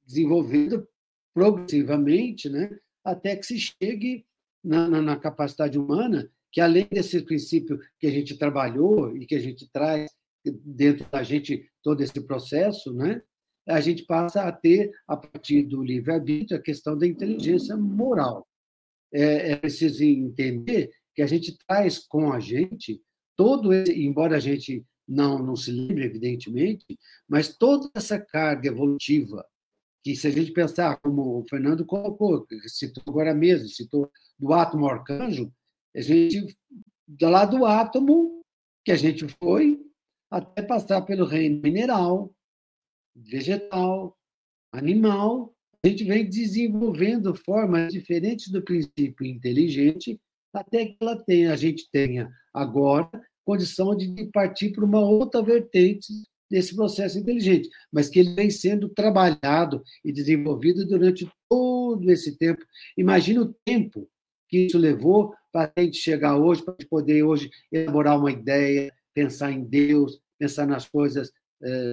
desenvolvendo 0.05 0.87
progressivamente, 1.33 2.49
né? 2.49 2.77
até 3.05 3.37
que 3.37 3.47
se 3.47 3.59
chegue 3.59 4.27
na, 4.63 4.89
na, 4.89 5.01
na 5.01 5.17
capacidade 5.17 5.79
humana 5.79 6.31
que 6.53 6.61
além 6.61 6.87
desse 6.87 7.23
princípio 7.23 7.81
que 7.99 8.07
a 8.07 8.11
gente 8.11 8.37
trabalhou 8.37 9.17
e 9.17 9.27
que 9.27 9.35
a 9.35 9.41
gente 9.41 9.67
traz 9.73 10.11
dentro 10.45 11.09
da 11.11 11.23
gente 11.23 11.67
todo 11.83 12.03
esse 12.03 12.21
processo, 12.21 12.93
né? 12.93 13.23
A 13.69 13.81
gente 13.81 14.05
passa 14.05 14.43
a 14.43 14.53
ter, 14.53 14.91
a 15.07 15.17
partir 15.17 15.63
do 15.63 15.83
livre-arbítrio, 15.83 16.59
a 16.59 16.63
questão 16.63 16.97
da 16.97 17.07
inteligência 17.07 17.77
moral. 17.77 18.47
É, 19.13 19.53
é 19.53 19.57
preciso 19.57 20.03
entender 20.03 20.91
que 21.15 21.23
a 21.23 21.27
gente 21.27 21.57
traz 21.67 21.99
com 21.99 22.33
a 22.33 22.41
gente 22.41 23.01
todo 23.37 23.73
esse, 23.73 23.93
embora 23.93 24.37
a 24.37 24.41
gente 24.41 24.85
não, 25.07 25.39
não 25.39 25.57
se 25.57 25.71
lembre, 25.71 26.05
evidentemente, 26.05 26.99
mas 27.29 27.57
toda 27.57 27.91
essa 27.95 28.19
carga 28.19 28.69
evolutiva, 28.69 29.45
que 30.03 30.17
se 30.17 30.27
a 30.27 30.31
gente 30.31 30.53
pensar, 30.53 30.99
como 31.01 31.39
o 31.39 31.45
Fernando 31.49 31.85
colocou, 31.85 32.47
citou 32.67 33.03
agora 33.07 33.35
mesmo, 33.35 33.69
citou 33.69 34.11
do 34.39 34.53
átomo 34.53 34.89
arcanjo, 34.89 35.53
a 35.95 36.01
gente, 36.01 36.57
lá 37.21 37.45
do 37.45 37.65
átomo 37.67 38.43
que 38.85 38.91
a 38.91 38.97
gente 38.97 39.27
foi, 39.43 39.81
até 40.31 40.63
passar 40.63 41.03
pelo 41.03 41.27
reino 41.27 41.61
mineral, 41.61 42.35
vegetal, 43.15 44.17
animal, 44.73 45.55
a 45.85 45.89
gente 45.89 46.05
vem 46.05 46.29
desenvolvendo 46.29 47.35
formas 47.35 47.93
diferentes 47.93 48.49
do 48.49 48.63
princípio 48.63 49.27
inteligente 49.27 50.21
até 50.53 50.87
que 50.87 50.97
ela 51.01 51.17
tenha, 51.17 51.53
a 51.53 51.57
gente 51.57 51.89
tenha 51.91 52.31
agora 52.53 53.11
condição 53.45 53.97
de 53.97 54.31
partir 54.33 54.71
para 54.71 54.85
uma 54.85 55.01
outra 55.01 55.43
vertente 55.43 56.13
desse 56.51 56.77
processo 56.77 57.19
inteligente, 57.19 57.69
mas 57.91 58.09
que 58.09 58.21
ele 58.21 58.35
vem 58.35 58.51
sendo 58.51 58.89
trabalhado 58.91 59.83
e 60.05 60.13
desenvolvido 60.13 60.87
durante 60.87 61.29
todo 61.49 62.11
esse 62.11 62.37
tempo. 62.37 62.63
Imagina 62.97 63.41
o 63.41 63.55
tempo 63.65 64.09
que 64.49 64.67
isso 64.67 64.79
levou 64.79 65.35
para 65.51 65.73
a 65.75 65.81
gente 65.81 65.97
chegar 65.97 66.37
hoje, 66.37 66.63
para 66.63 66.77
poder 66.89 67.23
hoje 67.23 67.51
elaborar 67.73 68.19
uma 68.19 68.31
ideia, 68.31 68.93
pensar 69.15 69.51
em 69.51 69.65
Deus, 69.65 70.21
pensar 70.39 70.67
nas 70.67 70.87
coisas 70.87 71.33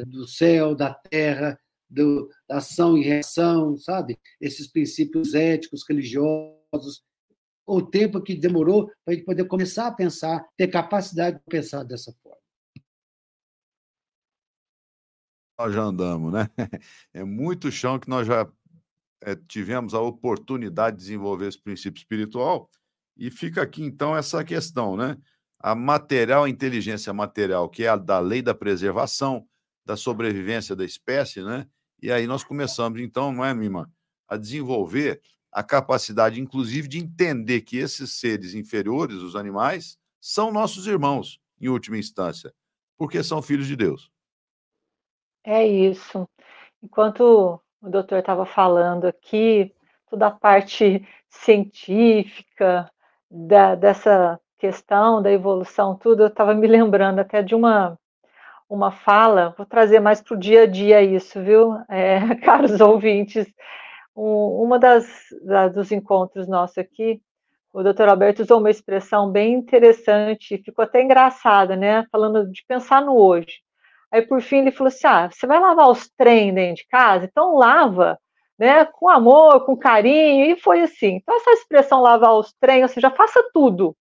do 0.07 0.28
céu, 0.28 0.76
da 0.76 0.93
terra, 0.93 1.59
do, 1.89 2.30
da 2.47 2.57
ação 2.57 2.97
e 2.97 3.03
reação, 3.03 3.78
sabe? 3.78 4.20
Esses 4.39 4.67
princípios 4.67 5.34
éticos, 5.34 5.84
religiosos, 5.88 7.03
o 7.65 7.82
tempo 7.82 8.22
que 8.22 8.36
demorou 8.36 8.88
para 9.05 9.13
a 9.13 9.13
gente 9.13 9.26
poder 9.26 9.45
começar 9.45 9.88
a 9.88 9.91
pensar, 9.91 10.45
ter 10.57 10.67
capacidade 10.67 11.38
de 11.38 11.43
pensar 11.45 11.84
dessa 11.84 12.13
forma. 12.24 12.39
Nós 15.59 15.74
já 15.74 15.82
andamos, 15.82 16.32
né? 16.32 16.47
É 17.13 17.24
muito 17.24 17.72
chão 17.72 17.99
que 17.99 18.09
nós 18.09 18.26
já 18.26 18.49
é, 19.22 19.36
tivemos 19.36 19.93
a 19.93 20.01
oportunidade 20.01 20.95
de 20.95 21.03
desenvolver 21.03 21.47
esse 21.47 21.61
princípio 21.61 21.99
espiritual. 21.99 22.70
E 23.17 23.30
fica 23.30 23.61
aqui, 23.61 23.84
então, 23.84 24.15
essa 24.15 24.43
questão, 24.43 24.95
né? 24.95 25.17
A 25.59 25.76
material, 25.76 26.45
a 26.45 26.49
inteligência 26.49 27.11
material, 27.11 27.70
que 27.70 27.84
é 27.84 27.89
a 27.89 27.97
da 27.97 28.20
lei 28.20 28.41
da 28.41 28.55
preservação, 28.55 29.45
da 29.89 29.97
sobrevivência 29.97 30.75
da 30.75 30.85
espécie, 30.85 31.41
né? 31.41 31.65
E 31.99 32.11
aí 32.11 32.27
nós 32.27 32.43
começamos, 32.43 33.01
então, 33.01 33.31
não 33.31 33.43
é, 33.43 33.51
Mima, 33.55 33.91
a 34.27 34.37
desenvolver 34.37 35.19
a 35.51 35.63
capacidade, 35.63 36.39
inclusive, 36.39 36.87
de 36.87 36.99
entender 36.99 37.61
que 37.61 37.75
esses 37.75 38.13
seres 38.19 38.53
inferiores, 38.53 39.17
os 39.17 39.35
animais, 39.35 39.97
são 40.21 40.51
nossos 40.51 40.85
irmãos, 40.85 41.39
em 41.59 41.69
última 41.69 41.97
instância, 41.97 42.53
porque 42.99 43.23
são 43.23 43.41
filhos 43.41 43.65
de 43.65 43.75
Deus. 43.75 44.11
É 45.43 45.65
isso. 45.65 46.29
Enquanto 46.83 47.59
o 47.81 47.89
doutor 47.89 48.19
estava 48.19 48.45
falando 48.45 49.05
aqui, 49.05 49.73
toda 50.07 50.27
a 50.27 50.31
parte 50.31 51.03
científica 51.31 52.87
da, 53.27 53.73
dessa 53.73 54.39
questão 54.59 55.19
da 55.19 55.31
evolução, 55.31 55.95
tudo, 55.95 56.21
eu 56.21 56.27
estava 56.27 56.53
me 56.53 56.67
lembrando 56.67 57.17
até 57.17 57.41
de 57.41 57.55
uma 57.55 57.97
uma 58.70 58.91
fala, 58.91 59.53
vou 59.57 59.65
trazer 59.65 59.99
mais 59.99 60.22
para 60.22 60.36
o 60.36 60.39
dia 60.39 60.63
a 60.63 60.65
dia 60.67 61.01
isso, 61.01 61.41
viu, 61.41 61.74
é, 61.89 62.36
caros 62.45 62.80
ouvintes. 62.80 63.47
Um, 64.15 64.63
uma 64.63 64.78
das 64.80 65.07
da, 65.43 65.67
dos 65.67 65.91
encontros 65.91 66.47
nossos 66.47 66.78
aqui, 66.78 67.22
o 67.74 67.84
doutor 67.84 68.09
Alberto 68.09 68.41
usou 68.41 68.59
uma 68.59 68.70
expressão 68.70 69.32
bem 69.32 69.53
interessante, 69.53 70.61
ficou 70.63 70.84
até 70.84 71.01
engraçada, 71.01 71.76
né? 71.76 72.05
Falando 72.11 72.49
de 72.51 72.63
pensar 72.67 73.01
no 73.01 73.15
hoje. 73.15 73.59
Aí, 74.11 74.22
por 74.24 74.41
fim, 74.41 74.57
ele 74.59 74.72
falou 74.72 74.89
assim: 74.89 75.07
ah, 75.07 75.30
você 75.32 75.45
vai 75.47 75.59
lavar 75.59 75.89
os 75.89 76.09
trem 76.17 76.53
dentro 76.53 76.78
de 76.84 76.88
casa? 76.88 77.26
Então, 77.26 77.55
lava, 77.55 78.20
né? 78.57 78.86
Com 78.86 79.07
amor, 79.09 79.65
com 79.65 79.78
carinho. 79.78 80.45
E 80.45 80.59
foi 80.59 80.82
assim. 80.82 81.17
Então, 81.17 81.36
essa 81.36 81.51
expressão 81.51 82.01
lavar 82.01 82.34
os 82.34 82.51
trem, 82.59 82.82
ou 82.84 82.89
seja, 82.89 83.11
faça 83.11 83.41
tudo. 83.53 83.95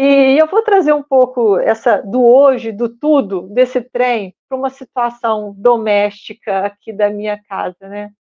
E 0.00 0.38
eu 0.38 0.46
vou 0.46 0.62
trazer 0.62 0.92
um 0.92 1.02
pouco 1.02 1.58
essa 1.58 2.00
do 2.00 2.24
hoje, 2.24 2.70
do 2.70 2.88
tudo, 2.88 3.48
desse 3.48 3.80
trem, 3.80 4.32
para 4.48 4.56
uma 4.56 4.70
situação 4.70 5.52
doméstica 5.58 6.66
aqui 6.66 6.92
da 6.92 7.10
minha 7.10 7.36
casa, 7.48 7.88
né? 7.88 8.12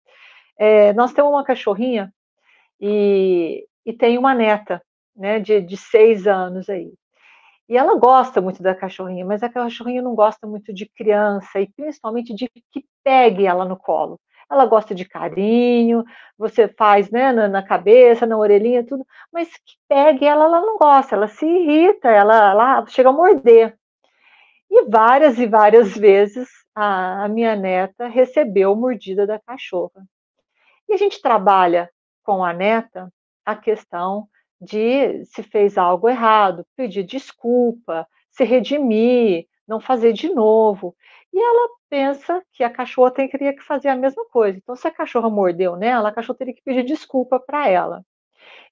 É, 0.58 0.94
nós 0.94 1.12
temos 1.12 1.30
uma 1.30 1.44
cachorrinha 1.44 2.10
e, 2.80 3.66
e 3.84 3.92
tem 3.92 4.16
uma 4.16 4.34
neta, 4.34 4.80
né, 5.14 5.38
de, 5.38 5.60
de 5.60 5.76
seis 5.76 6.26
anos 6.26 6.70
aí. 6.70 6.94
E 7.68 7.76
ela 7.76 7.94
gosta 7.98 8.40
muito 8.40 8.62
da 8.62 8.74
cachorrinha, 8.74 9.26
mas 9.26 9.42
a 9.42 9.48
cachorrinha 9.50 10.00
não 10.00 10.14
gosta 10.14 10.46
muito 10.46 10.72
de 10.72 10.86
criança 10.86 11.60
e 11.60 11.68
principalmente 11.76 12.34
de 12.34 12.48
que 12.72 12.86
pegue 13.04 13.44
ela 13.44 13.66
no 13.66 13.76
colo. 13.76 14.18
Ela 14.50 14.66
gosta 14.66 14.94
de 14.94 15.04
carinho, 15.04 16.04
você 16.38 16.68
faz 16.68 17.10
né, 17.10 17.32
na, 17.32 17.48
na 17.48 17.62
cabeça, 17.62 18.26
na 18.26 18.38
orelhinha, 18.38 18.86
tudo, 18.86 19.04
mas 19.32 19.48
que 19.48 19.76
pegue 19.88 20.24
ela, 20.24 20.44
ela 20.44 20.60
não 20.60 20.78
gosta, 20.78 21.16
ela 21.16 21.28
se 21.28 21.44
irrita, 21.44 22.08
ela, 22.08 22.50
ela 22.50 22.86
chega 22.86 23.08
a 23.08 23.12
morder. 23.12 23.76
E 24.70 24.84
várias 24.88 25.38
e 25.38 25.46
várias 25.46 25.96
vezes 25.96 26.48
a, 26.74 27.24
a 27.24 27.28
minha 27.28 27.56
neta 27.56 28.06
recebeu 28.06 28.74
mordida 28.76 29.26
da 29.26 29.38
cachorra. 29.38 30.06
E 30.88 30.94
a 30.94 30.96
gente 30.96 31.20
trabalha 31.20 31.90
com 32.22 32.44
a 32.44 32.52
neta 32.52 33.12
a 33.44 33.56
questão 33.56 34.28
de 34.60 35.24
se 35.26 35.42
fez 35.42 35.76
algo 35.76 36.08
errado, 36.08 36.66
pedir 36.76 37.04
desculpa, 37.04 38.06
se 38.30 38.44
redimir, 38.44 39.46
não 39.66 39.80
fazer 39.80 40.12
de 40.12 40.28
novo. 40.28 40.94
E 41.32 41.38
ela 41.38 41.68
pensa 41.88 42.42
que 42.52 42.64
a 42.64 42.70
cachorra 42.70 43.10
teria 43.12 43.54
que 43.54 43.62
fazer 43.62 43.88
a 43.88 43.96
mesma 43.96 44.24
coisa. 44.26 44.58
Então, 44.58 44.76
se 44.76 44.86
a 44.86 44.90
cachorra 44.90 45.30
mordeu 45.30 45.76
nela, 45.76 46.08
a 46.08 46.12
cachorra 46.12 46.38
teria 46.38 46.54
que 46.54 46.62
pedir 46.62 46.84
desculpa 46.84 47.40
para 47.40 47.68
ela. 47.68 48.04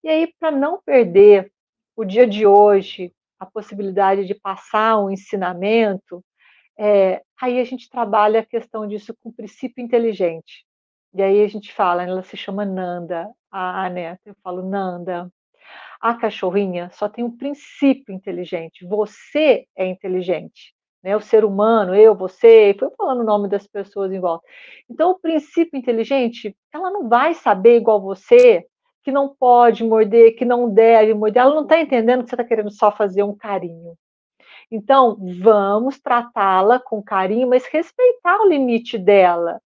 E 0.02 0.08
aí, 0.08 0.32
para 0.38 0.50
não 0.50 0.80
perder 0.84 1.52
o 1.96 2.04
dia 2.04 2.26
de 2.26 2.46
hoje, 2.46 3.12
a 3.38 3.46
possibilidade 3.46 4.24
de 4.26 4.34
passar 4.34 4.98
um 4.98 5.10
ensinamento, 5.10 6.24
é, 6.78 7.22
aí 7.40 7.60
a 7.60 7.64
gente 7.64 7.88
trabalha 7.88 8.40
a 8.40 8.46
questão 8.46 8.86
disso 8.86 9.14
com 9.22 9.32
princípio 9.32 9.82
inteligente. 9.82 10.64
E 11.14 11.22
aí 11.22 11.42
a 11.42 11.48
gente 11.48 11.72
fala, 11.72 12.02
ela 12.02 12.22
se 12.22 12.36
chama 12.36 12.64
Nanda, 12.64 13.30
a, 13.50 13.84
a 13.86 13.90
neta. 13.90 14.20
Eu 14.26 14.36
falo, 14.42 14.68
Nanda, 14.68 15.30
a 16.00 16.14
cachorrinha 16.14 16.90
só 16.92 17.08
tem 17.08 17.24
um 17.24 17.36
princípio 17.36 18.12
inteligente. 18.12 18.84
Você 18.86 19.66
é 19.76 19.86
inteligente. 19.86 20.73
Né? 21.04 21.14
O 21.14 21.20
ser 21.20 21.44
humano, 21.44 21.94
eu, 21.94 22.14
você, 22.14 22.74
foi 22.78 22.88
falando 22.96 23.20
o 23.20 23.24
nome 23.24 23.46
das 23.46 23.66
pessoas 23.66 24.10
em 24.10 24.18
volta. 24.18 24.42
Então, 24.90 25.10
o 25.10 25.18
princípio 25.18 25.78
inteligente, 25.78 26.56
ela 26.72 26.90
não 26.90 27.08
vai 27.10 27.34
saber 27.34 27.76
igual 27.76 28.00
você 28.00 28.66
que 29.02 29.12
não 29.12 29.28
pode 29.28 29.84
morder, 29.84 30.34
que 30.34 30.46
não 30.46 30.70
deve 30.72 31.12
morder. 31.12 31.42
Ela 31.42 31.54
não 31.54 31.64
está 31.64 31.78
entendendo 31.78 32.24
que 32.24 32.30
você 32.30 32.34
está 32.36 32.44
querendo 32.44 32.70
só 32.70 32.90
fazer 32.90 33.22
um 33.22 33.36
carinho. 33.36 33.94
Então, 34.70 35.18
vamos 35.42 36.00
tratá-la 36.00 36.80
com 36.80 37.02
carinho, 37.02 37.48
mas 37.50 37.66
respeitar 37.66 38.40
o 38.40 38.48
limite 38.48 38.96
dela, 38.96 39.60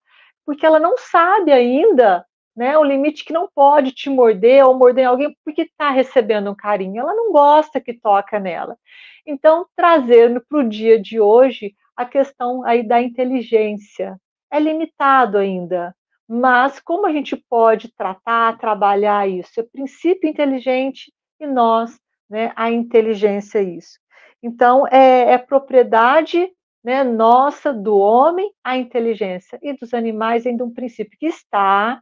porque 0.45 0.66
ela 0.66 0.80
não 0.80 0.99
sabe 0.99 1.53
ainda 1.53 2.26
né? 2.59 2.76
O 2.76 2.82
limite 2.82 3.24
que 3.24 3.32
não 3.32 3.48
pode 3.54 3.92
te 3.92 4.11
morder 4.11 4.66
ou 4.66 4.76
morder 4.76 5.06
alguém 5.06 5.32
porque 5.44 5.62
está 5.62 5.90
recebendo 5.90 6.50
um 6.50 6.56
carinho. 6.56 7.00
Ela 7.00 7.14
não 7.14 7.30
gosta 7.30 7.80
que 7.80 7.94
toca 7.94 8.40
nela. 8.40 8.76
Então, 9.24 9.64
trazendo 9.76 10.40
para 10.40 10.59
o 10.59 10.68
dia 10.68 11.00
de 11.00 11.20
hoje 11.20 11.76
a 11.96 12.04
questão 12.04 12.64
aí 12.64 12.82
da 12.82 13.00
inteligência. 13.00 14.20
É 14.50 14.59
limitado 14.59 15.38
ainda, 15.38 15.94
mas 16.26 16.80
como 16.80 17.06
a 17.06 17.12
gente 17.12 17.36
pode 17.36 17.94
tratar, 17.94 18.59
trabalhar 18.59 19.28
isso? 19.28 19.61
É 19.61 19.62
princípio 19.62 20.28
inteligente 20.28 21.12
e 21.38 21.46
nós, 21.46 21.96
né, 22.28 22.52
a 22.56 22.72
inteligência 22.72 23.62
isso. 23.62 24.00
Então, 24.42 24.84
é, 24.88 25.32
é 25.32 25.38
propriedade 25.38 26.50
né, 26.82 27.04
nossa, 27.04 27.72
do 27.72 27.96
homem, 27.98 28.50
a 28.64 28.76
inteligência, 28.76 29.61
e 29.62 29.74
dos 29.74 29.94
animais, 29.94 30.44
ainda 30.44 30.64
um 30.64 30.74
princípio 30.74 31.16
que 31.18 31.26
está 31.26 32.00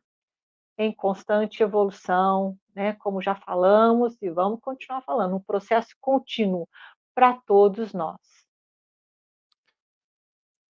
em 0.78 0.92
constante 0.92 1.62
evolução, 1.62 2.58
né, 2.74 2.92
como 2.94 3.22
já 3.22 3.34
falamos 3.34 4.16
e 4.20 4.28
vamos 4.28 4.60
continuar 4.60 5.00
falando, 5.02 5.36
um 5.36 5.40
processo 5.40 5.88
contínuo 6.00 6.68
para 7.14 7.34
todos 7.46 7.92
nós. 7.92 8.20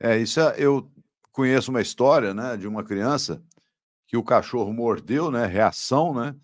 É, 0.01 0.17
isso 0.17 0.41
é, 0.41 0.55
eu 0.59 0.91
conheço 1.33 1.71
uma 1.71 1.81
história, 1.81 2.33
né, 2.33 2.57
de 2.57 2.69
uma 2.69 2.85
criança 2.85 3.43
que 4.07 4.17
o 4.17 4.23
cachorro 4.23 4.73
mordeu, 4.73 5.31
né, 5.31 5.47
reação, 5.47 6.15
né, 6.15 6.37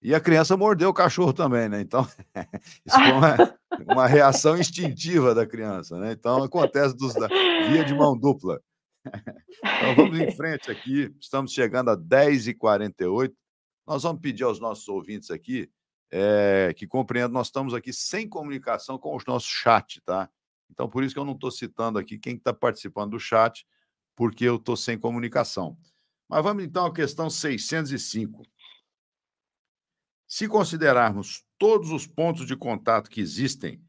e 0.00 0.14
a 0.14 0.20
criança 0.20 0.56
mordeu 0.56 0.90
o 0.90 0.94
cachorro 0.94 1.32
também, 1.32 1.68
né? 1.68 1.80
Então, 1.80 2.06
isso 2.86 2.96
foi 2.96 3.12
uma, 3.12 3.36
uma 3.92 4.06
reação 4.06 4.56
instintiva 4.56 5.34
da 5.34 5.44
criança, 5.44 5.98
né? 5.98 6.12
Então, 6.12 6.42
acontece 6.42 6.96
dos, 6.96 7.14
da, 7.14 7.26
via 7.26 7.84
de 7.84 7.94
mão 7.94 8.16
dupla. 8.16 8.60
Então 9.60 9.94
vamos 9.96 10.18
em 10.18 10.30
frente 10.30 10.70
aqui, 10.70 11.14
estamos 11.20 11.52
chegando 11.52 11.90
a 11.90 11.96
10h48. 11.96 13.32
Nós 13.86 14.02
vamos 14.02 14.20
pedir 14.20 14.44
aos 14.44 14.60
nossos 14.60 14.86
ouvintes 14.88 15.30
aqui 15.30 15.70
é, 16.10 16.72
que 16.76 16.86
compreendam, 16.86 17.32
nós 17.32 17.48
estamos 17.48 17.74
aqui 17.74 17.92
sem 17.92 18.28
comunicação 18.28 18.98
com 18.98 19.14
o 19.16 19.20
nosso 19.26 19.48
chat, 19.48 20.00
tá? 20.02 20.30
Então, 20.70 20.88
por 20.88 21.02
isso 21.02 21.14
que 21.14 21.20
eu 21.20 21.24
não 21.24 21.32
estou 21.32 21.50
citando 21.50 21.98
aqui 21.98 22.18
quem 22.18 22.36
está 22.36 22.52
participando 22.52 23.12
do 23.12 23.20
chat, 23.20 23.66
porque 24.14 24.44
eu 24.44 24.56
estou 24.56 24.76
sem 24.76 24.98
comunicação. 24.98 25.76
Mas 26.28 26.42
vamos 26.42 26.64
então 26.64 26.86
à 26.86 26.92
questão 26.92 27.30
605. 27.30 28.42
Se 30.26 30.46
considerarmos 30.46 31.42
todos 31.56 31.90
os 31.90 32.06
pontos 32.06 32.46
de 32.46 32.54
contato 32.54 33.08
que 33.08 33.20
existem 33.20 33.82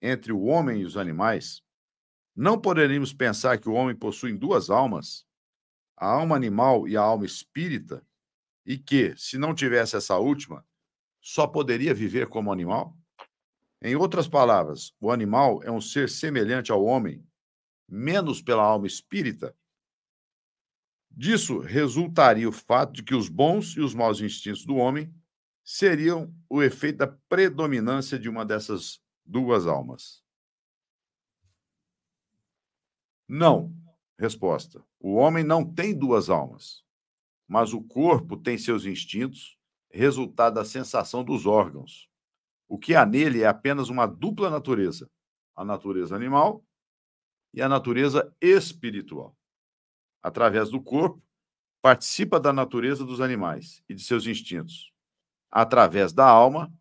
entre 0.00 0.30
o 0.30 0.42
homem 0.42 0.82
e 0.82 0.84
os 0.84 0.96
animais, 0.96 1.62
não 2.36 2.60
poderíamos 2.60 3.14
pensar 3.14 3.58
que 3.58 3.68
o 3.68 3.72
homem 3.72 3.96
possui 3.96 4.36
duas 4.36 4.68
almas, 4.68 5.26
a 5.96 6.06
alma 6.06 6.36
animal 6.36 6.86
e 6.86 6.94
a 6.94 7.00
alma 7.00 7.24
espírita, 7.24 8.06
e 8.66 8.76
que, 8.76 9.16
se 9.16 9.38
não 9.38 9.54
tivesse 9.54 9.96
essa 9.96 10.18
última, 10.18 10.66
só 11.18 11.46
poderia 11.46 11.94
viver 11.94 12.28
como 12.28 12.52
animal? 12.52 12.94
Em 13.80 13.96
outras 13.96 14.28
palavras, 14.28 14.92
o 15.00 15.10
animal 15.10 15.62
é 15.62 15.70
um 15.70 15.80
ser 15.80 16.10
semelhante 16.10 16.70
ao 16.70 16.84
homem, 16.84 17.26
menos 17.88 18.42
pela 18.42 18.62
alma 18.62 18.86
espírita. 18.86 19.56
Disso 21.10 21.60
resultaria 21.60 22.48
o 22.48 22.52
fato 22.52 22.92
de 22.92 23.02
que 23.02 23.14
os 23.14 23.30
bons 23.30 23.76
e 23.76 23.80
os 23.80 23.94
maus 23.94 24.20
instintos 24.20 24.66
do 24.66 24.76
homem 24.76 25.14
seriam 25.64 26.34
o 26.50 26.62
efeito 26.62 26.98
da 26.98 27.06
predominância 27.06 28.18
de 28.18 28.28
uma 28.28 28.44
dessas 28.44 29.00
duas 29.24 29.66
almas. 29.66 30.25
Não. 33.28 33.72
Resposta: 34.18 34.82
O 34.98 35.14
homem 35.14 35.44
não 35.44 35.64
tem 35.64 35.96
duas 35.96 36.30
almas, 36.30 36.82
mas 37.46 37.72
o 37.72 37.82
corpo 37.82 38.36
tem 38.36 38.56
seus 38.56 38.86
instintos, 38.86 39.58
resultado 39.90 40.54
da 40.54 40.64
sensação 40.64 41.22
dos 41.22 41.46
órgãos. 41.46 42.08
O 42.68 42.78
que 42.78 42.94
há 42.94 43.04
nele 43.06 43.42
é 43.42 43.46
apenas 43.46 43.88
uma 43.88 44.06
dupla 44.06 44.50
natureza: 44.50 45.10
a 45.54 45.64
natureza 45.64 46.16
animal 46.16 46.64
e 47.52 47.62
a 47.62 47.68
natureza 47.68 48.34
espiritual. 48.40 49.36
Através 50.22 50.70
do 50.70 50.82
corpo, 50.82 51.22
participa 51.82 52.40
da 52.40 52.52
natureza 52.52 53.04
dos 53.04 53.20
animais 53.20 53.82
e 53.88 53.94
de 53.94 54.02
seus 54.02 54.26
instintos. 54.26 54.92
Através 55.50 56.12
da 56.12 56.26
alma, 56.26 56.72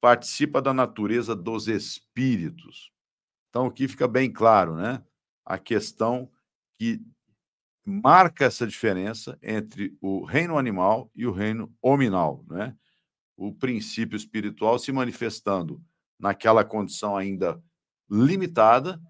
participa 0.00 0.60
da 0.60 0.74
natureza 0.74 1.34
dos 1.34 1.66
espíritos. 1.66 2.92
Então, 3.48 3.66
aqui 3.66 3.88
fica 3.88 4.06
bem 4.06 4.30
claro, 4.30 4.76
né? 4.76 5.02
A 5.44 5.58
questão 5.58 6.30
que 6.78 7.00
marca 7.84 8.46
essa 8.46 8.66
diferença 8.66 9.38
entre 9.42 9.96
o 10.00 10.24
reino 10.24 10.56
animal 10.56 11.10
e 11.14 11.26
o 11.26 11.32
reino 11.32 11.72
hominal, 11.82 12.44
né? 12.48 12.74
O 13.36 13.52
princípio 13.52 14.16
espiritual 14.16 14.78
se 14.78 14.90
manifestando 14.92 15.82
naquela 16.18 16.64
condição 16.64 17.16
ainda 17.16 17.62
limitada 18.08 19.00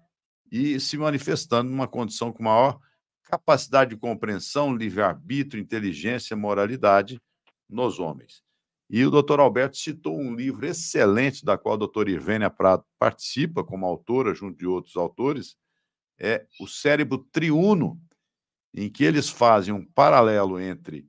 e 0.51 0.79
se 0.79 0.97
manifestando 0.97 1.69
numa 1.69 1.87
condição 1.87 2.31
com 2.31 2.43
maior 2.43 2.79
capacidade 3.23 3.91
de 3.91 3.97
compreensão, 3.97 4.75
livre-arbítrio, 4.75 5.61
inteligência, 5.61 6.35
moralidade 6.35 7.21
nos 7.69 7.99
homens. 7.99 8.43
E 8.89 9.03
o 9.03 9.09
doutor 9.09 9.39
Alberto 9.39 9.77
citou 9.77 10.19
um 10.19 10.35
livro 10.35 10.65
excelente, 10.65 11.43
da 11.43 11.57
qual 11.57 11.73
a 11.73 11.79
doutora 11.79 12.11
Irvênia 12.11 12.49
Prado 12.49 12.83
participa 12.99 13.63
como 13.63 13.85
autora, 13.85 14.33
junto 14.33 14.57
de 14.57 14.67
outros 14.67 14.95
autores, 14.95 15.55
é 16.19 16.45
O 16.59 16.67
Cérebro 16.67 17.19
Triuno, 17.31 17.99
em 18.73 18.89
que 18.89 19.03
eles 19.03 19.29
fazem 19.29 19.73
um 19.73 19.85
paralelo 19.85 20.59
entre 20.59 21.07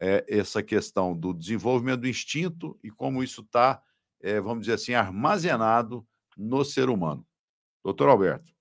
é, 0.00 0.24
essa 0.28 0.62
questão 0.62 1.16
do 1.16 1.32
desenvolvimento 1.32 2.00
do 2.00 2.08
instinto 2.08 2.78
e 2.82 2.90
como 2.90 3.22
isso 3.22 3.42
está, 3.42 3.82
é, 4.20 4.40
vamos 4.40 4.62
dizer 4.62 4.74
assim, 4.74 4.94
armazenado 4.94 6.06
no 6.36 6.64
ser 6.64 6.88
humano. 6.88 7.26
Doutor 7.84 8.08
Alberto. 8.08 8.52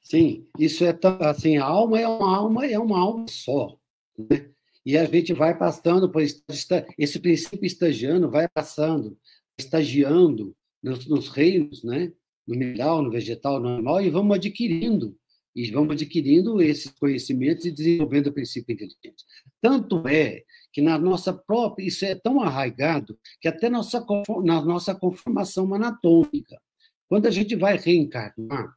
Sim, 0.00 0.48
isso 0.58 0.84
é 0.84 0.98
assim, 1.20 1.58
a 1.58 1.64
alma 1.64 2.00
é 2.00 2.08
uma 2.08 2.36
alma, 2.36 2.66
é 2.66 2.78
uma 2.78 2.98
alma 2.98 3.26
só. 3.28 3.78
Né? 4.16 4.50
E 4.84 4.96
a 4.96 5.04
gente 5.04 5.34
vai 5.34 5.56
passando 5.56 6.10
por 6.10 6.22
esse 6.22 7.20
princípio 7.20 7.66
estagiando, 7.66 8.30
vai 8.30 8.48
passando, 8.48 9.18
estagiando 9.58 10.56
nos, 10.82 11.06
nos 11.06 11.28
reinos, 11.28 11.84
né? 11.84 12.12
No 12.48 12.58
mineral, 12.58 13.02
no 13.02 13.10
vegetal, 13.10 13.60
no 13.60 13.68
animal, 13.68 14.00
e 14.00 14.08
vamos 14.08 14.36
adquirindo, 14.36 15.14
e 15.54 15.70
vamos 15.70 15.92
adquirindo 15.92 16.62
esses 16.62 16.90
conhecimentos 16.92 17.66
e 17.66 17.70
desenvolvendo 17.70 18.28
o 18.28 18.32
princípio 18.32 18.72
inteligente. 18.72 19.24
Tanto 19.60 20.08
é 20.08 20.42
que 20.72 20.80
na 20.80 20.98
nossa 20.98 21.32
própria, 21.32 21.86
isso 21.86 22.04
é 22.04 22.14
tão 22.14 22.40
arraigado, 22.40 23.18
que 23.40 23.48
até 23.48 23.68
nossa, 23.68 24.04
na 24.42 24.62
nossa 24.62 24.94
conformação 24.94 25.72
anatômica, 25.74 26.58
quando 27.08 27.26
a 27.26 27.30
gente 27.30 27.54
vai 27.54 27.76
reencarnar, 27.76 28.72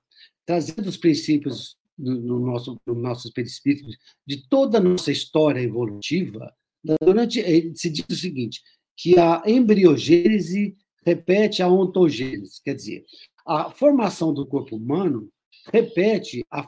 trazendo 0.46 0.88
os 0.88 0.98
princípios 0.98 1.78
no 1.98 2.40
nosso, 2.40 2.82
no 2.86 2.96
nosso 2.96 3.32
perispírito, 3.32 3.88
de 4.26 4.48
toda 4.50 4.80
a 4.80 4.82
nossa 4.82 5.12
história 5.12 5.62
evolutiva, 5.62 6.54
durante, 7.00 7.40
eh, 7.40 7.72
se 7.76 7.90
diz 7.90 8.06
o 8.10 8.16
seguinte, 8.16 8.62
que 8.98 9.18
a 9.20 9.44
embriogênese 9.46 10.76
repete 11.06 11.62
a 11.62 11.68
ontogênese, 11.68 12.62
quer 12.64 12.76
dizer, 12.76 13.06
a 13.52 13.72
formação 13.72 14.34
do 14.34 14.46
corpo 14.46 14.76
humano 14.76 15.30
repete 15.72 16.46
a, 16.50 16.68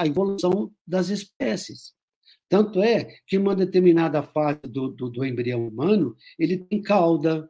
a 0.00 0.06
evolução 0.06 0.72
das 0.86 1.08
espécies. 1.08 1.94
Tanto 2.48 2.82
é 2.82 3.04
que, 3.26 3.38
uma 3.38 3.54
determinada 3.54 4.22
fase 4.22 4.60
do, 4.62 4.88
do, 4.88 5.08
do 5.08 5.24
embrião 5.24 5.66
humano, 5.66 6.16
ele 6.38 6.58
tem 6.58 6.82
cauda, 6.82 7.48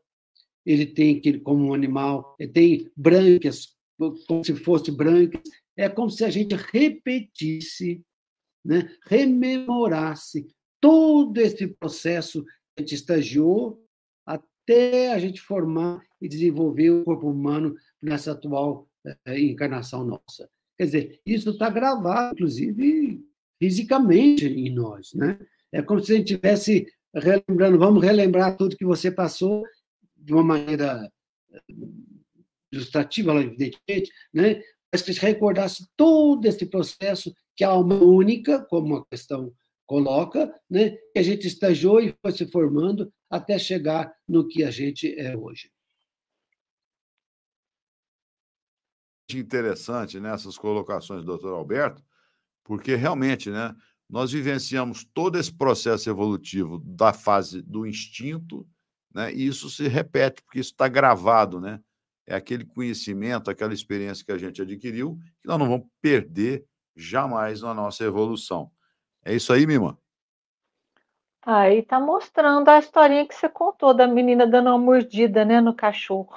ele 0.64 0.86
tem, 0.86 1.20
como 1.40 1.64
um 1.64 1.74
animal, 1.74 2.36
ele 2.38 2.52
tem 2.52 2.90
brânquias, 2.96 3.74
como 4.26 4.44
se 4.44 4.54
fosse 4.54 4.90
brancas, 4.90 5.42
é 5.76 5.88
como 5.88 6.10
se 6.10 6.24
a 6.24 6.30
gente 6.30 6.54
repetisse, 6.54 8.04
né, 8.64 8.88
rememorasse 9.06 10.46
todo 10.80 11.38
esse 11.38 11.66
processo 11.66 12.44
que 12.44 12.50
a 12.78 12.80
gente 12.82 12.94
estagiou 12.94 13.82
até 14.26 15.12
a 15.12 15.18
gente 15.18 15.40
formar 15.40 16.02
e 16.20 16.28
desenvolver 16.28 16.90
o 16.90 17.04
corpo 17.04 17.28
humano 17.28 17.74
nessa 18.04 18.32
atual 18.32 18.88
é, 19.24 19.40
encarnação 19.40 20.04
nossa. 20.04 20.48
Quer 20.76 20.84
dizer, 20.84 21.20
isso 21.24 21.50
está 21.50 21.70
gravado, 21.70 22.34
inclusive, 22.34 23.24
fisicamente 23.58 24.46
em 24.46 24.70
nós. 24.70 25.14
Né? 25.14 25.38
É 25.72 25.82
como 25.82 26.00
se 26.00 26.12
a 26.12 26.16
gente 26.16 26.32
estivesse 26.32 26.86
relembrando, 27.14 27.78
vamos 27.78 28.02
relembrar 28.02 28.56
tudo 28.56 28.76
que 28.76 28.84
você 28.84 29.10
passou 29.10 29.64
de 30.16 30.32
uma 30.32 30.42
maneira 30.42 31.10
eh, 31.52 31.60
ilustrativa, 32.72 33.32
evidentemente, 33.34 34.10
né? 34.32 34.60
mas 34.92 35.02
que 35.02 35.12
se 35.12 35.20
recordasse 35.20 35.86
todo 35.96 36.44
esse 36.46 36.66
processo 36.66 37.34
que 37.56 37.64
a 37.64 37.68
alma 37.68 37.96
única, 37.96 38.60
como 38.64 38.96
a 38.96 39.06
questão 39.06 39.52
coloca, 39.86 40.52
né, 40.68 40.90
que 41.12 41.18
a 41.18 41.22
gente 41.22 41.46
estagiou 41.46 42.00
e 42.00 42.14
foi 42.22 42.32
se 42.32 42.46
formando 42.46 43.12
até 43.28 43.58
chegar 43.58 44.12
no 44.26 44.46
que 44.48 44.64
a 44.64 44.70
gente 44.70 45.14
é 45.18 45.36
hoje. 45.36 45.70
Interessante 49.32 50.20
nessas 50.20 50.56
né, 50.56 50.60
colocações 50.60 51.20
do 51.20 51.26
doutor 51.26 51.54
Alberto, 51.54 52.02
porque 52.62 52.94
realmente, 52.94 53.50
né, 53.50 53.74
nós 54.08 54.32
vivenciamos 54.32 55.04
todo 55.14 55.38
esse 55.38 55.52
processo 55.52 56.10
evolutivo 56.10 56.78
da 56.84 57.12
fase 57.12 57.62
do 57.62 57.86
instinto, 57.86 58.66
né, 59.14 59.32
e 59.32 59.46
isso 59.46 59.70
se 59.70 59.88
repete, 59.88 60.42
porque 60.42 60.60
isso 60.60 60.72
está 60.72 60.88
gravado, 60.88 61.60
né? 61.60 61.80
é 62.26 62.34
aquele 62.34 62.64
conhecimento, 62.64 63.50
aquela 63.50 63.74
experiência 63.74 64.24
que 64.24 64.32
a 64.32 64.38
gente 64.38 64.60
adquiriu, 64.62 65.18
que 65.40 65.48
nós 65.48 65.58
não 65.58 65.68
vamos 65.68 65.86
perder 66.00 66.64
jamais 66.96 67.60
na 67.60 67.74
nossa 67.74 68.04
evolução. 68.04 68.70
É 69.24 69.34
isso 69.34 69.52
aí, 69.52 69.66
Mima? 69.66 69.98
Aí 71.42 71.82
tá 71.82 72.00
mostrando 72.00 72.68
a 72.68 72.78
historinha 72.78 73.26
que 73.26 73.34
você 73.34 73.48
contou 73.48 73.92
da 73.92 74.06
menina 74.06 74.46
dando 74.46 74.68
uma 74.68 74.78
mordida, 74.78 75.44
né, 75.44 75.60
no 75.60 75.74
cachorro. 75.74 76.34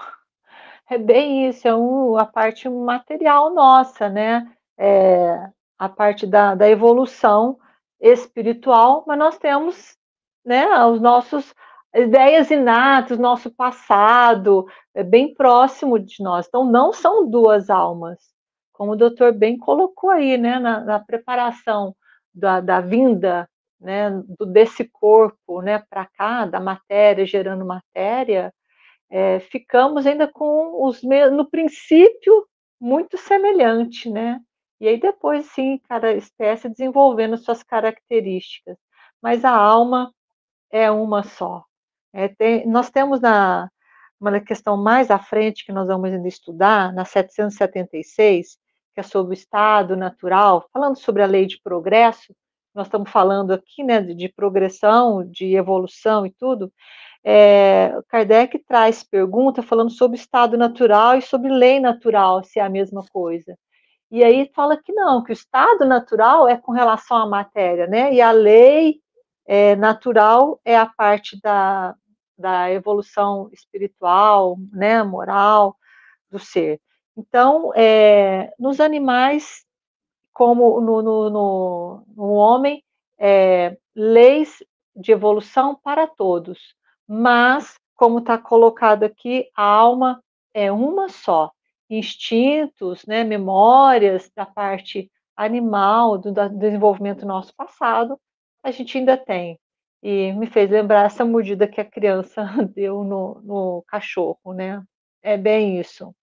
É 0.89 0.97
bem 0.97 1.49
isso, 1.49 1.67
é 1.67 1.75
um, 1.75 2.17
a 2.17 2.25
parte 2.25 2.69
material 2.69 3.53
nossa, 3.53 4.07
né? 4.09 4.49
É, 4.77 5.49
a 5.77 5.89
parte 5.89 6.25
da, 6.25 6.55
da 6.55 6.69
evolução 6.69 7.59
espiritual, 7.99 9.03
mas 9.07 9.17
nós 9.17 9.37
temos, 9.37 9.97
né, 10.45 10.65
os 10.85 11.01
nossos 11.01 11.53
ideias 11.95 12.51
inatas, 12.51 13.17
nosso 13.17 13.51
passado, 13.51 14.65
é 14.93 15.03
bem 15.03 15.33
próximo 15.33 15.99
de 15.99 16.23
nós. 16.23 16.47
Então, 16.47 16.63
não 16.63 16.93
são 16.93 17.29
duas 17.29 17.69
almas, 17.69 18.19
como 18.71 18.93
o 18.93 18.95
doutor 18.95 19.33
bem 19.33 19.57
colocou 19.57 20.09
aí, 20.09 20.37
né, 20.37 20.59
na, 20.59 20.79
na 20.81 20.99
preparação 20.99 21.95
da, 22.33 22.61
da, 22.61 22.79
vinda, 22.79 23.49
né, 23.79 24.11
do, 24.39 24.45
desse 24.45 24.85
corpo, 24.85 25.61
né, 25.61 25.83
para 25.89 26.05
cá, 26.05 26.45
da 26.45 26.59
matéria 26.59 27.25
gerando 27.25 27.65
matéria, 27.65 28.53
é, 29.09 29.39
ficamos 29.39 30.05
ainda 30.05 30.27
com 30.27 30.85
os 30.85 31.01
no 31.03 31.49
princípio 31.49 32.47
muito 32.79 33.17
semelhante, 33.17 34.09
né? 34.09 34.39
E 34.79 34.87
aí 34.87 34.99
depois 34.99 35.45
sim, 35.51 35.79
cada 35.89 36.13
espécie 36.13 36.69
desenvolvendo 36.69 37.37
suas 37.37 37.63
características, 37.63 38.77
mas 39.21 39.43
a 39.43 39.51
alma 39.51 40.13
é 40.71 40.91
uma 40.91 41.23
só. 41.23 41.63
É, 42.13 42.27
tem, 42.27 42.67
nós 42.67 42.89
temos 42.89 43.19
na, 43.21 43.69
uma 44.19 44.39
questão 44.39 44.77
mais 44.77 45.09
à 45.11 45.19
frente 45.19 45.65
que 45.65 45.71
nós 45.71 45.87
vamos 45.87 46.11
ainda 46.11 46.27
estudar, 46.27 46.93
na 46.93 47.05
776, 47.05 48.57
que 48.93 48.99
é 48.99 49.03
sobre 49.03 49.33
o 49.33 49.33
estado 49.33 49.95
natural, 49.95 50.67
falando 50.73 50.97
sobre 50.97 51.23
a 51.23 51.27
lei 51.27 51.45
de 51.45 51.61
progresso, 51.61 52.35
nós 52.73 52.87
estamos 52.87 53.09
falando 53.11 53.51
aqui, 53.51 53.83
né, 53.83 54.01
de, 54.01 54.13
de 54.13 54.29
progressão, 54.29 55.27
de 55.27 55.55
evolução 55.55 56.25
e 56.25 56.31
tudo, 56.31 56.71
é, 57.29 57.91
Kardec 58.07 58.57
traz 58.59 59.03
pergunta 59.03 59.61
falando 59.61 59.89
sobre 59.89 60.15
estado 60.15 60.57
natural 60.57 61.17
e 61.17 61.21
sobre 61.21 61.51
lei 61.51 61.77
natural, 61.77 62.41
se 62.41 62.57
é 62.57 62.63
a 62.63 62.69
mesma 62.69 63.03
coisa. 63.11 63.57
E 64.09 64.23
aí 64.23 64.49
fala 64.55 64.77
que 64.77 64.93
não, 64.93 65.21
que 65.21 65.31
o 65.31 65.33
estado 65.33 65.83
natural 65.83 66.47
é 66.47 66.55
com 66.55 66.71
relação 66.71 67.17
à 67.17 67.25
matéria, 67.27 67.85
né, 67.85 68.13
e 68.13 68.21
a 68.21 68.31
lei 68.31 69.01
é, 69.45 69.75
natural 69.75 70.57
é 70.63 70.77
a 70.77 70.85
parte 70.85 71.37
da, 71.41 71.93
da 72.37 72.71
evolução 72.71 73.49
espiritual, 73.51 74.55
né, 74.71 75.03
moral 75.03 75.75
do 76.31 76.39
ser. 76.39 76.79
Então, 77.17 77.73
é, 77.75 78.53
nos 78.57 78.79
animais, 78.79 79.65
como 80.31 80.79
no, 80.79 81.01
no, 81.01 81.29
no, 81.29 82.03
no 82.15 82.31
homem, 82.31 82.81
é, 83.19 83.77
leis 83.93 84.63
de 84.95 85.11
evolução 85.11 85.75
para 85.75 86.07
todos, 86.07 86.77
mas, 87.07 87.79
como 87.95 88.19
está 88.19 88.37
colocado 88.37 89.03
aqui, 89.03 89.49
a 89.55 89.63
alma 89.63 90.21
é 90.53 90.71
uma 90.71 91.09
só. 91.09 91.51
Instintos, 91.89 93.05
né, 93.05 93.23
memórias 93.23 94.29
da 94.35 94.45
parte 94.45 95.09
animal, 95.35 96.17
do, 96.17 96.33
do 96.33 96.49
desenvolvimento 96.49 97.25
nosso 97.25 97.53
passado, 97.55 98.19
a 98.63 98.71
gente 98.71 98.97
ainda 98.97 99.15
tem. 99.15 99.59
E 100.03 100.31
me 100.33 100.47
fez 100.47 100.69
lembrar 100.69 101.05
essa 101.05 101.23
mordida 101.23 101.67
que 101.67 101.79
a 101.79 101.85
criança 101.85 102.43
deu 102.75 103.03
no, 103.03 103.41
no 103.43 103.83
cachorro, 103.87 104.53
né? 104.53 104.83
É 105.21 105.37
bem 105.37 105.79
isso. 105.79 106.13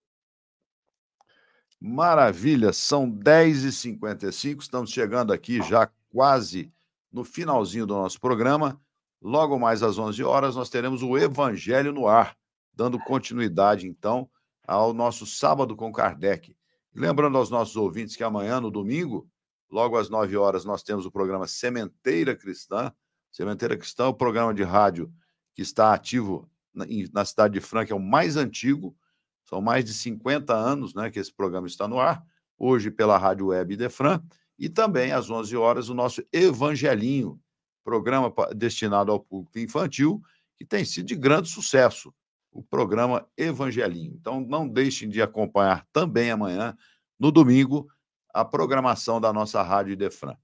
Maravilha, 1.79 2.71
são 2.73 3.09
10h55, 3.09 4.61
estamos 4.61 4.91
chegando 4.91 5.33
aqui 5.33 5.61
já 5.61 5.89
quase 6.09 6.71
no 7.11 7.23
finalzinho 7.23 7.85
do 7.85 7.93
nosso 7.93 8.19
programa. 8.19 8.79
Logo 9.25 9.57
mais 9.57 9.81
às 9.81 9.97
11 9.97 10.23
horas, 10.23 10.55
nós 10.55 10.69
teremos 10.69 11.01
o 11.01 11.17
Evangelho 11.17 11.91
no 11.91 12.07
Ar, 12.07 12.37
dando 12.71 12.99
continuidade, 12.99 13.87
então, 13.87 14.29
ao 14.67 14.93
nosso 14.93 15.25
Sábado 15.25 15.75
com 15.75 15.91
Kardec. 15.91 16.55
Lembrando 16.93 17.35
aos 17.35 17.49
nossos 17.49 17.75
ouvintes 17.75 18.15
que 18.15 18.23
amanhã, 18.23 18.61
no 18.61 18.69
domingo, 18.69 19.27
logo 19.67 19.97
às 19.97 20.11
9 20.11 20.37
horas, 20.37 20.63
nós 20.63 20.83
temos 20.83 21.07
o 21.07 21.11
programa 21.11 21.47
Sementeira 21.47 22.35
Cristã. 22.35 22.93
Sementeira 23.31 23.75
Cristã 23.75 24.03
é 24.03 24.09
o 24.09 24.13
programa 24.13 24.53
de 24.53 24.61
rádio 24.61 25.11
que 25.55 25.63
está 25.63 25.91
ativo 25.91 26.47
na, 26.71 27.25
cidade 27.25 27.55
de 27.55 27.61
Franca, 27.61 27.93
é 27.93 27.97
o 27.97 27.99
mais 27.99 28.37
antigo, 28.37 28.95
são 29.43 29.59
mais 29.59 29.83
de 29.83 29.91
50 29.95 30.53
anos 30.53 30.93
né, 30.93 31.09
que 31.09 31.17
esse 31.17 31.33
programa 31.33 31.65
está 31.65 31.87
no 31.87 31.99
ar, 31.99 32.23
hoje 32.59 32.91
pela 32.91 33.17
Rádio 33.17 33.47
Web 33.47 33.75
Defran, 33.75 34.21
e 34.59 34.69
também 34.69 35.13
às 35.13 35.31
11 35.31 35.57
horas 35.57 35.89
o 35.89 35.95
nosso 35.95 36.23
Evangelinho, 36.31 37.41
programa 37.85 38.33
destinado 38.55 39.11
ao 39.11 39.19
público 39.19 39.59
infantil, 39.59 40.21
que 40.57 40.65
tem 40.65 40.83
sido 40.83 41.05
de 41.05 41.15
grande 41.15 41.47
sucesso 41.47 42.11
o 42.51 42.63
programa 42.63 43.27
Evangelinho. 43.37 44.13
Então, 44.15 44.41
não 44.41 44.67
deixem 44.67 45.07
de 45.07 45.21
acompanhar 45.21 45.85
também 45.93 46.31
amanhã, 46.31 46.75
no 47.19 47.31
domingo, 47.31 47.87
a 48.33 48.43
programação 48.43 49.21
da 49.21 49.31
nossa 49.31 49.61
Rádio 49.61 49.95
Defran. 49.95 50.35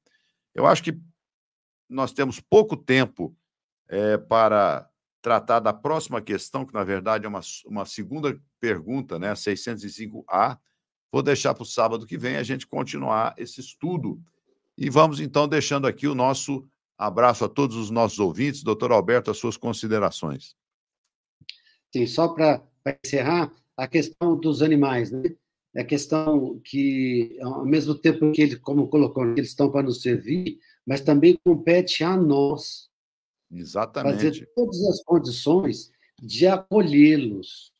Eu 0.53 0.67
acho 0.67 0.83
que 0.83 0.97
nós 1.89 2.11
temos 2.13 2.39
pouco 2.39 2.77
tempo 2.77 3.35
é, 3.87 4.17
para 4.17 4.89
tratar 5.21 5.59
da 5.59 5.73
próxima 5.73 6.21
questão, 6.21 6.65
que 6.65 6.73
na 6.73 6.83
verdade 6.83 7.25
é 7.25 7.29
uma, 7.29 7.41
uma 7.65 7.85
segunda 7.85 8.39
pergunta, 8.59 9.17
né, 9.17 9.33
605A. 9.33 10.57
Vou 11.11 11.21
deixar 11.21 11.53
para 11.53 11.63
o 11.63 11.65
sábado 11.65 12.05
que 12.05 12.17
vem 12.17 12.37
a 12.37 12.43
gente 12.43 12.67
continuar 12.67 13.33
esse 13.37 13.59
estudo. 13.59 14.21
E 14.77 14.89
vamos 14.89 15.19
então 15.19 15.47
deixando 15.47 15.87
aqui 15.87 16.07
o 16.07 16.15
nosso 16.15 16.67
abraço 17.01 17.43
a 17.43 17.49
todos 17.49 17.75
os 17.75 17.89
nossos 17.89 18.19
ouvintes. 18.19 18.61
Doutor 18.61 18.91
Alberto, 18.91 19.31
as 19.31 19.37
suas 19.37 19.57
considerações. 19.57 20.55
Sim, 21.91 22.05
só 22.05 22.27
para 22.27 22.63
encerrar, 23.03 23.51
a 23.75 23.87
questão 23.87 24.39
dos 24.39 24.61
animais, 24.61 25.09
né? 25.09 25.23
É 25.73 25.81
a 25.81 25.85
questão 25.85 26.59
que, 26.63 27.37
ao 27.41 27.65
mesmo 27.65 27.95
tempo 27.95 28.31
que 28.31 28.41
ele, 28.41 28.57
como 28.57 28.87
colocou, 28.87 29.25
eles 29.25 29.47
estão 29.47 29.71
para 29.71 29.83
nos 29.83 30.01
servir, 30.01 30.59
mas 30.85 31.01
também 31.01 31.39
compete 31.43 32.03
a 32.03 32.15
nós. 32.15 32.89
Exatamente. 33.49 34.23
Fazer 34.23 34.49
todas 34.53 34.83
as 34.83 35.03
condições 35.03 35.91
de 36.21 36.45
acolhê-los, 36.45 37.71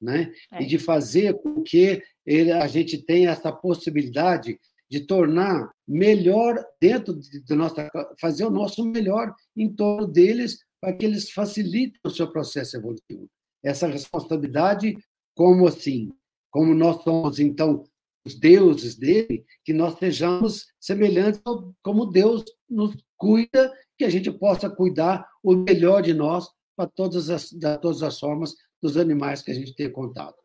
né? 0.00 0.32
É. 0.50 0.62
E 0.62 0.66
de 0.66 0.78
fazer 0.78 1.34
com 1.42 1.62
que 1.62 2.02
ele, 2.24 2.52
a 2.52 2.66
gente 2.66 2.96
tenha 2.96 3.30
essa 3.30 3.52
possibilidade 3.52 4.58
de 4.92 5.00
tornar 5.00 5.72
melhor 5.88 6.62
dentro 6.78 7.18
de 7.18 7.54
nossa, 7.54 7.90
fazer 8.20 8.44
o 8.44 8.50
nosso 8.50 8.84
melhor 8.84 9.34
em 9.56 9.74
torno 9.74 10.06
deles, 10.06 10.58
para 10.78 10.92
que 10.92 11.06
eles 11.06 11.30
facilitem 11.30 11.98
o 12.04 12.10
seu 12.10 12.30
processo 12.30 12.76
evolutivo 12.76 13.26
essa 13.62 13.86
responsabilidade 13.86 14.96
como 15.34 15.66
assim, 15.66 16.12
como 16.50 16.74
nós 16.74 17.02
somos 17.02 17.38
então 17.38 17.84
os 18.24 18.34
deuses 18.38 18.96
dele, 18.96 19.44
que 19.64 19.72
nós 19.72 19.98
sejamos 19.98 20.66
semelhantes 20.78 21.40
ao, 21.44 21.74
como 21.82 22.06
Deus 22.06 22.44
nos 22.68 22.94
cuida, 23.16 23.72
que 23.96 24.04
a 24.04 24.10
gente 24.10 24.30
possa 24.30 24.70
cuidar 24.70 25.26
o 25.42 25.54
melhor 25.54 26.02
de 26.02 26.14
nós 26.14 26.48
para 26.76 26.88
todas 26.88 27.30
as, 27.30 27.50
de 27.50 27.78
todas 27.78 28.02
as 28.02 28.18
formas 28.18 28.54
dos 28.80 28.96
animais 28.96 29.42
que 29.42 29.50
a 29.50 29.54
gente 29.54 29.74
tem 29.74 29.90
contato. 29.90 30.36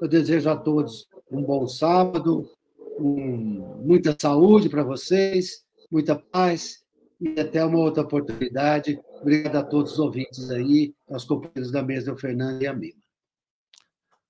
Eu 0.00 0.08
desejo 0.08 0.48
a 0.50 0.56
todos 0.56 1.08
um 1.30 1.42
bom 1.42 1.66
sábado, 1.66 2.48
um, 2.98 3.82
muita 3.84 4.16
saúde 4.18 4.68
para 4.68 4.82
vocês, 4.82 5.64
muita 5.90 6.16
paz 6.16 6.84
e 7.20 7.40
até 7.40 7.64
uma 7.64 7.78
outra 7.78 8.02
oportunidade. 8.02 9.00
Obrigado 9.20 9.56
a 9.56 9.62
todos 9.62 9.92
os 9.92 9.98
ouvintes 9.98 10.50
aí, 10.50 10.94
aos 11.08 11.24
companheiros 11.24 11.70
da 11.70 11.82
mesa, 11.82 12.12
o 12.12 12.16
Fernando 12.16 12.62
e 12.62 12.66
a 12.66 12.72
Mima. 12.72 13.02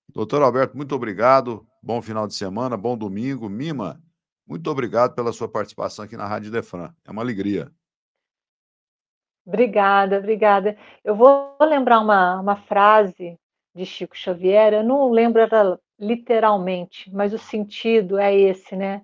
Doutor 0.08 0.42
Alberto, 0.42 0.76
muito 0.76 0.94
obrigado. 0.94 1.66
Bom 1.82 2.00
final 2.00 2.26
de 2.26 2.34
semana, 2.34 2.76
bom 2.76 2.96
domingo. 2.96 3.48
Mima, 3.48 4.00
muito 4.46 4.70
obrigado 4.70 5.14
pela 5.14 5.32
sua 5.32 5.48
participação 5.48 6.04
aqui 6.04 6.16
na 6.16 6.26
Rádio 6.26 6.50
Defran. 6.50 6.94
É 7.04 7.10
uma 7.10 7.22
alegria. 7.22 7.70
Obrigada, 9.46 10.18
obrigada. 10.18 10.76
Eu 11.02 11.14
vou 11.16 11.56
lembrar 11.60 12.00
uma, 12.00 12.40
uma 12.40 12.56
frase 12.56 13.38
de 13.74 13.84
Chico 13.84 14.16
Xavier, 14.16 14.72
eu 14.72 14.84
não 14.84 15.10
lembro 15.10 15.42
ela 15.42 15.80
literalmente, 15.98 17.12
mas 17.12 17.32
o 17.32 17.38
sentido 17.38 18.18
é 18.18 18.34
esse, 18.34 18.76
né? 18.76 19.02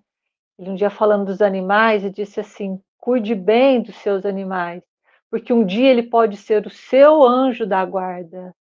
Ele 0.59 0.71
um 0.71 0.75
dia 0.75 0.91
falando 0.91 1.27
dos 1.27 1.41
animais 1.41 2.05
e 2.05 2.11
disse 2.11 2.41
assim: 2.41 2.81
cuide 2.99 3.35
bem 3.35 3.83
dos 3.83 3.97
seus 3.97 4.27
animais, 4.27 4.83
porque 5.31 5.53
um 5.53 5.65
dia 5.65 5.91
ele 5.91 6.03
pode 6.05 6.37
ser 6.37 6.67
o 6.67 6.71
seu 6.71 7.23
anjo 7.23 7.67
da 7.67 7.85
guarda. 7.85 8.55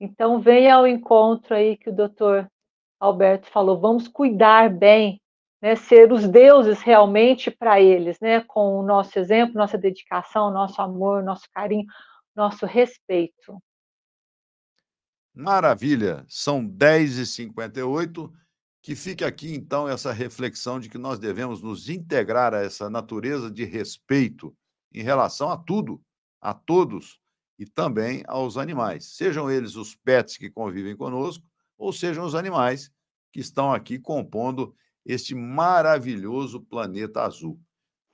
Então 0.00 0.40
venha 0.40 0.76
ao 0.76 0.86
encontro 0.86 1.54
aí 1.54 1.76
que 1.76 1.90
o 1.90 1.94
doutor 1.94 2.50
Alberto 2.98 3.48
falou, 3.48 3.78
vamos 3.80 4.08
cuidar 4.08 4.70
bem, 4.70 5.20
né, 5.60 5.76
ser 5.76 6.12
os 6.12 6.26
deuses 6.26 6.82
realmente 6.82 7.50
para 7.50 7.80
eles, 7.80 8.18
né, 8.20 8.40
com 8.40 8.78
o 8.78 8.82
nosso 8.82 9.18
exemplo, 9.18 9.54
nossa 9.54 9.78
dedicação, 9.78 10.50
nosso 10.50 10.80
amor, 10.82 11.22
nosso 11.22 11.48
carinho, 11.52 11.86
nosso 12.34 12.66
respeito. 12.66 13.62
Maravilha, 15.34 16.24
são 16.28 16.66
10h58. 16.66 18.30
Que 18.82 18.96
fique 18.96 19.24
aqui, 19.24 19.54
então, 19.54 19.88
essa 19.88 20.12
reflexão 20.12 20.80
de 20.80 20.88
que 20.88 20.98
nós 20.98 21.16
devemos 21.16 21.62
nos 21.62 21.88
integrar 21.88 22.52
a 22.52 22.62
essa 22.62 22.90
natureza 22.90 23.48
de 23.48 23.64
respeito 23.64 24.52
em 24.92 25.02
relação 25.02 25.50
a 25.50 25.56
tudo, 25.56 26.02
a 26.40 26.52
todos 26.52 27.20
e 27.56 27.64
também 27.64 28.24
aos 28.26 28.56
animais, 28.56 29.14
sejam 29.16 29.48
eles 29.48 29.76
os 29.76 29.94
pets 29.94 30.36
que 30.36 30.50
convivem 30.50 30.96
conosco 30.96 31.44
ou 31.78 31.92
sejam 31.92 32.24
os 32.24 32.34
animais 32.34 32.90
que 33.32 33.38
estão 33.38 33.72
aqui 33.72 34.00
compondo 34.00 34.74
este 35.06 35.32
maravilhoso 35.32 36.60
planeta 36.60 37.22
azul. 37.22 37.60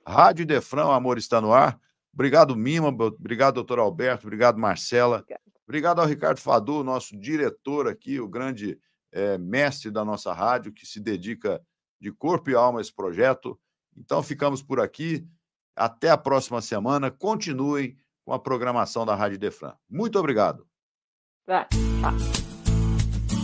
Rádio 0.05 0.45
Defrão, 0.45 0.91
Amor 0.91 1.17
está 1.17 1.41
no 1.41 1.51
ar. 1.51 1.79
Obrigado, 2.13 2.55
Mima. 2.55 2.89
Obrigado, 2.89 3.55
doutor 3.55 3.79
Alberto. 3.79 4.27
Obrigado, 4.27 4.59
Marcela. 4.59 5.25
Obrigado 5.69 6.01
ao 6.01 6.07
Ricardo 6.07 6.39
Fadu, 6.39 6.83
nosso 6.83 7.15
diretor 7.15 7.87
aqui, 7.87 8.19
o 8.19 8.27
grande 8.27 8.75
é, 9.11 9.37
mestre 9.37 9.91
da 9.91 10.03
nossa 10.03 10.33
rádio, 10.33 10.73
que 10.73 10.83
se 10.83 10.99
dedica 10.99 11.61
de 12.01 12.11
corpo 12.11 12.49
e 12.49 12.55
alma 12.55 12.79
a 12.79 12.81
esse 12.81 12.91
projeto. 12.91 13.55
Então, 13.95 14.23
ficamos 14.23 14.63
por 14.63 14.79
aqui. 14.79 15.23
Até 15.75 16.09
a 16.09 16.17
próxima 16.17 16.59
semana. 16.59 17.11
Continuem 17.11 17.95
com 18.25 18.33
a 18.33 18.39
programação 18.39 19.05
da 19.05 19.13
Rádio 19.13 19.37
Defran. 19.37 19.75
Muito 19.87 20.17
obrigado. 20.17 20.65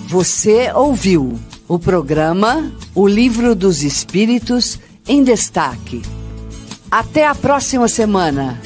Você 0.07 0.73
ouviu 0.73 1.39
o 1.67 1.77
programa 1.77 2.71
O 2.95 3.07
Livro 3.07 3.53
dos 3.53 3.83
Espíritos 3.83 4.79
em 5.07 5.23
Destaque. 5.23 6.01
Até 6.89 7.27
a 7.27 7.35
próxima 7.35 7.87
semana. 7.87 8.59